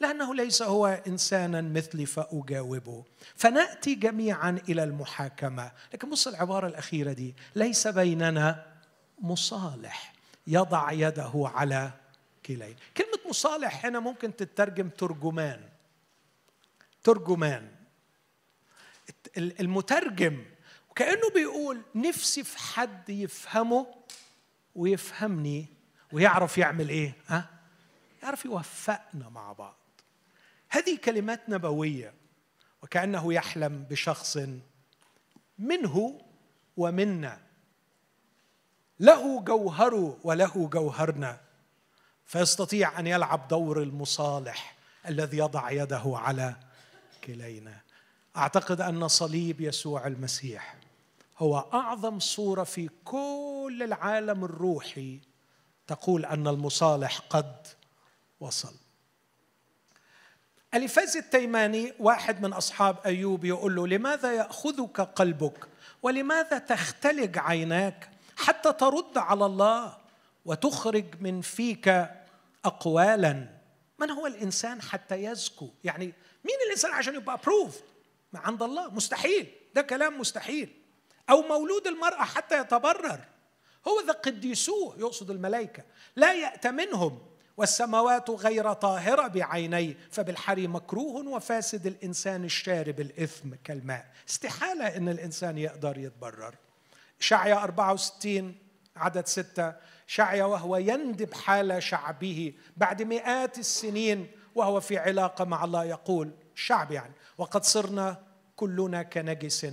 لأنه 0.00 0.34
ليس 0.34 0.62
هو 0.62 0.86
إنسانا 1.06 1.60
مثلي 1.60 2.06
فأجاوبه. 2.06 3.04
فنأتي 3.36 3.94
جميعا 3.94 4.58
إلى 4.68 4.84
المحاكمة. 4.84 5.72
لكن 5.94 6.10
بص 6.10 6.28
العبارة 6.28 6.66
الأخيرة 6.66 7.12
دي. 7.12 7.34
ليس 7.54 7.88
بيننا 7.88 8.66
مصالح. 9.20 10.12
يضع 10.46 10.92
يده 10.92 11.32
على 11.54 11.90
كلين 12.46 12.76
كلمة 12.96 13.18
مصالح 13.28 13.86
هنا 13.86 14.00
ممكن 14.00 14.36
تترجم 14.36 14.88
ترجمان. 14.88 15.68
ترجمان. 17.04 17.68
المترجم. 19.36 20.44
وكأنه 20.90 21.30
بيقول 21.34 21.82
نفسي 21.94 22.44
في 22.44 22.58
حد 22.58 23.10
يفهمه 23.10 23.86
ويفهمني 24.74 25.66
ويعرف 26.12 26.58
يعمل 26.58 26.88
إيه؟ 26.88 27.14
ها؟ 27.26 27.50
يعرف 28.22 28.44
يوفقنا 28.44 29.28
مع 29.28 29.52
بعض. 29.52 29.77
هذه 30.70 30.98
كلمات 31.04 31.48
نبوية 31.48 32.14
وكأنه 32.82 33.34
يحلم 33.34 33.86
بشخص 33.90 34.38
منه 35.58 36.20
ومنا. 36.76 37.40
له 39.00 39.40
جوهره 39.40 40.18
وله 40.24 40.68
جوهرنا 40.72 41.40
فيستطيع 42.24 43.00
أن 43.00 43.06
يلعب 43.06 43.48
دور 43.48 43.82
المصالح 43.82 44.76
الذي 45.08 45.38
يضع 45.38 45.70
يده 45.70 46.02
على 46.06 46.56
كلينا. 47.24 47.80
أعتقد 48.36 48.80
أن 48.80 49.08
صليب 49.08 49.60
يسوع 49.60 50.06
المسيح 50.06 50.76
هو 51.38 51.58
أعظم 51.58 52.18
صورة 52.18 52.64
في 52.64 52.88
كل 53.04 53.80
العالم 53.84 54.44
الروحي 54.44 55.20
تقول 55.86 56.24
أن 56.24 56.48
المصالح 56.48 57.18
قد 57.18 57.66
وصل. 58.40 58.74
اليفاز 60.74 61.16
التيماني 61.16 61.92
واحد 61.98 62.42
من 62.42 62.52
أصحاب 62.52 62.96
أيوب 63.06 63.44
يقول 63.44 63.76
له 63.76 63.86
لماذا 63.86 64.32
يأخذك 64.32 65.00
قلبك؟ 65.00 65.68
ولماذا 66.02 66.58
تختلج 66.58 67.38
عيناك 67.38 68.10
حتى 68.36 68.72
ترد 68.72 69.18
على 69.18 69.46
الله 69.46 69.96
وتخرج 70.44 71.04
من 71.20 71.40
فيك 71.40 72.08
اقوالا؟ 72.64 73.46
من 73.98 74.10
هو 74.10 74.26
الإنسان 74.26 74.82
حتى 74.82 75.14
يزكو؟ 75.24 75.68
يعني 75.84 76.04
مين 76.44 76.56
الإنسان 76.66 76.92
عشان 76.92 77.14
يبقى 77.14 77.34
ابروفد 77.34 77.82
عند 78.34 78.62
الله 78.62 78.94
مستحيل. 78.94 79.46
ده 79.74 79.82
كلام 79.82 80.20
مستحيل. 80.20 80.74
أو 81.30 81.42
مولود 81.42 81.86
المرأة 81.86 82.24
حتى 82.24 82.60
يتبرر. 82.60 83.20
هو 83.88 84.00
ذا 84.06 84.12
قديسوه 84.12 84.96
يقصد 84.98 85.30
الملائكة. 85.30 85.82
لا 86.16 86.32
يأتمنهم 86.32 87.18
والسماوات 87.58 88.30
غير 88.30 88.72
طاهرة 88.72 89.26
بعينيه 89.26 89.96
فبالحري 90.10 90.66
مكروه 90.66 91.28
وفاسد 91.28 91.86
الإنسان 91.86 92.44
الشارب 92.44 93.00
الإثم 93.00 93.48
كالماء. 93.64 94.06
استحالة 94.28 94.96
أن 94.96 95.08
الإنسان 95.08 95.58
يقدر 95.58 95.98
يتبرر. 95.98 96.54
شعيا 97.18 97.54
64 97.54 98.54
عدد 98.96 99.26
ستة 99.26 99.74
شعيا 100.06 100.44
وهو 100.44 100.76
يندب 100.76 101.34
حال 101.34 101.82
شعبه 101.82 102.54
بعد 102.76 103.02
مئات 103.02 103.58
السنين 103.58 104.26
وهو 104.54 104.80
في 104.80 104.98
علاقة 104.98 105.44
مع 105.44 105.64
الله 105.64 105.84
يقول 105.84 106.30
الشعب 106.54 106.92
يعني 106.92 107.12
وقد 107.38 107.64
صرنا 107.64 108.22
كلنا 108.56 109.02
كنجس 109.02 109.66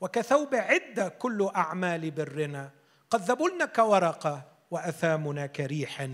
وكثوب 0.00 0.54
عدة 0.54 1.08
كل 1.08 1.50
أعمال 1.56 2.10
برنا 2.10 2.70
قد 3.10 3.20
ذبلنا 3.30 3.64
كورقة 3.64 4.42
وأثامنا 4.70 5.46
كريح 5.46 6.08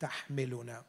تحملنا. 0.00 0.82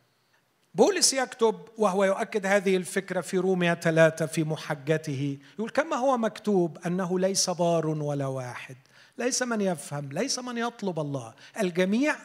بولس 0.76 1.14
يكتب 1.14 1.56
وهو 1.78 2.04
يؤكد 2.04 2.46
هذه 2.46 2.78
الفكرة 2.78 3.22
في 3.22 3.38
روميا 3.38 3.74
ثلاثة 3.74 4.26
في 4.26 4.44
محجته. 4.44 5.38
يقول 5.54 5.70
كما 5.70 5.96
هو 5.96 6.18
مكتوب 6.18 6.78
أنه 6.86 7.20
ليس 7.20 7.50
بار 7.50 7.88
ولا 7.88 8.26
واحد. 8.26 8.78
ليس 9.18 9.44
من 9.44 9.62
يفهم 9.62 10.12
ليس 10.12 10.40
من 10.40 10.58
يطلب 10.58 11.00
الله. 11.00 11.34
الجميع 11.60 12.16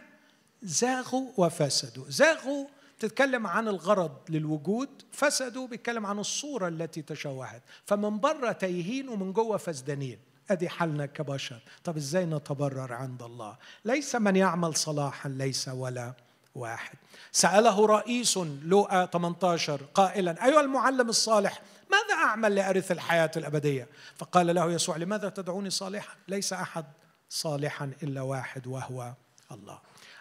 زاغوا 0.63 1.31
وفسدوا. 1.37 2.05
زاغوا 2.09 2.67
تتكلم 2.99 3.47
عن 3.47 3.69
الغرض 3.69 4.17
للوجود 4.29 4.89
فسدوا 5.13 5.67
بيتكلم 5.67 6.07
عن 6.07 6.19
الصورة 6.19 6.69
التي 6.69 7.03
تشوهت. 7.03 7.63
فمن 7.85 8.21
بره 8.21 8.53
تايهين 8.53 9.09
ومن 9.09 9.33
جوه 9.33 9.57
فسدانين 9.57 10.19
أدي 10.51 10.69
حالنا 10.69 11.07
كبشر. 11.07 11.63
طب 11.85 11.97
إزاي 11.97 12.25
نتبرر 12.25 12.93
عند 12.93 13.23
الله؟ 13.23 13.57
ليس 13.85 14.17
من 14.17 14.37
يعمل 14.37 14.77
صلاحا 14.77 15.29
ليس 15.29 15.69
ولا. 15.69 16.26
واحد. 16.57 16.95
سأله 17.33 17.87
رئيس 17.87 18.37
لوقا 18.63 19.07
18 19.07 19.81
قائلا 19.95 20.47
أيها 20.47 20.61
المعلم 20.61 21.09
الصالح 21.09 21.63
ماذا 21.91 22.15
أعمل 22.15 22.55
لأرث 22.55 22.93
الحياة 22.93 23.31
الأبدية؟ 23.37 23.89
فقال 24.17 24.55
له 24.55 24.73
يسوع 24.73 24.97
لماذا 24.97 25.29
تدعوني 25.29 25.71
صالحا؟ 25.71 26.15
ليس 26.29 26.53
أحد 26.53 26.85
صالحا 27.29 27.93
إلا 28.03 28.21
واحد 28.21 28.67
وهو 28.67 29.13
الله. 29.53 29.79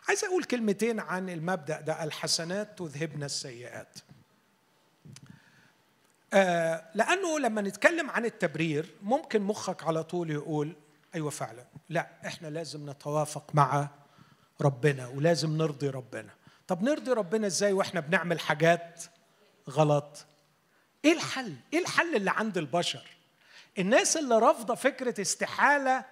عايز 0.08 0.24
أقول 0.24 0.44
كلمتين 0.44 1.00
عن 1.00 1.30
المبدأ 1.30 1.82
ده 1.82 2.04
الحسنات 2.04 2.80
تذهبن 2.80 3.24
السيئات. 3.24 3.98
آه 6.34 6.84
لأنه 6.96 7.40
لما 7.40 7.62
نتكلم 7.62 8.10
عن 8.10 8.26
التبرير 8.26 8.86
ممكن 9.04 9.42
مخك 9.42 9.84
على 9.84 10.04
طول 10.04 10.32
يقول 10.32 10.76
أيوة 11.16 11.30
فعلا 11.30 11.66
لا 11.90 12.08
إحنا 12.26 12.48
لازم 12.48 12.90
نتوافق 12.90 13.44
مع 13.54 13.88
ربنا 14.62 15.08
ولازم 15.08 15.58
نرضي 15.58 15.90
ربنا. 15.90 16.30
طب 16.68 16.84
نرضي 16.84 17.12
ربنا 17.12 17.48
إزاي 17.48 17.74
وإحنا 17.74 18.00
بنعمل 18.00 18.40
حاجات 18.40 19.04
غلط؟ 19.70 20.26
إيه 21.06 21.14
الحل؟ 21.14 21.56
إيه 21.74 21.80
الحل 21.80 22.16
اللي 22.16 22.32
عند 22.32 22.58
البشر؟ 22.58 23.08
الناس 23.80 24.18
اللي 24.18 24.40
رافضة 24.40 24.76
فكرة 24.76 25.22
استحالة 25.22 26.06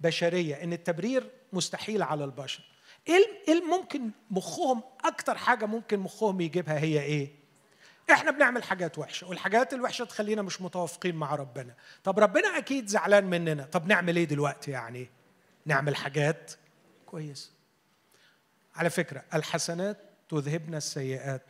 بشرية 0.00 0.54
إن 0.64 0.72
التبرير 0.72 1.30
مستحيل 1.52 2.02
على 2.02 2.24
البشر. 2.24 2.62
إيه 3.08 3.26
إيه 3.48 3.64
ممكن 3.64 4.10
مخهم 4.30 4.82
أكتر 5.04 5.38
حاجة 5.38 5.66
ممكن 5.66 5.98
مخهم 5.98 6.40
يجيبها 6.40 6.78
هي 6.78 7.02
إيه؟ 7.02 7.40
إحنا 8.10 8.30
بنعمل 8.30 8.62
حاجات 8.62 8.98
وحشة 8.98 9.28
والحاجات 9.28 9.74
الوحشة 9.74 10.04
تخلينا 10.04 10.42
مش 10.42 10.60
متوافقين 10.60 11.14
مع 11.14 11.34
ربنا. 11.34 11.74
طب 12.04 12.18
ربنا 12.18 12.58
أكيد 12.58 12.86
زعلان 12.86 13.24
مننا. 13.24 13.64
طب 13.64 13.86
نعمل 13.86 14.16
إيه 14.16 14.24
دلوقتي 14.24 14.70
يعني؟ 14.70 15.10
نعمل 15.66 15.96
حاجات 15.96 16.52
كويسة. 17.06 17.50
على 18.74 18.90
فكرة 18.90 19.24
الحسنات 19.34 19.98
تذهبن 20.28 20.74
السيئات. 20.74 21.42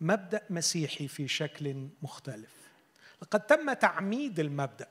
مبدأ 0.00 0.42
مسيحي 0.50 1.08
في 1.08 1.28
شكل 1.28 1.88
مختلف. 2.02 2.50
لقد 3.22 3.40
تم 3.40 3.72
تعميد 3.72 4.40
المبدأ. 4.40 4.88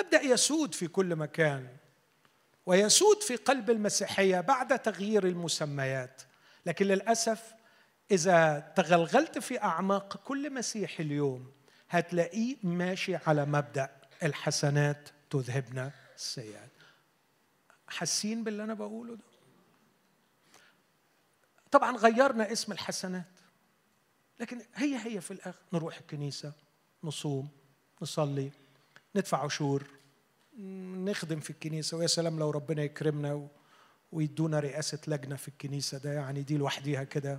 مبدأ 0.00 0.22
يسود 0.22 0.74
في 0.74 0.88
كل 0.88 1.16
مكان 1.16 1.68
ويسود 2.66 3.22
في 3.22 3.36
قلب 3.36 3.70
المسيحية 3.70 4.40
بعد 4.40 4.78
تغيير 4.78 5.26
المسميات. 5.26 6.22
لكن 6.66 6.86
للأسف 6.86 7.54
إذا 8.10 8.72
تغلغلت 8.76 9.38
في 9.38 9.62
أعماق 9.62 10.16
كل 10.16 10.54
مسيحي 10.54 11.02
اليوم 11.02 11.52
هتلاقيه 11.90 12.56
ماشي 12.62 13.16
على 13.16 13.44
مبدأ 13.44 13.90
الحسنات 14.22 15.08
تذهبنا 15.30 15.90
السيئات. 16.16 16.70
حاسين 17.88 18.44
باللي 18.44 18.64
أنا 18.64 18.74
بقوله 18.74 19.14
ده؟ 19.14 19.35
طبعا 21.76 21.96
غيرنا 21.96 22.52
اسم 22.52 22.72
الحسنات. 22.72 23.24
لكن 24.40 24.60
هي 24.74 24.96
هي 25.06 25.20
في 25.20 25.30
الآخر 25.30 25.58
نروح 25.72 25.98
الكنيسة 25.98 26.52
نصوم 27.04 27.48
نصلي 28.02 28.50
ندفع 29.16 29.44
عشور 29.44 29.84
نخدم 31.04 31.40
في 31.40 31.50
الكنيسة 31.50 31.96
ويا 31.96 32.06
سلام 32.06 32.38
لو 32.38 32.50
ربنا 32.50 32.82
يكرمنا 32.82 33.48
ويدونا 34.12 34.60
رئاسة 34.60 34.98
لجنة 35.06 35.36
في 35.36 35.48
الكنيسة 35.48 35.98
ده 35.98 36.12
يعني 36.12 36.42
دي 36.42 36.56
لوحديها 36.56 37.04
كده. 37.04 37.38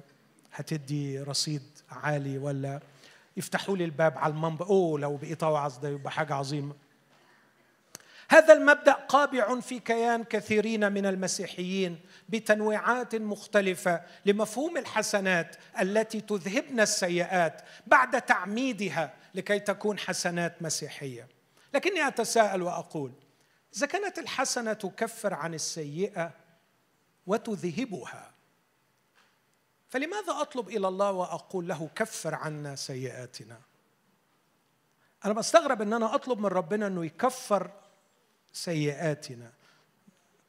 هتدي 0.54 1.20
رصيد 1.20 1.64
عالي 1.90 2.38
ولا؟ 2.38 2.80
يفتحوا 3.38 3.78
لي 3.78 3.86
الباب 3.86 4.18
على 4.18 4.34
المنبر. 4.34 4.66
أوه 4.66 5.00
لو 5.00 5.18
بقيت 5.18 5.44
أوعظ 5.44 5.78
ده 5.78 5.90
يبقى 5.90 6.12
حاجة 6.12 6.34
عظيمة. 6.34 6.76
هذا 8.30 8.54
المبدأ 8.54 8.92
قابع 8.94 9.60
في 9.60 9.80
كيان 9.80 10.24
كثيرين 10.24 10.92
من 10.92 11.06
المسيحيين 11.06 12.00
بتنويعات 12.30 13.16
مختلفة 13.16 14.02
لمفهوم 14.26 14.78
الحسنات 14.78 15.56
التي 15.82 16.22
تذهبن 16.22 16.80
السيئات 16.80 17.62
بعد 17.88 18.22
تعميدها 18.22 19.14
لكي 19.36 19.60
تكون 19.60 20.00
حسنات 20.00 20.62
مسيحية. 20.62 21.28
لكني 21.74 22.08
أتساءل 22.08 22.62
وأقول 22.62 23.12
إذا 23.76 23.88
كانت 23.88 24.20
الحسنة 24.20 24.74
تكفر 24.74 25.34
عن 25.34 25.54
السيئة 25.54 26.32
وتذهبها 27.28 28.32
فلماذا 29.90 30.42
أطلب 30.42 30.70
إلى 30.70 30.88
الله 30.88 31.12
وأقول 31.12 31.68
له 31.68 31.90
كفر 31.96 32.36
عنا 32.36 32.76
سيئاتنا؟ 32.76 33.58
أنا 35.26 35.34
بستغرب 35.34 35.82
إن 35.82 35.94
أنا 35.94 36.16
أطلب 36.16 36.40
من 36.40 36.46
ربنا 36.46 36.88
إنه 36.88 37.06
يكفر 37.06 37.72
سيئاتنا. 38.64 39.52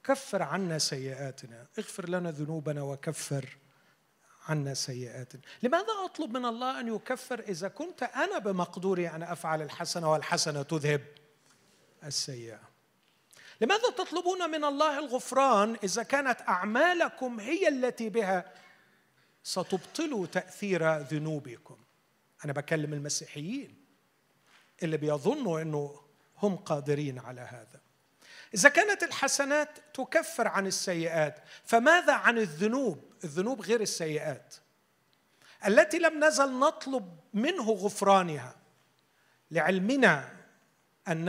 كفر 0.05 0.43
عنا 0.43 0.79
سيئاتنا. 0.79 1.67
اغفر 1.79 2.09
لنا 2.09 2.31
ذنوبنا 2.31 2.83
وكفر 2.83 3.57
عنا 4.49 4.75
سيئاتنا. 4.75 5.43
لماذا 5.63 5.93
أطلب 6.05 6.37
من 6.37 6.45
الله 6.45 6.81
أن 6.81 6.95
يكفر 6.95 7.41
إذا 7.41 7.69
كنت 7.69 8.03
أنا 8.03 8.39
بمقدوري 8.39 9.09
أن 9.09 9.23
أفعل 9.23 9.63
الحسنة 9.63 10.13
والحسنة 10.13 10.63
تذهب 10.63 11.05
السيئة؟ 12.05 12.61
لماذا 13.61 13.91
تطلبون 13.91 14.51
من 14.51 14.65
الله 14.65 14.99
الغفران 14.99 15.77
إذا 15.85 16.03
كانت 16.03 16.41
أعمالكم 16.41 17.41
هي 17.41 17.69
التي 17.69 18.09
بها 18.09 18.53
ستبطلوا 19.43 20.27
تأثير 20.27 20.99
ذنوبكم؟ 20.99 21.77
أنا 22.45 22.53
بكلم 22.53 22.93
المسيحيين 22.93 23.75
اللي 24.83 24.97
بيظنوا 24.97 25.61
إنه 25.61 26.01
هم 26.43 26.57
قادرين 26.57 27.19
على 27.19 27.41
هذا. 27.41 27.81
إذا 28.55 28.69
كانت 28.69 29.03
الحسنات 29.03 29.69
تكفر 29.95 30.49
عن 30.49 30.67
السيئات 30.67 31.39
فماذا 31.65 32.13
عن 32.13 32.39
الذنوب؟ 32.39 33.13
الذنوب 33.25 33.61
غير 33.61 33.81
السيئات. 33.81 34.55
التي 35.67 35.99
لم 35.99 36.25
نزل 36.25 36.59
نطلب 36.59 37.19
منه 37.35 37.71
غفرانها 37.71 38.57
لعلمنا 39.51 40.33
أن 41.09 41.29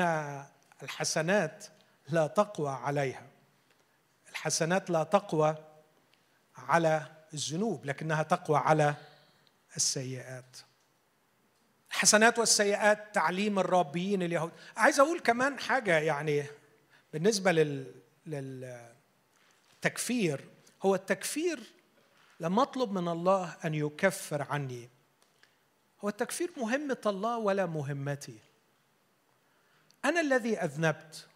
الحسنات 0.83 1.65
لا 2.09 2.27
تقوى 2.27 2.69
عليها. 2.69 3.27
الحسنات 4.29 4.89
لا 4.89 5.03
تقوى 5.03 5.55
على 6.57 7.07
الذنوب 7.33 7.85
لكنها 7.85 8.23
تقوى 8.23 8.57
على 8.57 8.95
السيئات. 9.75 10.57
الحسنات 11.89 12.39
والسيئات 12.39 13.15
تعليم 13.15 13.59
الرابيين 13.59 14.23
اليهود. 14.23 14.51
عايز 14.77 14.99
أقول 14.99 15.19
كمان 15.19 15.59
حاجة 15.59 15.99
يعني 15.99 16.45
بالنسبة 17.13 17.51
لل 17.51 17.93
للتكفير 19.75 20.49
هو 20.83 20.95
التكفير 20.95 21.59
لما 22.39 22.61
أطلب 22.61 22.91
من 22.91 23.07
الله 23.07 23.57
أن 23.65 23.73
يكفر 23.73 24.41
عني. 24.41 24.89
هو 26.01 26.09
التكفير 26.09 26.51
مهمة 26.57 27.01
الله 27.05 27.37
ولا 27.37 27.65
مهمتي. 27.65 28.39
أنا 30.05 30.21
الذي 30.21 30.57
أذنبت 30.57 31.27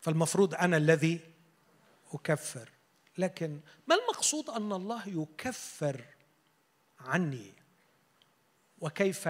فالمفروض 0.00 0.54
أنا 0.54 0.76
الذي 0.76 1.20
أكفر. 2.12 2.70
لكن 3.18 3.60
ما 3.86 3.94
المقصود 3.94 4.50
أن 4.50 4.72
الله 4.72 5.08
يكفر 5.08 6.04
عني؟ 7.00 7.52
وكيف 8.78 9.28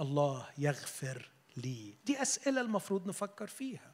الله 0.00 0.46
يغفر 0.58 1.30
لي؟ 1.56 1.94
دي 2.04 2.22
أسئلة 2.22 2.60
المفروض 2.60 3.06
نفكر 3.06 3.46
فيها. 3.46 3.92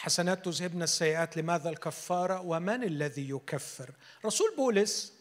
الحسنات 0.00 0.44
تذهبن 0.44 0.82
السيئات 0.82 1.36
لماذا 1.36 1.70
الكفارة؟ 1.70 2.40
ومن 2.40 2.84
الذي 2.84 3.30
يكفر؟ 3.30 3.90
رسول 4.24 4.54
بولس 4.56 5.12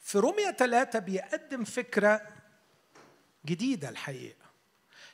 في 0.00 0.18
رومية 0.18 0.50
ثلاثة 0.50 0.98
بيقدم 0.98 1.64
فكرة 1.64 2.20
جديدة 3.46 3.88
الحقيقة. 3.88 4.46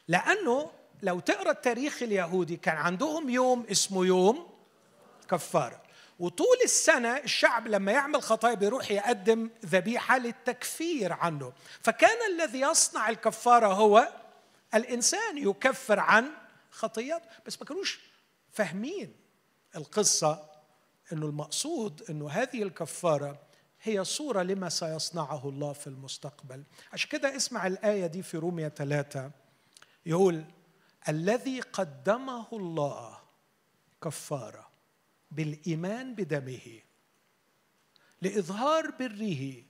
لأنه 0.09 0.71
لو 1.03 1.21
تقرأ 1.21 1.51
التاريخ 1.51 2.03
اليهودي 2.03 2.57
كان 2.57 2.77
عندهم 2.77 3.29
يوم 3.31 3.67
اسمه 3.71 4.07
يوم 4.07 4.51
كفارة. 5.31 5.83
وطول 6.19 6.57
السنة 6.65 7.17
الشعب 7.17 7.69
لما 7.69 7.93
يعمل 7.93 8.23
خطايا 8.23 8.55
بيروح 8.55 8.91
يقدم 8.91 9.51
ذبيحة 9.67 10.19
للتكفير 10.19 11.13
عنه. 11.13 11.53
فكان 11.83 12.19
الذي 12.35 12.61
يصنع 12.61 13.09
الكفارة 13.09 13.67
هو 13.67 14.13
الإنسان 14.75 15.39
يكفر 15.39 16.01
عن 16.01 16.31
خطيات 16.71 17.23
بس 17.47 17.59
ما 17.61 17.67
كانوش 17.67 18.12
فاهمين 18.53 19.17
القصة 19.77 20.51
أنه 21.13 21.27
المقصود 21.27 22.03
أنه 22.11 22.31
هذه 22.31 22.63
الكفارة 22.63 23.41
هي 23.83 24.05
صورة 24.05 24.43
لما 24.43 24.69
سيصنعه 24.69 25.49
الله 25.49 25.73
في 25.73 25.87
المستقبل. 25.87 26.65
عشان 26.93 27.09
كده 27.11 27.37
اسمع 27.37 27.67
الآية 27.67 28.07
دي 28.07 28.23
في 28.23 28.37
رومية 28.37 28.69
ثلاثة. 28.69 29.31
يقول 30.07 30.45
الذي 31.09 31.61
قدمه 31.61 32.47
الله 32.53 33.19
كفارة 34.03 34.69
بالإيمان 35.31 36.15
بدمه 36.15 36.81
لإظهار 38.23 38.91
بره 38.91 39.63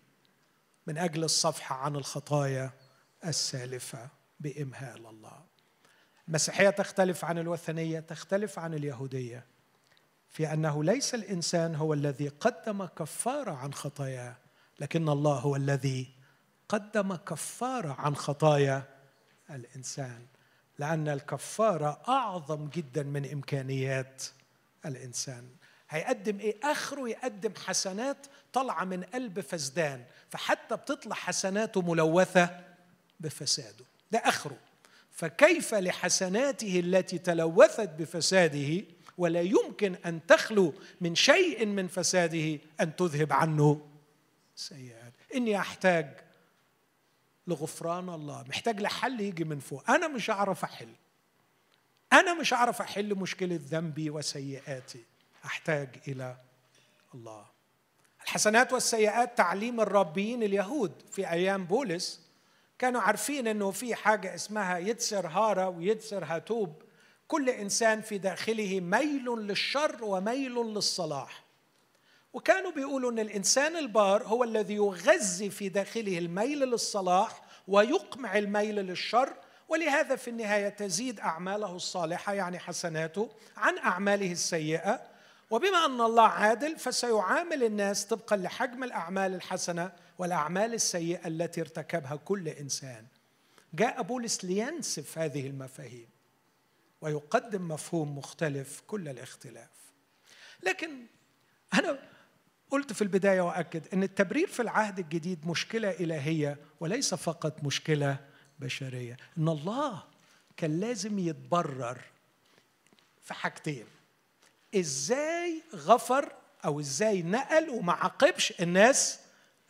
من 0.87 0.99
أجل 0.99 1.25
الصفح 1.25 1.73
عن 1.73 1.97
الخطايا 1.97 2.73
السالفة 3.25 4.09
بإمهال 4.41 5.07
الله. 5.07 5.52
المسيحية 6.29 6.71
تختلف 6.71 7.25
عن 7.25 7.39
الوثنية 7.39 8.01
تختلف 8.01 8.59
عن 8.59 8.75
اليهودية 8.75 9.47
في 10.29 10.53
أنه 10.53 10.85
ليس 10.85 11.15
الإنسان 11.15 11.75
هو 11.75 11.95
الذي 11.95 12.29
قدم 12.29 12.85
كفارة 12.85 13.53
عن 13.53 13.75
خطاياه 13.75 14.37
لكن 14.81 15.09
الله 15.09 15.39
هو 15.39 15.57
الذي 15.57 16.11
قدم 16.69 17.15
كفارة 17.15 17.93
عن 17.99 18.17
خطايا 18.17 18.85
الإنسان 19.51 20.27
لأن 20.79 21.09
الكفارة 21.09 22.03
أعظم 22.09 22.69
جدا 22.69 23.03
من 23.03 23.33
إمكانيات 23.33 24.23
الإنسان. 24.87 25.49
هيقدم 25.91 26.41
إيه؟ 26.41 26.57
آخره 26.65 27.09
يقدم 27.09 27.53
حسنات 27.67 28.27
طالعة 28.53 28.85
من 28.85 29.05
قلب 29.05 29.41
فسدان 29.41 30.05
فحتى 30.31 30.77
بتطلع 30.77 31.15
حسناته 31.15 31.83
ملوثة 31.83 32.61
بفساده. 33.21 33.85
ده 34.13 34.19
آخره. 34.19 34.57
فكيف 35.13 35.75
لحسناته 35.75 36.81
التي 36.81 37.19
تلوثت 37.19 37.89
بفساده 37.89 38.85
ولا 39.19 39.41
يمكن 39.41 39.95
أن 39.95 40.27
تخلو 40.27 40.75
من 41.01 41.15
شيء 41.15 41.67
من 41.67 41.89
فساده 41.89 42.59
أن 42.81 42.97
تذهب 42.97 43.33
عنه؟ 43.33 43.89
سيئات. 44.57 45.13
إني 45.35 45.59
أحتاج 45.59 46.21
لغفران 47.47 48.09
الله. 48.09 48.45
محتاج 48.49 48.81
لحل 48.81 49.21
يجي 49.21 49.45
من 49.45 49.59
فوق. 49.59 49.91
أنا 49.91 50.09
مش 50.09 50.31
هعرف 50.31 50.65
أحل. 50.65 50.89
أنا 52.13 52.35
مش 52.35 52.55
هعرف 52.55 52.81
أحل 52.81 53.15
مشكلة 53.15 53.61
ذنبي 53.71 54.11
وسيئاتي. 54.11 55.05
أحتاج 55.45 55.89
إلى 56.09 56.37
الله. 57.15 57.47
الحسنات 58.25 58.73
والسيئات 58.73 59.39
تعليم 59.39 59.81
الربيين 59.81 60.43
اليهود 60.43 60.93
في 61.11 61.31
أيام 61.31 61.65
بولس 61.65 62.22
كانوا 62.83 63.01
عارفين 63.01 63.47
إنه 63.47 63.71
في 63.71 63.95
حاجة 63.95 64.35
اسمها 64.35 64.79
يتسر 64.79 65.27
هارا 65.27 65.67
ويتسر 65.67 66.25
هاتوب. 66.25 66.83
كل 67.29 67.51
إنسان 67.51 68.01
في 68.01 68.19
داخله 68.19 68.81
ميل 68.81 69.25
للشر 69.25 70.05
وميل 70.05 70.55
للصلاح. 70.55 71.45
وكانوا 72.33 72.71
بيقولوا 72.71 73.11
إن 73.11 73.19
الإنسان 73.19 73.77
البار 73.77 74.23
هو 74.23 74.45
الذي 74.45 74.75
يغذي 74.75 75.51
في 75.51 75.69
داخله 75.69 76.19
الميل 76.19 76.59
للصلاح 76.59 77.43
ويقمع 77.69 78.39
الميل 78.39 78.75
للشر 78.75 79.33
ولهذا 79.69 80.17
في 80.17 80.31
النهاية 80.31 80.69
تزيد 80.69 81.21
أعماله 81.21 81.77
الصالحة 81.77 82.33
يعني 82.33 82.59
حسناته 82.59 83.31
عن 83.57 83.79
أعماله 83.79 84.33
السيئة. 84.33 85.01
وبما 85.51 85.87
أن 85.87 86.01
الله 86.01 86.29
عادل 86.29 86.79
فسيعامل 86.79 87.65
الناس 87.65 88.05
طبقا 88.05 88.37
لحجم 88.37 88.85
الأعمال 88.85 89.35
الحسنة 89.35 89.93
والأعمال 90.19 90.75
السيئة 90.75 91.29
التي 91.29 91.61
ارتكبها 91.61 92.17
كل 92.17 92.49
إنسان. 92.49 93.07
جاء 93.75 94.03
بولس 94.03 94.45
لينسف 94.45 95.19
هذه 95.19 95.47
المفاهيم 95.47 96.09
ويقدم 97.01 97.69
مفهوم 97.69 98.19
مختلف 98.19 98.83
كل 98.87 99.09
الاختلاف. 99.09 99.71
لكن 100.63 100.91
أنا 101.75 101.99
قلت 102.71 102.93
في 102.93 103.03
البداية 103.03 103.41
وأكد 103.41 103.83
إن 103.95 104.03
التبرير 104.03 104.47
في 104.47 104.63
العهد 104.63 104.99
الجديد 104.99 105.47
مشكلة 105.47 105.91
إلهية 105.91 106.59
وليس 106.81 107.15
فقط 107.15 107.65
مشكلة 107.65 108.17
بشرية. 108.59 109.17
إن 109.39 109.49
الله 109.49 110.03
كان 110.57 110.81
لازم 110.81 111.19
يتبرر 111.19 112.01
في 113.23 113.35
حاجتين. 113.35 113.87
إزاي 114.75 115.63
غفر 115.75 116.33
أو 116.65 116.81
إزاي 116.81 117.23
نقل 117.23 117.71
وما 117.71 117.93
عاقبش 117.93 118.53
الناس 118.61 119.22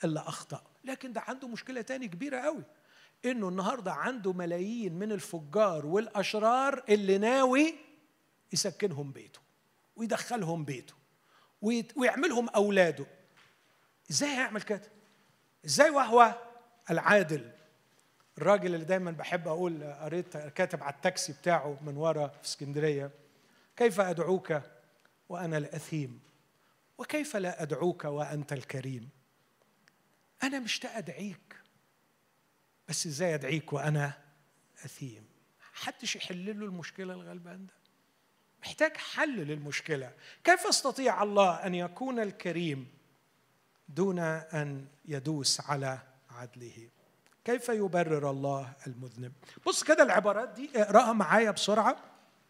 اللي 0.04 0.20
أخطأ. 0.20 0.62
لكن 0.84 1.12
ده 1.12 1.20
عنده 1.28 1.48
مشكلة 1.48 1.80
تاني 1.80 2.08
كبيرة 2.08 2.40
قوي 2.40 2.64
إنه 3.24 3.48
النهارده 3.48 3.92
عنده 3.92 4.32
ملايين 4.32 4.94
من 4.94 5.12
الفجار 5.12 5.86
والأشرار 5.86 6.84
اللي 6.88 7.18
ناوي 7.18 7.74
يسكنهم 8.52 9.12
بيته 9.12 9.40
ويدخلهم 9.96 10.64
بيته 10.64 10.94
ويعملهم 11.96 12.48
أولاده. 12.48 13.06
إزاي 14.10 14.28
هيعمل 14.30 14.62
كده؟ 14.62 14.92
إزاي 15.66 15.90
وهو 15.90 16.34
العادل؟ 16.90 17.50
الراجل 18.38 18.74
اللي 18.74 18.84
دايما 18.86 19.10
بحب 19.10 19.48
أقول 19.48 19.84
قريت 19.84 20.36
كاتب 20.36 20.82
على 20.82 20.94
التاكسي 20.94 21.32
بتاعه 21.32 21.78
من 21.82 21.96
ورا 21.96 22.26
في 22.28 22.44
اسكندرية 22.44 23.10
كيف 23.76 24.00
أدعوك 24.00 24.60
وأنا 25.28 25.58
الأثيم؟ 25.58 26.20
وكيف 26.98 27.36
لا 27.36 27.62
أدعوك 27.62 28.04
وأنت 28.04 28.52
الكريم؟ 28.52 29.08
أنا 30.42 30.58
مشتاق 30.58 30.96
أدعيك 30.96 31.56
بس 32.88 33.06
إزاي 33.06 33.34
أدعيك 33.34 33.72
وأنا 33.72 34.12
أثيم؟ 34.84 35.24
حدش 35.72 36.16
يحل 36.16 36.60
له 36.60 36.66
المشكلة 36.66 37.14
الغلبان 37.14 37.66
ده. 37.66 37.74
محتاج 38.62 38.96
حل 38.96 39.36
للمشكلة. 39.36 40.12
كيف 40.44 40.64
يستطيع 40.68 41.22
الله 41.22 41.54
أن 41.54 41.74
يكون 41.74 42.20
الكريم 42.20 42.86
دون 43.88 44.18
أن 44.18 44.86
يدوس 45.04 45.60
على 45.60 45.98
عدله؟ 46.30 46.88
كيف 47.44 47.68
يبرر 47.68 48.30
الله 48.30 48.72
المذنب؟ 48.86 49.32
بص 49.66 49.84
كده 49.84 50.02
العبارات 50.02 50.48
دي 50.48 50.70
اقرأها 50.76 51.12
معايا 51.12 51.50
بسرعة. 51.50 51.96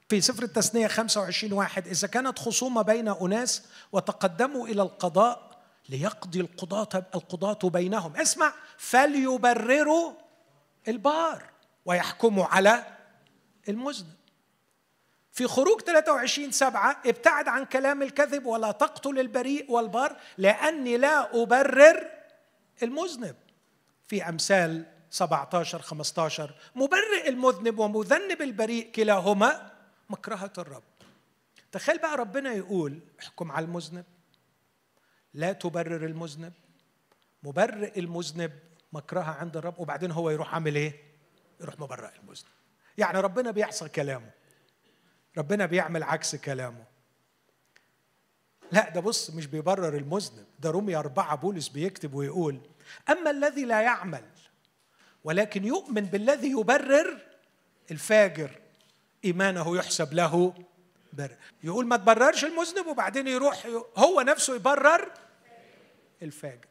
في 0.09 0.21
سفر 0.21 0.43
التثنية 0.43 0.87
25 0.87 1.53
واحد 1.53 1.87
إذا 1.89 2.09
كانت 2.09 2.39
خصومة 2.39 2.83
بين 2.83 3.09
أناس 3.09 3.67
وتقدموا 3.93 4.67
إلى 4.69 4.83
القضاء 4.83 5.52
ليقضي 5.89 6.41
القضاة 6.41 7.07
القضاة 7.15 7.71
بينهم. 7.71 8.17
اسمع 8.17 8.53
فليبرروا 8.79 10.13
البار 10.89 11.43
ويحكموا 11.85 12.45
على 12.45 12.85
المذنب 13.69 14.23
في 15.33 15.47
خروج 15.47 15.81
23 15.81 16.51
سبعة 16.53 17.03
ابتعد 17.07 17.49
عن 17.49 17.65
كلام 17.65 18.03
الكذب 18.03 18.47
ولا 18.47 18.73
تقتل 18.73 19.19
البريء 19.19 19.71
والبار 19.71 20.17
لأني 20.39 20.97
لا 20.97 21.43
أبرر 21.43 22.11
المذنب. 22.83 23.37
في 24.07 24.29
أمثال 24.29 24.85
17 25.11 25.83
15 25.83 26.55
مبرئ 26.75 27.29
المذنب 27.29 27.79
ومذنب 27.79 28.43
البريء 28.43 28.91
كلاهما 28.91 29.71
مكرهة 30.11 30.53
الرب. 30.59 30.83
تخيل 31.73 31.99
بقى 31.99 32.17
ربنا 32.17 32.53
يقول 32.53 32.99
احكم 33.21 33.53
على 33.53 33.67
المذنب. 33.67 34.05
لا 35.35 35.53
تبرر 35.53 36.07
المذنب. 36.07 36.53
مبرئ 37.43 37.99
المذنب 37.99 38.53
مكرهة 38.93 39.33
عند 39.33 39.57
الرب 39.57 39.79
وبعدين 39.79 40.11
هو 40.11 40.31
يروح 40.31 40.55
عامل 40.55 40.77
إيه؟ 40.77 41.01
يروح 41.61 41.81
مبرئ 41.81 42.11
المذنب. 42.23 42.51
يعني 42.99 43.21
ربنا 43.21 43.51
بيحصل 43.51 43.89
كلامه. 43.89 44.31
ربنا 45.39 45.67
بيعمل 45.67 46.03
عكس 46.03 46.37
كلامه. 46.37 46.85
لا 48.73 48.89
ده 48.91 49.01
بص 49.01 49.31
مش 49.31 49.47
بيبرر 49.47 49.97
المذنب. 49.97 50.47
ده 50.61 50.71
رومي 50.71 50.97
أربعة 50.97 51.37
بولس 51.37 51.69
بيكتب 51.69 52.15
ويقول 52.15 52.61
أما 53.09 53.31
الذي 53.31 53.65
لا 53.65 53.81
يعمل 53.81 54.25
ولكن 55.25 55.65
يؤمن 55.65 56.01
بالذي 56.05 56.51
يبرر 56.51 57.19
الفاجر 57.91 58.51
إيمانه 59.25 59.77
يحسب 59.77 60.13
له 60.13 60.55
بر 61.13 61.37
يقول 61.65 61.87
ما 61.87 61.97
تبررش 61.97 62.45
المذنب 62.45 62.87
وبعدين 62.87 63.29
يروح 63.29 63.67
هو 63.97 64.21
نفسه 64.21 64.55
يبرر 64.55 65.13
الفاجر. 66.23 66.69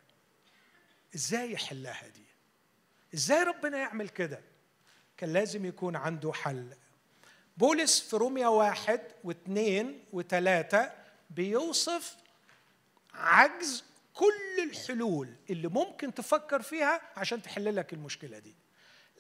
إزاي 1.16 1.52
يحلها 1.52 2.08
دي؟ 2.08 2.26
إزاي 3.14 3.44
ربنا 3.44 3.78
يعمل 3.78 4.10
كده؟ 4.10 4.42
كان 5.18 5.34
لازم 5.34 5.66
يكون 5.66 5.96
عنده 5.96 6.34
حل. 6.34 6.74
بولس 7.58 8.00
في 8.02 8.16
روميا 8.16 8.48
واحد 8.48 9.02
واثنين 9.24 10.06
وثلاثة 10.14 10.92
بيوصف 11.30 12.16
عجز 13.14 13.84
كل 14.14 14.64
الحلول 14.64 15.36
اللي 15.50 15.68
ممكن 15.68 16.14
تفكر 16.14 16.62
فيها 16.62 17.02
عشان 17.18 17.42
تحل 17.42 17.76
لك 17.76 17.94
المشكلة 17.94 18.40
دي. 18.40 18.56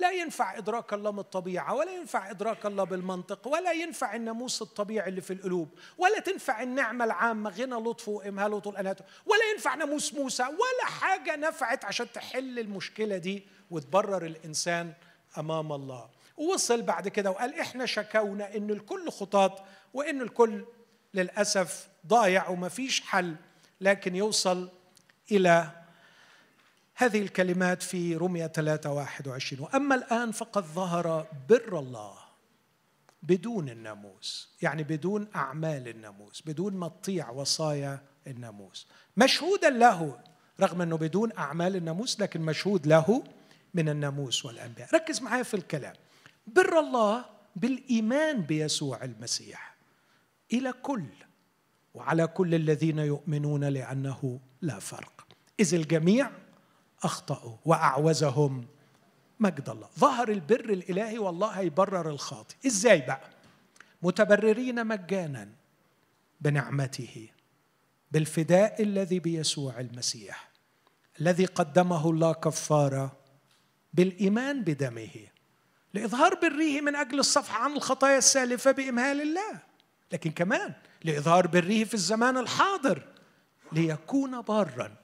لا 0.01 0.11
ينفع 0.11 0.57
إدراك 0.57 0.93
الله 0.93 1.11
من 1.11 1.19
الطبيعة 1.19 1.73
ولا 1.73 1.91
ينفع 1.91 2.29
إدراك 2.29 2.65
الله 2.65 2.83
بالمنطق 2.83 3.47
ولا 3.47 3.71
ينفع 3.71 4.15
الناموس 4.15 4.61
الطبيعي 4.61 5.09
اللي 5.09 5.21
في 5.21 5.33
القلوب 5.33 5.69
ولا 5.97 6.19
تنفع 6.19 6.61
النعمة 6.63 7.05
العامة 7.05 7.49
غنى 7.49 7.75
لطفه 7.75 8.11
وإمهاله 8.11 8.59
طول 8.59 8.77
أناته 8.77 9.05
ولا 9.25 9.41
ينفع 9.53 9.75
ناموس 9.75 10.13
موسى 10.13 10.43
ولا 10.43 10.85
حاجة 10.85 11.35
نفعت 11.35 11.85
عشان 11.85 12.11
تحل 12.11 12.59
المشكلة 12.59 13.17
دي 13.17 13.47
وتبرر 13.71 14.25
الإنسان 14.25 14.93
أمام 15.37 15.71
الله. 15.73 16.09
ووصل 16.37 16.81
بعد 16.81 17.07
كده 17.07 17.31
وقال 17.31 17.59
إحنا 17.59 17.85
شكونا 17.85 18.55
إن 18.55 18.69
الكل 18.69 19.09
خطاط 19.11 19.63
وإن 19.93 20.21
الكل 20.21 20.65
للأسف 21.13 21.87
ضايع 22.07 22.49
وما 22.49 22.69
فيش 22.69 23.01
حل 23.01 23.35
لكن 23.81 24.15
يوصل 24.15 24.69
إلى 25.31 25.80
هذه 27.01 27.21
الكلمات 27.21 27.83
في 27.83 28.15
رمية 28.15 28.47
3 28.47 28.91
21 28.91 29.63
وأما 29.63 29.95
الآن 29.95 30.31
فقد 30.31 30.63
ظهر 30.63 31.27
بر 31.49 31.79
الله 31.79 32.13
بدون 33.23 33.69
الناموس 33.69 34.49
يعني 34.61 34.83
بدون 34.83 35.27
أعمال 35.35 35.87
الناموس 35.87 36.43
بدون 36.45 36.73
ما 36.73 36.87
تطيع 36.87 37.29
وصايا 37.29 38.01
الناموس. 38.27 38.87
مشهودا 39.17 39.69
له 39.69 40.19
رغم 40.59 40.81
أنه 40.81 40.97
بدون 40.97 41.31
أعمال 41.37 41.75
الناموس 41.75 42.21
لكن 42.21 42.41
مشهود 42.41 42.87
له 42.87 43.23
من 43.73 43.89
الناموس 43.89 44.45
والأنبياء. 44.45 44.95
ركز 44.95 45.21
معايا 45.21 45.43
في 45.43 45.53
الكلام. 45.53 45.93
بر 46.47 46.79
الله 46.79 47.25
بالإيمان 47.55 48.41
بيسوع 48.41 49.03
المسيح 49.03 49.75
إلى 50.53 50.73
كل 50.73 51.05
وعلى 51.93 52.27
كل 52.27 52.55
الذين 52.55 52.99
يؤمنون 52.99 53.63
لأنه 53.63 54.39
لا 54.61 54.79
فرق. 54.79 55.27
إذ 55.59 55.73
الجميع 55.73 56.31
أخطأوا 57.03 57.57
وأعوزهم. 57.65 58.67
مجد 59.39 59.69
الله. 59.69 59.89
ظهر 59.99 60.29
البر 60.29 60.69
الإلهي 60.69 61.17
والله 61.17 61.47
هيبرر 61.47 62.09
الخاطئ. 62.09 62.55
إزاي 62.65 63.01
بقى؟ 63.01 63.29
متبررين 64.01 64.87
مجانا 64.87 65.49
بنعمته 66.41 67.29
بالفداء 68.11 68.83
الذي 68.83 69.19
بيسوع 69.19 69.79
المسيح 69.79 70.51
الذي 71.21 71.45
قدمه 71.45 72.09
الله 72.09 72.33
كفارة 72.33 73.17
بالإيمان 73.93 74.63
بدمه. 74.63 75.27
لإظهار 75.93 76.35
بره 76.35 76.81
من 76.81 76.95
أجل 76.95 77.19
الصفح 77.19 77.55
عن 77.61 77.71
الخطايا 77.71 78.17
السالفة 78.17 78.71
بإمهال 78.71 79.21
الله. 79.21 79.61
لكن 80.11 80.31
كمان 80.31 80.73
لإظهار 81.03 81.47
بره 81.47 81.83
في 81.83 81.93
الزمان 81.93 82.37
الحاضر 82.37 83.07
ليكون 83.71 84.41
بارا 84.41 84.95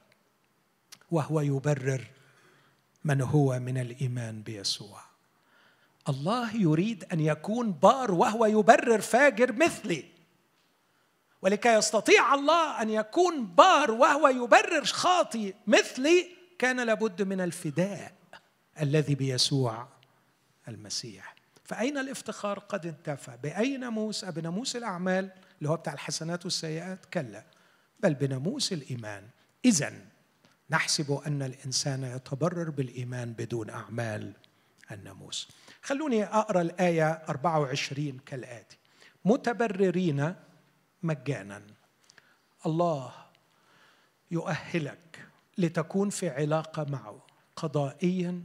وهو 1.11 1.41
يبرر 1.41 2.07
من 3.03 3.21
هو 3.21 3.59
من 3.59 3.77
الإيمان 3.77 4.41
بيسوع. 4.41 5.01
الله 6.09 6.55
يريد 6.55 7.05
أن 7.13 7.19
يكون 7.19 7.71
بار 7.71 8.11
وهو 8.11 8.45
يبرر 8.45 9.01
فاجر 9.01 9.53
مثلي. 9.53 10.05
ولكي 11.41 11.73
يستطيع 11.73 12.33
الله 12.33 12.81
أن 12.81 12.89
يكون 12.89 13.45
بار 13.45 13.91
وهو 13.91 14.27
يبرر 14.27 14.85
خاطي 14.85 15.53
مثلي 15.67 16.27
كان 16.59 16.79
لابد 16.79 17.21
من 17.21 17.41
الفداء 17.41 18.13
الذي 18.81 19.15
بيسوع 19.15 19.87
المسيح. 20.67 21.35
فأين 21.63 21.97
الافتخار 21.97 22.59
قد 22.59 22.85
انتفى؟ 22.85 23.37
بأي 23.43 23.77
ناموس 23.77 24.25
بناموس 24.25 24.75
الأعمال 24.75 25.31
اللي 25.57 25.69
هو 25.69 25.75
بتاع 25.75 25.93
الحسنات 25.93 26.45
والسيئات؟ 26.45 27.05
كلا. 27.05 27.43
بل 27.99 28.13
بناموس 28.13 28.73
الإيمان. 28.73 29.27
إذا 29.65 29.93
نحسب 30.69 31.11
أن 31.11 31.41
الإنسان 31.41 32.03
يتبرر 32.03 32.69
بالإيمان 32.69 33.33
بدون 33.33 33.69
أعمال 33.69 34.33
الناموس. 34.91 35.47
خلوني 35.81 36.23
أقرأ 36.23 36.61
الآية 36.61 37.11
24 37.29 38.19
كالآتي. 38.25 38.77
متبررين 39.25 40.35
مجانا. 41.03 41.61
الله 42.65 43.13
يؤهلك 44.31 45.27
لتكون 45.57 46.09
في 46.09 46.29
علاقة 46.29 46.83
معه 46.89 47.25
قضائيا 47.55 48.43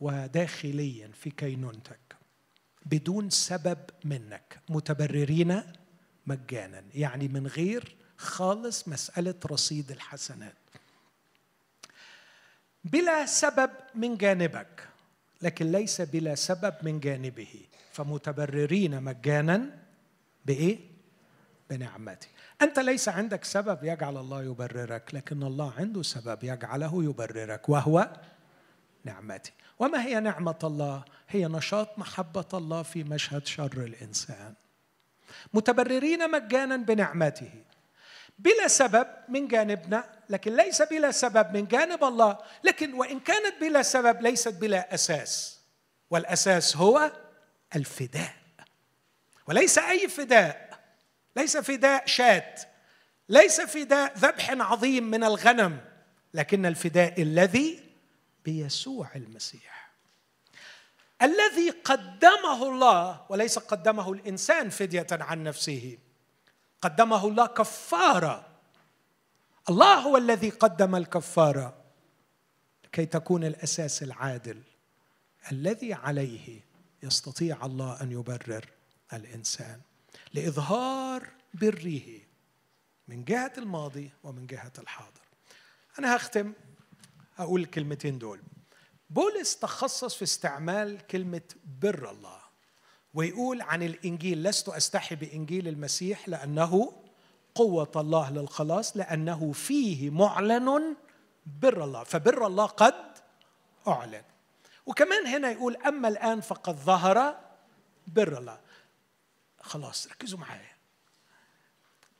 وداخليا 0.00 1.10
في 1.14 1.30
كينونتك 1.30 2.16
بدون 2.86 3.30
سبب 3.30 3.78
منك. 4.04 4.60
متبررين 4.68 5.62
مجانا 6.26 6.84
يعني 6.94 7.28
من 7.28 7.46
غير 7.46 7.96
خالص 8.16 8.88
مسألة 8.88 9.34
رصيد 9.46 9.90
الحسنات. 9.90 10.54
بلا 12.84 13.26
سبب 13.26 13.70
من 13.94 14.16
جانبك 14.16 14.88
لكن 15.42 15.72
ليس 15.72 16.00
بلا 16.00 16.34
سبب 16.34 16.74
من 16.82 17.00
جانبه. 17.00 17.66
فمتبررين 17.92 19.02
مجانا 19.02 19.70
بإيه؟ 20.44 20.78
بنعمته. 21.70 22.28
أنت 22.62 22.78
ليس 22.78 23.08
عندك 23.08 23.44
سبب 23.44 23.78
يجعل 23.82 24.16
الله 24.16 24.42
يبررك 24.42 25.14
لكن 25.14 25.42
الله 25.42 25.72
عنده 25.78 26.02
سبب 26.02 26.44
يجعله 26.44 27.04
يبررك 27.04 27.68
وهو 27.68 28.10
نعمتي 29.04 29.52
وما 29.78 30.04
هي 30.04 30.20
نعمة 30.20 30.58
الله؟ 30.64 31.04
هي 31.28 31.48
نشاط 31.48 31.98
محبة 31.98 32.48
الله 32.54 32.82
في 32.82 33.04
مشهد 33.04 33.46
شر 33.46 33.84
الإنسان. 33.84 34.54
متبررين 35.54 36.30
مجانا 36.30 36.76
بنعمته. 36.76 37.50
بلا 38.40 38.68
سبب 38.68 39.06
من 39.28 39.48
جانبنا 39.48 40.04
لكن 40.28 40.56
ليس 40.56 40.82
بلا 40.82 41.10
سبب 41.10 41.56
من 41.56 41.66
جانب 41.66 42.04
الله. 42.04 42.38
لكن 42.64 42.94
وإن 42.94 43.20
كانت 43.20 43.60
بلا 43.60 43.82
سبب 43.82 44.22
ليست 44.22 44.54
بلا 44.54 44.94
أساس. 44.94 45.60
والأساس 46.10 46.76
هو 46.76 47.12
الفداء. 47.76 48.34
وليس 49.46 49.78
أي 49.78 50.08
فداء. 50.08 50.80
ليس 51.36 51.56
فداء 51.56 52.06
شاة 52.06 52.54
ليس 53.28 53.60
فداء 53.60 54.18
ذبح 54.18 54.50
عظيم 54.50 55.04
من 55.04 55.24
الغنم. 55.24 55.80
لكن 56.34 56.66
الفداء 56.66 57.22
الذي 57.22 57.80
بيسوع 58.44 59.08
المسيح. 59.16 59.90
الذي 61.22 61.70
قدمه 61.70 62.68
الله 62.68 63.26
وليس 63.28 63.58
قدمه 63.58 64.12
الإنسان 64.12 64.70
فدية 64.70 65.06
عن 65.12 65.44
نفسه. 65.44 65.98
قدمه 66.82 67.26
الله 67.26 67.46
كفاره 67.46 68.46
الله 69.68 69.94
هو 69.94 70.16
الذي 70.16 70.50
قدم 70.50 70.96
الكفاره 70.96 71.74
كي 72.92 73.06
تكون 73.06 73.44
الأساس 73.44 74.02
العادل 74.02 74.62
الذي 75.52 75.94
عليه 75.94 76.60
يستطيع 77.02 77.66
الله 77.66 78.02
أن 78.02 78.12
يبرر 78.12 78.70
الإنسان 79.12 79.80
لإظهار 80.34 81.28
بره 81.54 82.20
من 83.08 83.24
جهة 83.24 83.52
الماضي 83.58 84.10
ومن 84.24 84.46
جهة 84.46 84.72
الحاضر. 84.78 85.20
أنا 85.98 86.16
هختم 86.16 86.52
أقول 87.38 87.60
الكلمتين 87.60 88.18
دول. 88.18 88.40
بولس 89.10 89.56
تخصص 89.56 90.14
في 90.14 90.22
استعمال 90.22 91.06
كلمة 91.06 91.42
بر 91.82 92.10
الله. 92.10 92.39
ويقول 93.14 93.62
عن 93.62 93.82
الإنجيل 93.82 94.42
لست 94.42 94.68
أستحي 94.68 95.14
بإنجيل 95.14 95.68
المسيح 95.68 96.28
لأنه 96.28 96.92
قوة 97.54 97.92
الله 97.96 98.30
للخلاص 98.30 98.96
لأنه 98.96 99.52
فيه 99.52 100.10
معلن 100.10 100.96
بر 101.46 101.84
الله 101.84 102.04
فبر 102.04 102.46
الله 102.46 102.66
قد 102.66 103.18
أعلن. 103.88 104.22
وكمان 104.86 105.26
هنا 105.26 105.50
يقول 105.50 105.76
أما 105.76 106.08
الآن 106.08 106.40
فقد 106.40 106.76
ظهر 106.76 107.40
بر 108.06 108.38
الله. 108.38 108.60
خلاص 109.60 110.06
ركزوا 110.06 110.38
معايا. 110.38 110.76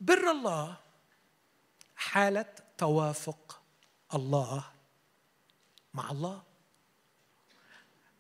بر 0.00 0.30
الله 0.30 0.76
حالة 1.96 2.54
توافق 2.78 3.62
الله 4.14 4.64
مع 5.94 6.10
الله. 6.10 6.42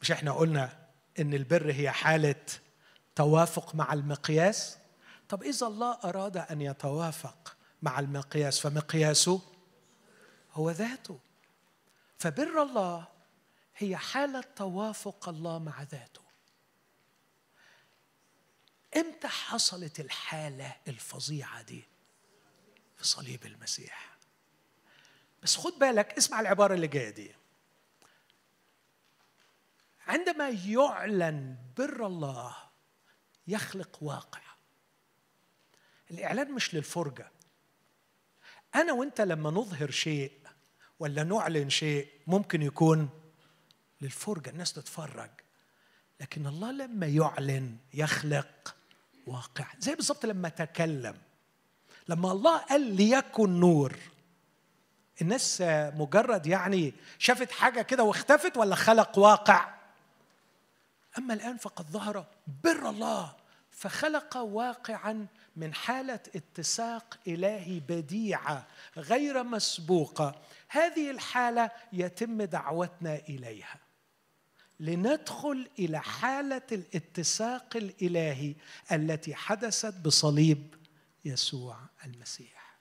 مش 0.02 0.10
إحنا 0.10 0.32
قلنا 0.32 0.79
إن 1.18 1.34
البر 1.34 1.72
هي 1.72 1.90
حالة 1.90 2.44
توافق 3.16 3.74
مع 3.74 3.92
المقياس. 3.92 4.78
طب 5.28 5.42
إذا 5.42 5.66
الله 5.66 5.98
أراد 6.04 6.36
أن 6.36 6.60
يتوافق 6.60 7.56
مع 7.82 7.98
المقياس 7.98 8.60
فمقياسه 8.60 9.42
هو 10.52 10.70
ذاته. 10.70 11.18
فبر 12.18 12.62
الله 12.62 13.06
هي 13.76 13.96
حالة 13.96 14.44
توافق 14.56 15.28
الله 15.28 15.58
مع 15.58 15.82
ذاته. 15.82 16.20
إمتى 18.96 19.28
حصلت 19.28 20.00
الحالة 20.00 20.76
الفظيعة 20.88 21.62
دي؟ 21.62 21.84
في 22.96 23.04
صليب 23.06 23.46
المسيح. 23.46 24.16
بس 25.42 25.56
خد 25.56 25.72
بالك 25.78 26.12
اسمع 26.12 26.40
العبارة 26.40 26.74
اللي 26.74 26.86
جاية 26.86 27.10
دي. 27.10 27.39
عندما 30.10 30.48
يعلن 30.48 31.56
بر 31.78 32.06
الله 32.06 32.56
يخلق 33.46 33.98
واقع. 34.00 34.40
الإعلان 36.10 36.52
مش 36.52 36.74
للفرجة. 36.74 37.30
أنا 38.74 38.92
وأنت 38.92 39.20
لما 39.20 39.50
نظهر 39.50 39.90
شيء 39.90 40.32
ولا 40.98 41.22
نعلن 41.22 41.70
شيء 41.70 42.08
ممكن 42.26 42.62
يكون 42.62 43.08
للفرجة 44.00 44.50
الناس 44.50 44.72
تتفرج. 44.72 45.30
لكن 46.20 46.46
الله 46.46 46.72
لما 46.72 47.06
يعلن 47.06 47.76
يخلق 47.94 48.76
واقع. 49.26 49.66
زي 49.78 49.94
بالظبط 49.94 50.26
لما 50.26 50.48
تكلم. 50.48 51.18
لما 52.08 52.32
الله 52.32 52.58
قال 52.58 52.94
ليكن 52.94 53.60
نور 53.60 53.96
الناس 55.22 55.62
مجرد 55.94 56.46
يعني 56.46 56.92
شافت 57.18 57.50
حاجة 57.50 57.82
كده 57.82 58.02
واختفت 58.02 58.56
ولا 58.56 58.74
خلق 58.74 59.18
واقع؟ 59.18 59.79
أما 61.18 61.34
الآن 61.34 61.56
فقد 61.56 61.90
ظهر 61.90 62.26
بر 62.64 62.90
الله 62.90 63.36
فخلق 63.70 64.36
واقعا 64.36 65.26
من 65.56 65.74
حالة 65.74 66.20
اتساق 66.34 67.18
إلهي 67.26 67.80
بديعة 67.80 68.66
غير 68.96 69.42
مسبوقة 69.42 70.42
هذه 70.68 71.10
الحالة 71.10 71.70
يتم 71.92 72.42
دعوتنا 72.42 73.16
إليها. 73.28 73.80
لندخل 74.80 75.68
إلى 75.78 76.00
حالة 76.00 76.62
الاتساق 76.72 77.76
الإلهي 77.76 78.54
التي 78.92 79.34
حدثت 79.34 79.94
بصليب 79.94 80.74
يسوع 81.24 81.78
المسيح. 82.04 82.78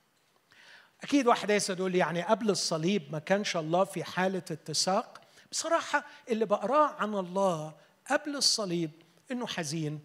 أكيد 1.04 1.28
واحد 1.28 1.50
يقول 1.50 1.96
يعني 1.96 2.22
قبل 2.22 2.50
الصليب 2.50 3.12
ما 3.12 3.20
كانش 3.20 3.58
الله 3.58 3.84
في 3.84 4.04
حالة 4.04 4.44
اتساق؟ 4.52 5.22
بصراحة 5.52 6.06
اللي 6.30 6.46
بقراه 6.46 6.88
عن 6.88 7.16
الله 7.16 7.76
قبل 8.10 8.36
الصليب 8.36 8.92
إنه 9.32 9.48
حزين 9.48 10.00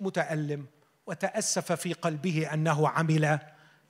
متألم 0.00 0.66
وتأسف 1.06 1.72
في 1.72 1.92
قلبه 1.92 2.54
أنه 2.54 2.88
عمل 2.88 3.38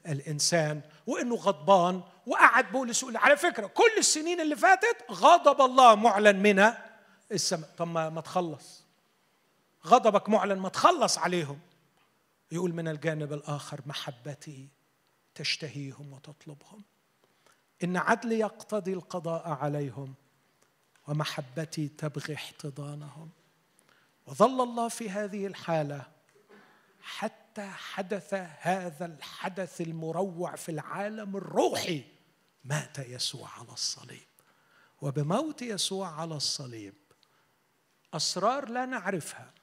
الإنسان 0.07 0.81
وإنه 1.07 1.35
غضبان 1.35 2.03
وقعد 2.27 2.73
بولس 2.73 3.03
يقول 3.03 3.17
على 3.17 3.37
فكرة 3.37 3.67
كل 3.67 3.93
السنين 3.99 4.41
اللي 4.41 4.57
فاتت 4.57 4.97
غضب 5.11 5.61
الله 5.61 5.95
معلن 5.95 6.43
منها 6.43 6.97
السماء. 7.33 7.71
طب 7.77 7.89
ما 7.89 8.21
تخلص. 8.21 8.85
غضبك 9.87 10.29
معلن 10.29 10.59
ما 10.59 10.69
تخلص 10.69 11.19
عليهم. 11.19 11.61
يقول 12.53 12.73
من 12.75 12.89
الجانب 12.89 13.33
الآخر 13.33 13.81
محبتي 13.87 14.69
تشتهيهم 15.35 16.13
وتطلبهم. 16.13 16.85
إن 17.85 17.97
عدلي 17.97 18.39
يقتضي 18.39 18.93
القضاء 18.93 19.49
عليهم 19.49 20.15
ومحبتي 21.09 21.89
تبغي 21.89 22.35
احتضانهم. 22.35 23.31
وظل 24.27 24.61
الله 24.61 24.89
في 24.89 25.11
هذه 25.11 25.47
الحالة 25.47 26.07
حتى 27.01 27.69
حدث 27.69 28.35
هذا 28.61 29.07
الحدث 29.07 29.81
المروع 29.81 30.57
في 30.57 30.69
العالم 30.69 31.37
الروحي. 31.37 32.05
مات 32.65 32.99
يسوع 32.99 33.49
على 33.59 33.73
الصليب. 33.73 34.27
وبموت 35.03 35.63
يسوع 35.63 36.21
على 36.21 36.35
الصليب 36.35 36.95
أسرار 38.15 38.69
لا 38.69 38.87
نعرفها 38.87 39.55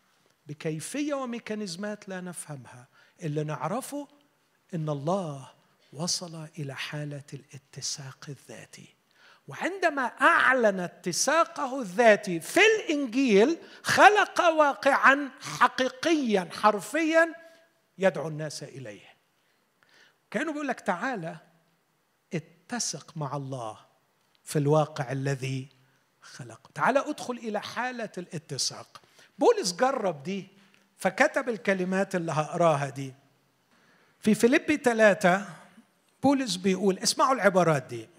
بكيفية 0.47 1.13
وميكانيزمات 1.13 2.09
لا 2.09 2.21
نفهمها. 2.21 2.87
اللي 3.21 3.43
نعرفه 3.43 4.07
إن 4.73 4.89
الله 4.89 5.51
وصل 5.93 6.47
إلى 6.59 6.75
حالة 6.75 7.23
الاتساق 7.33 8.25
الذاتي. 8.29 8.95
وعندما 9.47 10.01
أعلن 10.01 10.79
اتساقه 10.79 11.81
الذاتي 11.81 12.39
في 12.39 12.59
الإنجيل 12.59 13.57
خلق 13.83 14.41
واقعا 14.41 15.31
حقيقيا 15.41 16.49
حرفيا 16.51 17.33
يدعو 17.97 18.27
الناس 18.27 18.63
إليه. 18.63 19.13
كانوا 20.31 20.53
بيقول 20.53 20.67
لك 20.67 20.79
تعالى 20.79 21.37
اتسق 22.33 23.17
مع 23.17 23.35
الله 23.35 23.77
في 24.43 24.59
الواقع 24.59 25.11
الذي 25.11 25.69
خلقه. 26.21 26.69
تعالى 26.73 26.99
ادخل 26.99 27.33
إلى 27.33 27.61
حالة 27.61 28.09
الاتساق. 28.17 29.01
بولس 29.39 29.73
جرب 29.73 30.23
دي 30.23 30.47
فكتب 30.97 31.49
الكلمات 31.49 32.15
اللي 32.15 32.31
هقراها 32.31 32.89
دي. 32.89 33.13
في 34.19 34.35
فيليبي 34.35 34.77
ثلاثة 34.77 35.45
بولس 36.23 36.55
بيقول 36.55 36.97
اسمعوا 36.99 37.33
العبارات 37.33 37.83
دي. 37.83 38.12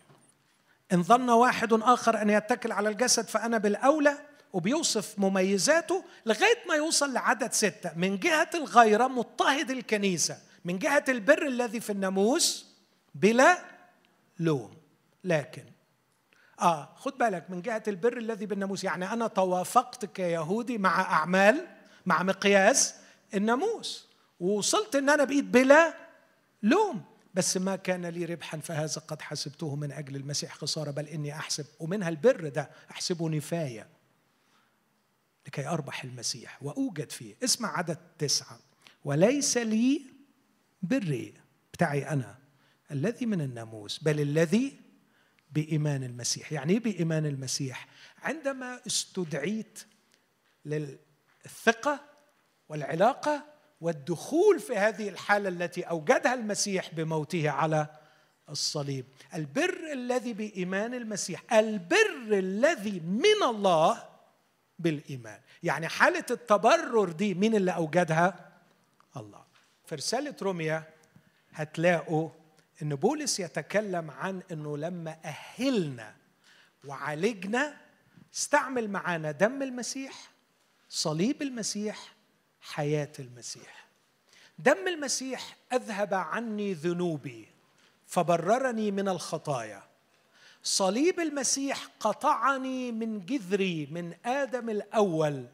إن 0.95 1.03
ظن 1.03 1.31
واحد 1.31 1.73
آخر 1.73 2.23
أن 2.23 2.31
يتكل 2.31 2.73
على 2.73 2.89
الجسد 2.89 3.29
فأنا 3.29 3.59
بالأولى 3.59 4.19
وبيوصف 4.53 5.19
مميزاته 5.19 6.05
لغاية 6.27 6.59
ما 6.69 6.75
يوصل 6.75 7.13
لعدد 7.13 7.53
ستة. 7.53 7.91
من 7.97 8.19
جهة 8.19 8.51
الغيرة 8.55 9.07
مضطهد 9.07 9.71
الكنيسة 9.71 10.39
من 10.65 10.79
جهة 10.79 11.05
البر 11.09 11.47
الذي 11.47 11.81
في 11.81 11.91
الناموس 11.91 12.67
بلا 13.15 13.59
لوم. 14.39 14.77
لكن 15.25 15.65
آه 16.61 16.95
خد 16.97 17.19
بالك 17.19 17.51
من 17.51 17.63
جهة 17.63 17.83
البر 17.89 18.17
الذي 18.17 18.47
بالناموس 18.47 18.85
يعني 18.85 19.13
أنا 19.13 19.27
توافقت 19.27 20.05
كيهودي 20.05 20.79
مع 20.79 21.01
أعمال 21.01 21.67
مع 22.07 22.23
مقياس 22.23 22.95
الناموس 23.35 24.09
ووصلت 24.41 24.97
إن 24.97 25.09
أنا 25.09 25.25
بقيت 25.25 25.45
بلا 25.45 25.95
لوم. 26.63 27.14
بس 27.35 27.57
ما 27.57 27.77
كان 27.77 28.07
لي 28.07 28.25
ربحا 28.25 28.59
فهذا 28.59 29.01
قد 29.01 29.23
حسبته 29.23 29.77
من 29.77 29.93
أجل 29.93 30.17
المسيح 30.17 30.55
خسارة 30.55 30.91
بل 30.91 31.07
إني 31.07 31.33
أحسب. 31.33 31.67
ومنها 31.79 32.09
البر 32.09 32.49
ده 32.49 32.71
أحسبه 32.91 33.29
نفاية 33.29 33.89
لكي 35.47 35.69
أربح 35.69 36.05
المسيح 36.05 36.63
وأوجد 36.63 37.11
فيه. 37.11 37.37
اسمع 37.45 37.79
عدد 37.79 37.99
تسعة. 38.19 38.59
وليس 39.05 39.57
لي 39.57 40.03
بري 40.83 41.35
بتاعي 41.73 42.09
أنا 42.09 42.39
الذي 42.91 43.27
من 43.27 43.41
الناموس 43.41 43.99
بل 43.99 44.21
الذي 44.21 44.81
بإيمان 45.53 46.05
المسيح. 46.05 46.53
يعني 46.53 46.73
إيه 46.73 46.81
بإيمان 46.81 47.27
المسيح؟ 47.27 47.89
عندما 48.23 48.81
استدعيت 48.87 49.79
للثقة 50.65 52.01
والعلاقة 52.69 53.54
والدخول 53.81 54.61
في 54.61 54.77
هذه 54.77 55.09
الحالة 55.09 55.49
التي 55.49 55.83
أوجدها 55.83 56.35
المسيح 56.35 56.95
بموته 56.95 57.51
على 57.51 57.87
الصليب. 58.49 59.05
البر 59.35 59.93
الذي 59.93 60.33
بإيمان 60.33 60.95
المسيح 60.95 61.53
البر 61.53 62.29
الذي 62.31 63.01
من 63.01 63.43
الله 63.49 64.05
بالإيمان. 64.79 65.41
يعني 65.63 65.89
حالة 65.89 66.25
التبرر 66.31 67.13
دي 67.13 67.35
مين 67.35 67.55
اللي 67.55 67.71
أوجدها؟ 67.71 68.51
الله. 69.17 69.45
في 69.87 69.95
رسالة 69.95 70.35
روميا 70.43 70.83
هتلاقوا 71.53 72.29
إن 72.83 72.95
بولس 72.95 73.41
يتكلم 73.41 74.11
عن 74.11 74.43
إنه 74.53 74.77
لما 74.77 75.17
أهلنا 75.25 76.15
وعالجنا 76.85 77.77
استعمل 78.35 78.91
معانا 78.91 79.31
دم 79.31 79.63
المسيح 79.63 80.31
صليب 80.89 81.43
المسيح 81.43 82.14
حياة 82.65 83.13
المسيح. 83.19 83.87
دم 84.59 84.89
المسيح 84.89 85.57
أذهب 85.73 86.15
عني 86.15 86.73
ذنوبي 86.73 87.49
فبررني 88.07 88.91
من 88.91 89.09
الخطايا. 89.09 89.83
صليب 90.63 91.21
المسيح 91.21 91.89
قطعني 92.01 92.93
من 92.93 93.27
جذري 93.27 93.89
من 93.91 94.15
آدم 94.25 94.71
الأول 94.71 95.47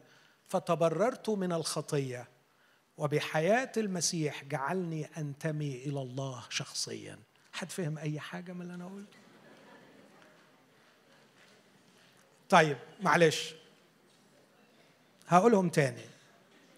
فتبررت 0.47 1.29
من 1.29 1.53
الخطية. 1.53 2.27
وبحياة 2.97 3.71
المسيح 3.77 4.43
جعلني 4.43 5.05
أنتمي 5.17 5.75
إلى 5.75 6.01
الله 6.01 6.43
شخصيا. 6.49 7.19
حد 7.53 7.71
فهم 7.71 7.97
أي 7.97 8.19
حاجة 8.19 8.53
من 8.53 8.61
اللي 8.61 8.73
أنا 8.73 8.85
قلته؟ 8.85 9.17
طيب 12.49 12.77
معلش. 13.01 13.55
هقولهم 15.27 15.69
تاني. 15.69 16.10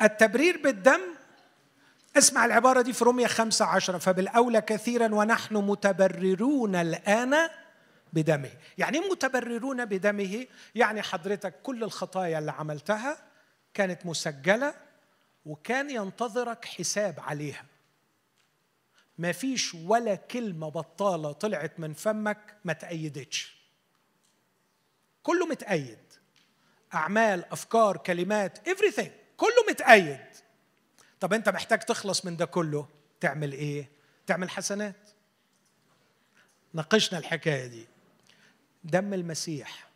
التبرير 0.01 0.57
بالدم 0.57 1.01
اسمع 2.17 2.45
العبارة 2.45 2.81
دي 2.81 2.93
في 2.93 3.03
رومية 3.03 3.27
خمسة 3.27 3.65
عشرة 3.65 3.97
فبالأولى 3.97 4.61
كثيرا 4.61 5.15
ونحن 5.15 5.55
متبررون 5.55 6.75
الآن 6.75 7.49
بدمه. 8.13 8.51
يعني 8.77 8.99
إيه 8.99 9.11
متبررون 9.11 9.85
بدمه؟ 9.85 10.47
يعني 10.75 11.01
حضرتك 11.01 11.61
كل 11.63 11.83
الخطايا 11.83 12.39
اللي 12.39 12.51
عملتها 12.51 13.17
كانت 13.73 14.05
مسجلة 14.05 14.73
وكان 15.45 15.89
ينتظرك 15.89 16.65
حساب 16.65 17.19
عليها. 17.19 17.65
ما 19.17 19.31
فيش 19.31 19.73
ولا 19.75 20.15
كلمة 20.15 20.69
بطالة 20.69 21.31
طلعت 21.31 21.79
من 21.79 21.93
فمك 21.93 22.55
ما 22.65 22.73
تأيدتش. 22.73 23.57
كله 25.23 25.45
متأيد. 25.45 25.99
أعمال 26.93 27.45
أفكار 27.51 27.97
كلمات 27.97 28.69
everything. 28.69 29.22
كله 29.43 29.65
متأيد 29.69 30.25
طب 31.19 31.33
أنت 31.33 31.49
محتاج 31.49 31.79
تخلص 31.79 32.25
من 32.25 32.37
ده 32.37 32.45
كله 32.45 32.87
تعمل 33.19 33.51
إيه؟ 33.51 33.89
تعمل 34.27 34.49
حسنات. 34.49 35.09
ناقشنا 36.73 37.19
الحكاية 37.19 37.67
دي. 37.67 37.87
دم 38.83 39.13
المسيح. 39.13 39.89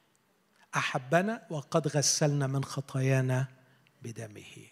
أحبنا 0.75 1.47
وقد 1.49 1.87
غسلنا 1.87 2.47
من 2.47 2.63
خطايانا 2.63 3.47
بدمه. 4.01 4.67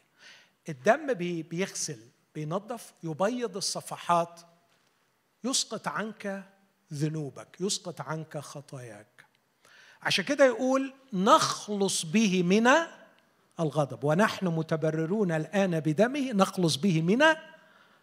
الدم 0.69 1.14
بيغسل 1.14 1.99
بينظف 2.35 2.93
يبيض 3.03 3.57
الصفحات. 3.57 4.41
يسقط 5.43 5.88
عنك 5.88 6.43
ذنوبك 6.93 7.47
يسقط 7.60 8.02
عنك 8.02 8.38
خطاياك. 8.38 9.26
عشان 10.02 10.26
كده 10.26 10.45
يقول 10.45 10.93
نخلص 11.14 12.06
به 12.06 12.43
من 12.43 12.68
الغضب. 13.60 14.03
ونحن 14.03 14.48
متبررون 14.48 15.32
الآن 15.32 15.80
بدمه 15.80 16.32
نخلص 16.32 16.76
به 16.76 17.02
من 17.02 17.23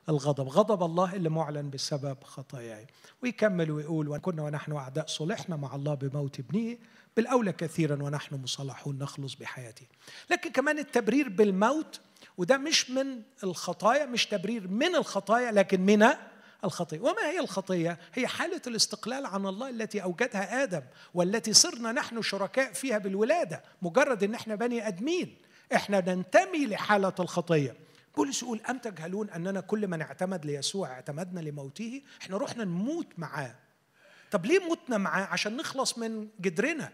الغضب. 0.09 0.49
غضب 0.49 0.83
الله 0.83 1.15
اللي 1.15 1.29
معلن 1.29 1.71
بسبب 1.71 2.17
خطاياي. 2.25 2.87
ويكمل 3.23 3.71
ويقول 3.71 4.09
وكنا 4.09 4.43
ونحن 4.43 4.73
أعداء 4.73 5.07
صلحنا 5.07 5.57
مع 5.57 5.75
الله 5.75 5.95
بموت 5.95 6.39
ابنه 6.41 6.77
بالأولى 7.17 7.53
كثيرا 7.53 8.03
ونحن 8.03 8.35
مصالحون 8.35 8.99
نخلص 8.99 9.35
بحياته. 9.35 9.87
لكن 10.31 10.51
كمان 10.51 10.79
التبرير 10.79 11.29
بالموت 11.29 12.01
وده 12.39 12.57
مش 12.57 12.91
من 12.91 13.23
الخطايا 13.45 14.07
مش 14.07 14.27
تبرير 14.27 14.69
من 14.69 14.97
الخطايا 14.97 15.53
لكن 15.53 15.81
من 15.81 16.07
الخطية 16.65 17.01
وما 17.01 17.27
هي 17.27 17.41
الخطية؟ 17.41 17.99
هي 18.15 18.27
حالة 18.27 18.61
الاستقلال 18.67 19.27
عن 19.27 19.47
الله 19.47 19.71
التي 19.71 20.03
أوجدها 20.03 20.63
آدم 20.63 20.83
والتي 21.15 21.53
صرنا 21.53 21.93
نحن 21.93 22.23
شركاء 22.23 22.73
فيها 22.73 22.99
بالولادة 22.99 23.63
مجرد 23.83 24.25
أن 24.25 24.35
إحنا 24.35 24.55
بني 24.55 24.87
أدمين. 24.89 25.37
إحنا 25.75 26.15
ننتمي 26.15 26.67
لحالة 26.67 27.15
الخطية. 27.21 27.77
بولس 28.17 28.43
يقول 28.43 28.61
أم 28.71 28.79
تجهلون 28.79 29.31
أننا 29.31 29.61
كل 29.61 29.89
من 29.89 30.03
اعتمد 30.03 30.47
ليسوع 30.47 30.93
اعتمدنا 30.93 31.41
لموته؟ 31.41 32.03
إحنا 32.23 32.37
رحنا 32.37 32.65
نموت 32.65 33.07
معاه. 33.19 33.55
طب 34.31 34.47
ليه 34.47 34.71
متنا 34.71 34.99
معاه؟ 34.99 35.25
عشان 35.25 35.57
نخلص 35.57 35.99
من 35.99 36.29
جدرنا 36.41 36.93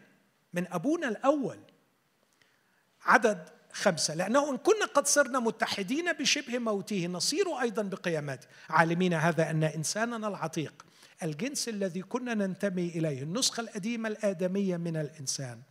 من 0.52 0.72
أبونا 0.72 1.08
الأول. 1.08 1.58
عدد 3.02 3.48
خمسة. 3.72 4.14
لأنه 4.14 4.50
إن 4.50 4.56
كنا 4.56 4.86
قد 4.94 5.06
صرنا 5.06 5.38
متحدين 5.38 6.12
بشبه 6.12 6.58
موته 6.58 7.06
نصير 7.06 7.60
أيضا 7.60 7.82
بقيامته. 7.82 8.46
عالمين 8.70 9.14
هذا 9.14 9.50
أن 9.50 9.64
إنساننا 9.64 10.28
العتيق 10.28 10.86
الجنس 11.22 11.68
الذي 11.68 12.02
كنا 12.02 12.34
ننتمي 12.34 12.88
إليه 12.88 13.22
النسخة 13.22 13.60
القديمة 13.60 14.08
الآدمية 14.08 14.76
من 14.76 14.96
الإنسان. 14.96 15.62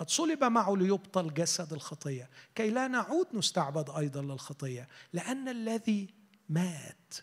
قد 0.00 0.10
صلب 0.10 0.44
معه 0.44 0.76
ليبطل 0.76 1.34
جسد 1.34 1.72
الخطية. 1.72 2.30
كي 2.54 2.70
لا 2.70 2.88
نعود 2.88 3.26
نستعبد 3.34 3.90
أيضا 3.90 4.22
للخطية 4.22 4.88
لأن 5.12 5.48
الذي 5.48 6.14
مات 6.48 7.14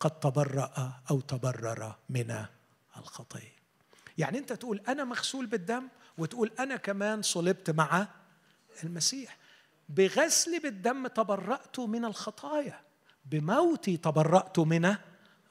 قد 0.00 0.20
تبرأ 0.20 1.02
أو 1.10 1.20
تبرر 1.20 1.94
من 2.08 2.44
الخطية. 2.96 3.56
يعني 4.18 4.38
أنت 4.38 4.52
تقول 4.52 4.80
أنا 4.88 5.04
مغسول 5.04 5.46
بالدم 5.46 5.88
وتقول 6.18 6.52
أنا 6.58 6.76
كمان 6.76 7.22
صلبت 7.22 7.70
مع 7.70 8.08
المسيح. 8.84 9.36
بغسل 9.88 10.60
بالدم 10.60 11.06
تبرأت 11.06 11.80
من 11.80 12.04
الخطايا. 12.04 12.80
بموتي 13.24 13.96
تبرأت 13.96 14.58
من 14.58 14.96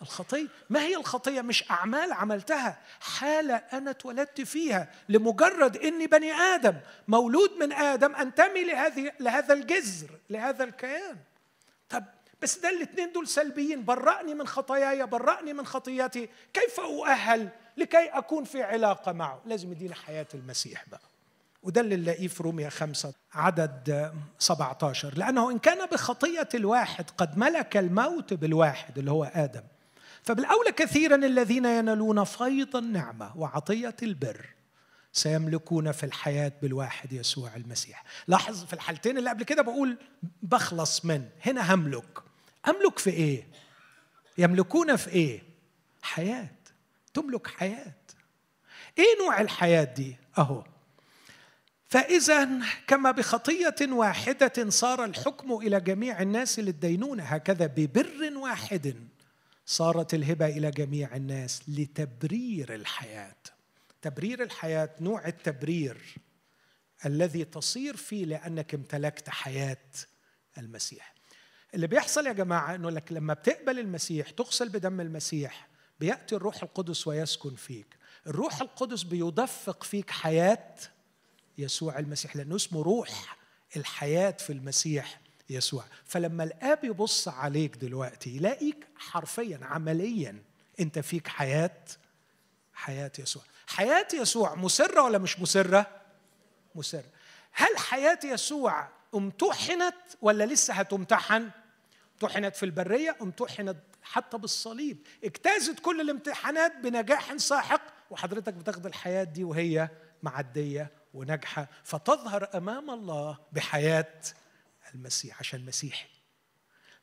الخطية. 0.01 0.47
ما 0.69 0.79
هي 0.81 0.95
الخطية؟ 0.95 1.41
مش 1.41 1.71
أعمال 1.71 2.13
عملتها. 2.13 2.77
حاله 2.99 3.55
أنا 3.55 3.91
اتولدت 3.91 4.41
فيها 4.41 4.91
لمجرد 5.09 5.77
إني 5.77 6.07
بني 6.07 6.31
آدم. 6.31 6.75
مولود 7.07 7.51
من 7.59 7.73
آدم 7.73 8.15
أنتمي 8.15 8.63
لهذه 8.63 9.11
لهذا 9.19 9.53
الجذر 9.53 10.09
لهذا 10.29 10.63
الكيان. 10.63 11.17
طب 11.89 12.03
بس 12.41 12.57
ده 12.59 12.69
الاثنين 12.69 13.11
دول 13.11 13.27
سلبيين. 13.27 13.85
برأني 13.85 14.33
من 14.33 14.47
خطاياي 14.47 15.05
برأني 15.05 15.53
من 15.53 15.65
خطياتي. 15.65 16.29
كيف 16.53 16.79
أؤهل 16.79 17.49
لكي 17.77 18.07
أكون 18.07 18.43
في 18.43 18.63
علاقة 18.63 19.11
معه؟ 19.11 19.41
لازم 19.45 19.71
يدينا 19.71 19.95
حياة 19.95 20.27
المسيح 20.33 20.83
بقى. 20.89 21.01
وده 21.63 21.81
اللي 21.81 21.95
نلاقيه 21.95 22.27
في 22.27 22.43
روميا 22.43 22.69
خمسة 22.69 23.13
عدد 23.33 24.11
17 24.39 25.13
لأنه 25.17 25.51
إن 25.51 25.59
كان 25.59 25.85
بخطية 25.85 26.49
الواحد 26.55 27.05
قد 27.17 27.37
ملك 27.37 27.77
الموت 27.77 28.33
بالواحد 28.33 28.97
اللي 28.97 29.11
هو 29.11 29.23
آدم. 29.23 29.63
فبالأولى 30.25 30.71
كثيرا 30.71 31.15
الذين 31.15 31.65
ينالون 31.65 32.23
فيض 32.23 32.75
النعمة 32.75 33.37
وعطية 33.37 33.95
البر 34.03 34.45
سيملكون 35.13 35.91
في 35.91 36.05
الحياة 36.05 36.51
بالواحد 36.61 37.13
يسوع 37.13 37.55
المسيح 37.55 38.03
لاحظ 38.27 38.65
في 38.65 38.73
الحالتين 38.73 39.17
اللي 39.17 39.29
قبل 39.29 39.43
كده 39.43 39.61
بقول 39.61 39.97
بخلص 40.41 41.05
من 41.05 41.29
هنا 41.41 41.73
هملك 41.73 42.19
أملك 42.67 42.99
في 42.99 43.09
إيه؟ 43.09 43.47
يملكون 44.37 44.95
في 44.95 45.09
إيه؟ 45.09 45.43
حياة 46.01 46.49
تملك 47.13 47.47
حياة 47.47 47.95
إيه 48.97 49.25
نوع 49.25 49.41
الحياة 49.41 49.83
دي؟ 49.83 50.17
أهو 50.37 50.63
فإذا 51.87 52.49
كما 52.87 53.11
بخطية 53.11 53.75
واحدة 53.81 54.69
صار 54.69 55.05
الحكم 55.05 55.53
إلى 55.53 55.79
جميع 55.79 56.21
الناس 56.21 56.59
للدينونة 56.59 57.23
هكذا 57.23 57.65
ببر 57.65 58.31
واحد 58.37 58.95
صارت 59.65 60.13
الهبة 60.13 60.45
إلى 60.45 60.71
جميع 60.71 61.15
الناس 61.15 61.61
لتبرير 61.67 62.75
الحياة. 62.75 63.35
تبرير 64.01 64.43
الحياة 64.43 64.95
نوع 65.01 65.27
التبرير 65.27 66.15
الذي 67.05 67.45
تصير 67.45 67.95
فيه 67.95 68.25
لأنك 68.25 68.73
امتلكت 68.73 69.29
حياة 69.29 69.87
المسيح. 70.57 71.13
اللي 71.73 71.87
بيحصل 71.87 72.27
يا 72.27 72.33
جماعة 72.33 72.75
أنه 72.75 72.89
لك 72.89 73.11
لما 73.11 73.33
بتقبل 73.33 73.79
المسيح 73.79 74.29
تغسل 74.29 74.69
بدم 74.69 75.01
المسيح 75.01 75.67
بيأتي 75.99 76.35
الروح 76.35 76.63
القدس 76.63 77.07
ويسكن 77.07 77.55
فيك. 77.55 77.97
الروح 78.27 78.61
القدس 78.61 79.03
بيدفق 79.03 79.83
فيك 79.83 80.09
حياة 80.09 80.75
يسوع 81.57 81.99
المسيح 81.99 82.35
لأنه 82.35 82.55
اسمه 82.55 82.81
روح 82.81 83.37
الحياة 83.75 84.31
في 84.31 84.53
المسيح. 84.53 85.21
يسوع. 85.49 85.83
فلما 86.05 86.43
الآب 86.43 86.83
يبص 86.83 87.27
عليك 87.27 87.75
دلوقتي 87.75 88.35
يلاقيك 88.35 88.87
حرفيا 88.97 89.59
عمليا 89.61 90.43
أنت 90.79 90.99
فيك 90.99 91.27
حياة 91.27 91.77
حياة 92.73 93.11
يسوع. 93.19 93.43
حياة 93.67 94.07
يسوع 94.13 94.55
مسرة 94.55 95.01
ولا 95.01 95.17
مش 95.17 95.39
مسرة؟ 95.39 95.87
مسرة. 96.75 97.09
هل 97.51 97.77
حياة 97.77 98.19
يسوع 98.23 98.87
امتحنت 99.15 99.95
ولا 100.21 100.43
لسه 100.43 100.73
هتمتحن؟ 100.73 101.49
امتحنت 102.13 102.55
في 102.55 102.63
البرية 102.63 103.17
امتحنت 103.21 103.77
حتى 104.03 104.37
بالصليب. 104.37 104.97
اجتازت 105.23 105.79
كل 105.79 106.01
الامتحانات 106.01 106.75
بنجاح 106.83 107.37
ساحق 107.37 107.81
وحضرتك 108.09 108.53
بتاخد 108.53 108.85
الحياة 108.85 109.23
دي 109.23 109.43
وهي 109.43 109.89
معدية 110.23 110.91
وناجحة. 111.13 111.67
فتظهر 111.83 112.49
أمام 112.55 112.89
الله 112.89 113.37
بحياة 113.51 114.13
المسيح 114.95 115.39
عشان 115.39 115.65
مسيحي 115.65 116.09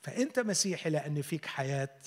فأنت 0.02 0.38
مسيحي 0.38 0.90
لأن 0.90 1.22
فيك 1.22 1.46
حياة 1.46 1.98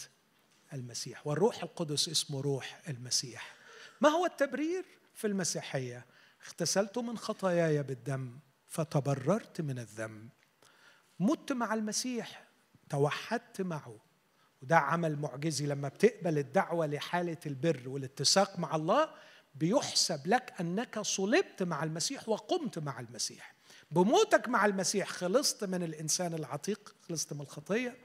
المسيح. 0.73 1.27
والروح 1.27 1.63
القدس 1.63 2.09
اسمه 2.09 2.41
روح 2.41 2.81
المسيح. 2.89 3.55
ما 4.01 4.09
هو 4.09 4.25
التبرير 4.25 4.85
في 5.13 5.27
المسيحية؟ 5.27 6.05
اغتسلت 6.45 6.97
من 6.97 7.17
خطاياي 7.17 7.83
بالدم 7.83 8.39
فتبررت 8.67 9.61
من 9.61 9.79
الذنب 9.79 10.29
مت 11.19 11.51
مع 11.51 11.73
المسيح 11.73 12.47
توحدت 12.89 13.61
معه. 13.61 13.99
وده 14.61 14.77
عمل 14.77 15.19
معجزي 15.19 15.65
لما 15.65 15.87
بتقبل 15.87 16.37
الدعوة 16.37 16.85
لحالة 16.85 17.37
البر 17.45 17.89
والاتساق 17.89 18.59
مع 18.59 18.75
الله 18.75 19.09
بيحسب 19.55 20.27
لك 20.27 20.53
أنك 20.59 20.99
صلبت 20.99 21.63
مع 21.63 21.83
المسيح 21.83 22.29
وقمت 22.29 22.79
مع 22.79 22.99
المسيح. 22.99 23.54
بموتك 23.91 24.49
مع 24.49 24.65
المسيح 24.65 25.09
خلصت 25.09 25.63
من 25.63 25.83
الإنسان 25.83 26.33
العتيق 26.33 26.95
خلصت 27.09 27.33
من 27.33 27.41
الخطية 27.41 27.97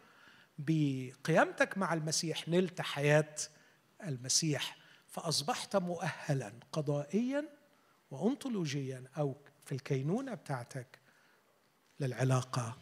بقيامتك 0.59 1.78
مع 1.78 1.94
المسيح 1.94 2.48
نلت 2.48 2.81
حياة 2.81 3.35
المسيح 4.07 4.77
فأصبحت 5.07 5.77
مؤهلا 5.77 6.52
قضائيا 6.73 7.48
وأنطولوجيا 8.11 9.05
أو 9.19 9.36
في 9.65 9.73
الكينونة 9.73 10.35
بتاعتك 10.35 10.98
للعلاقة. 12.01 12.77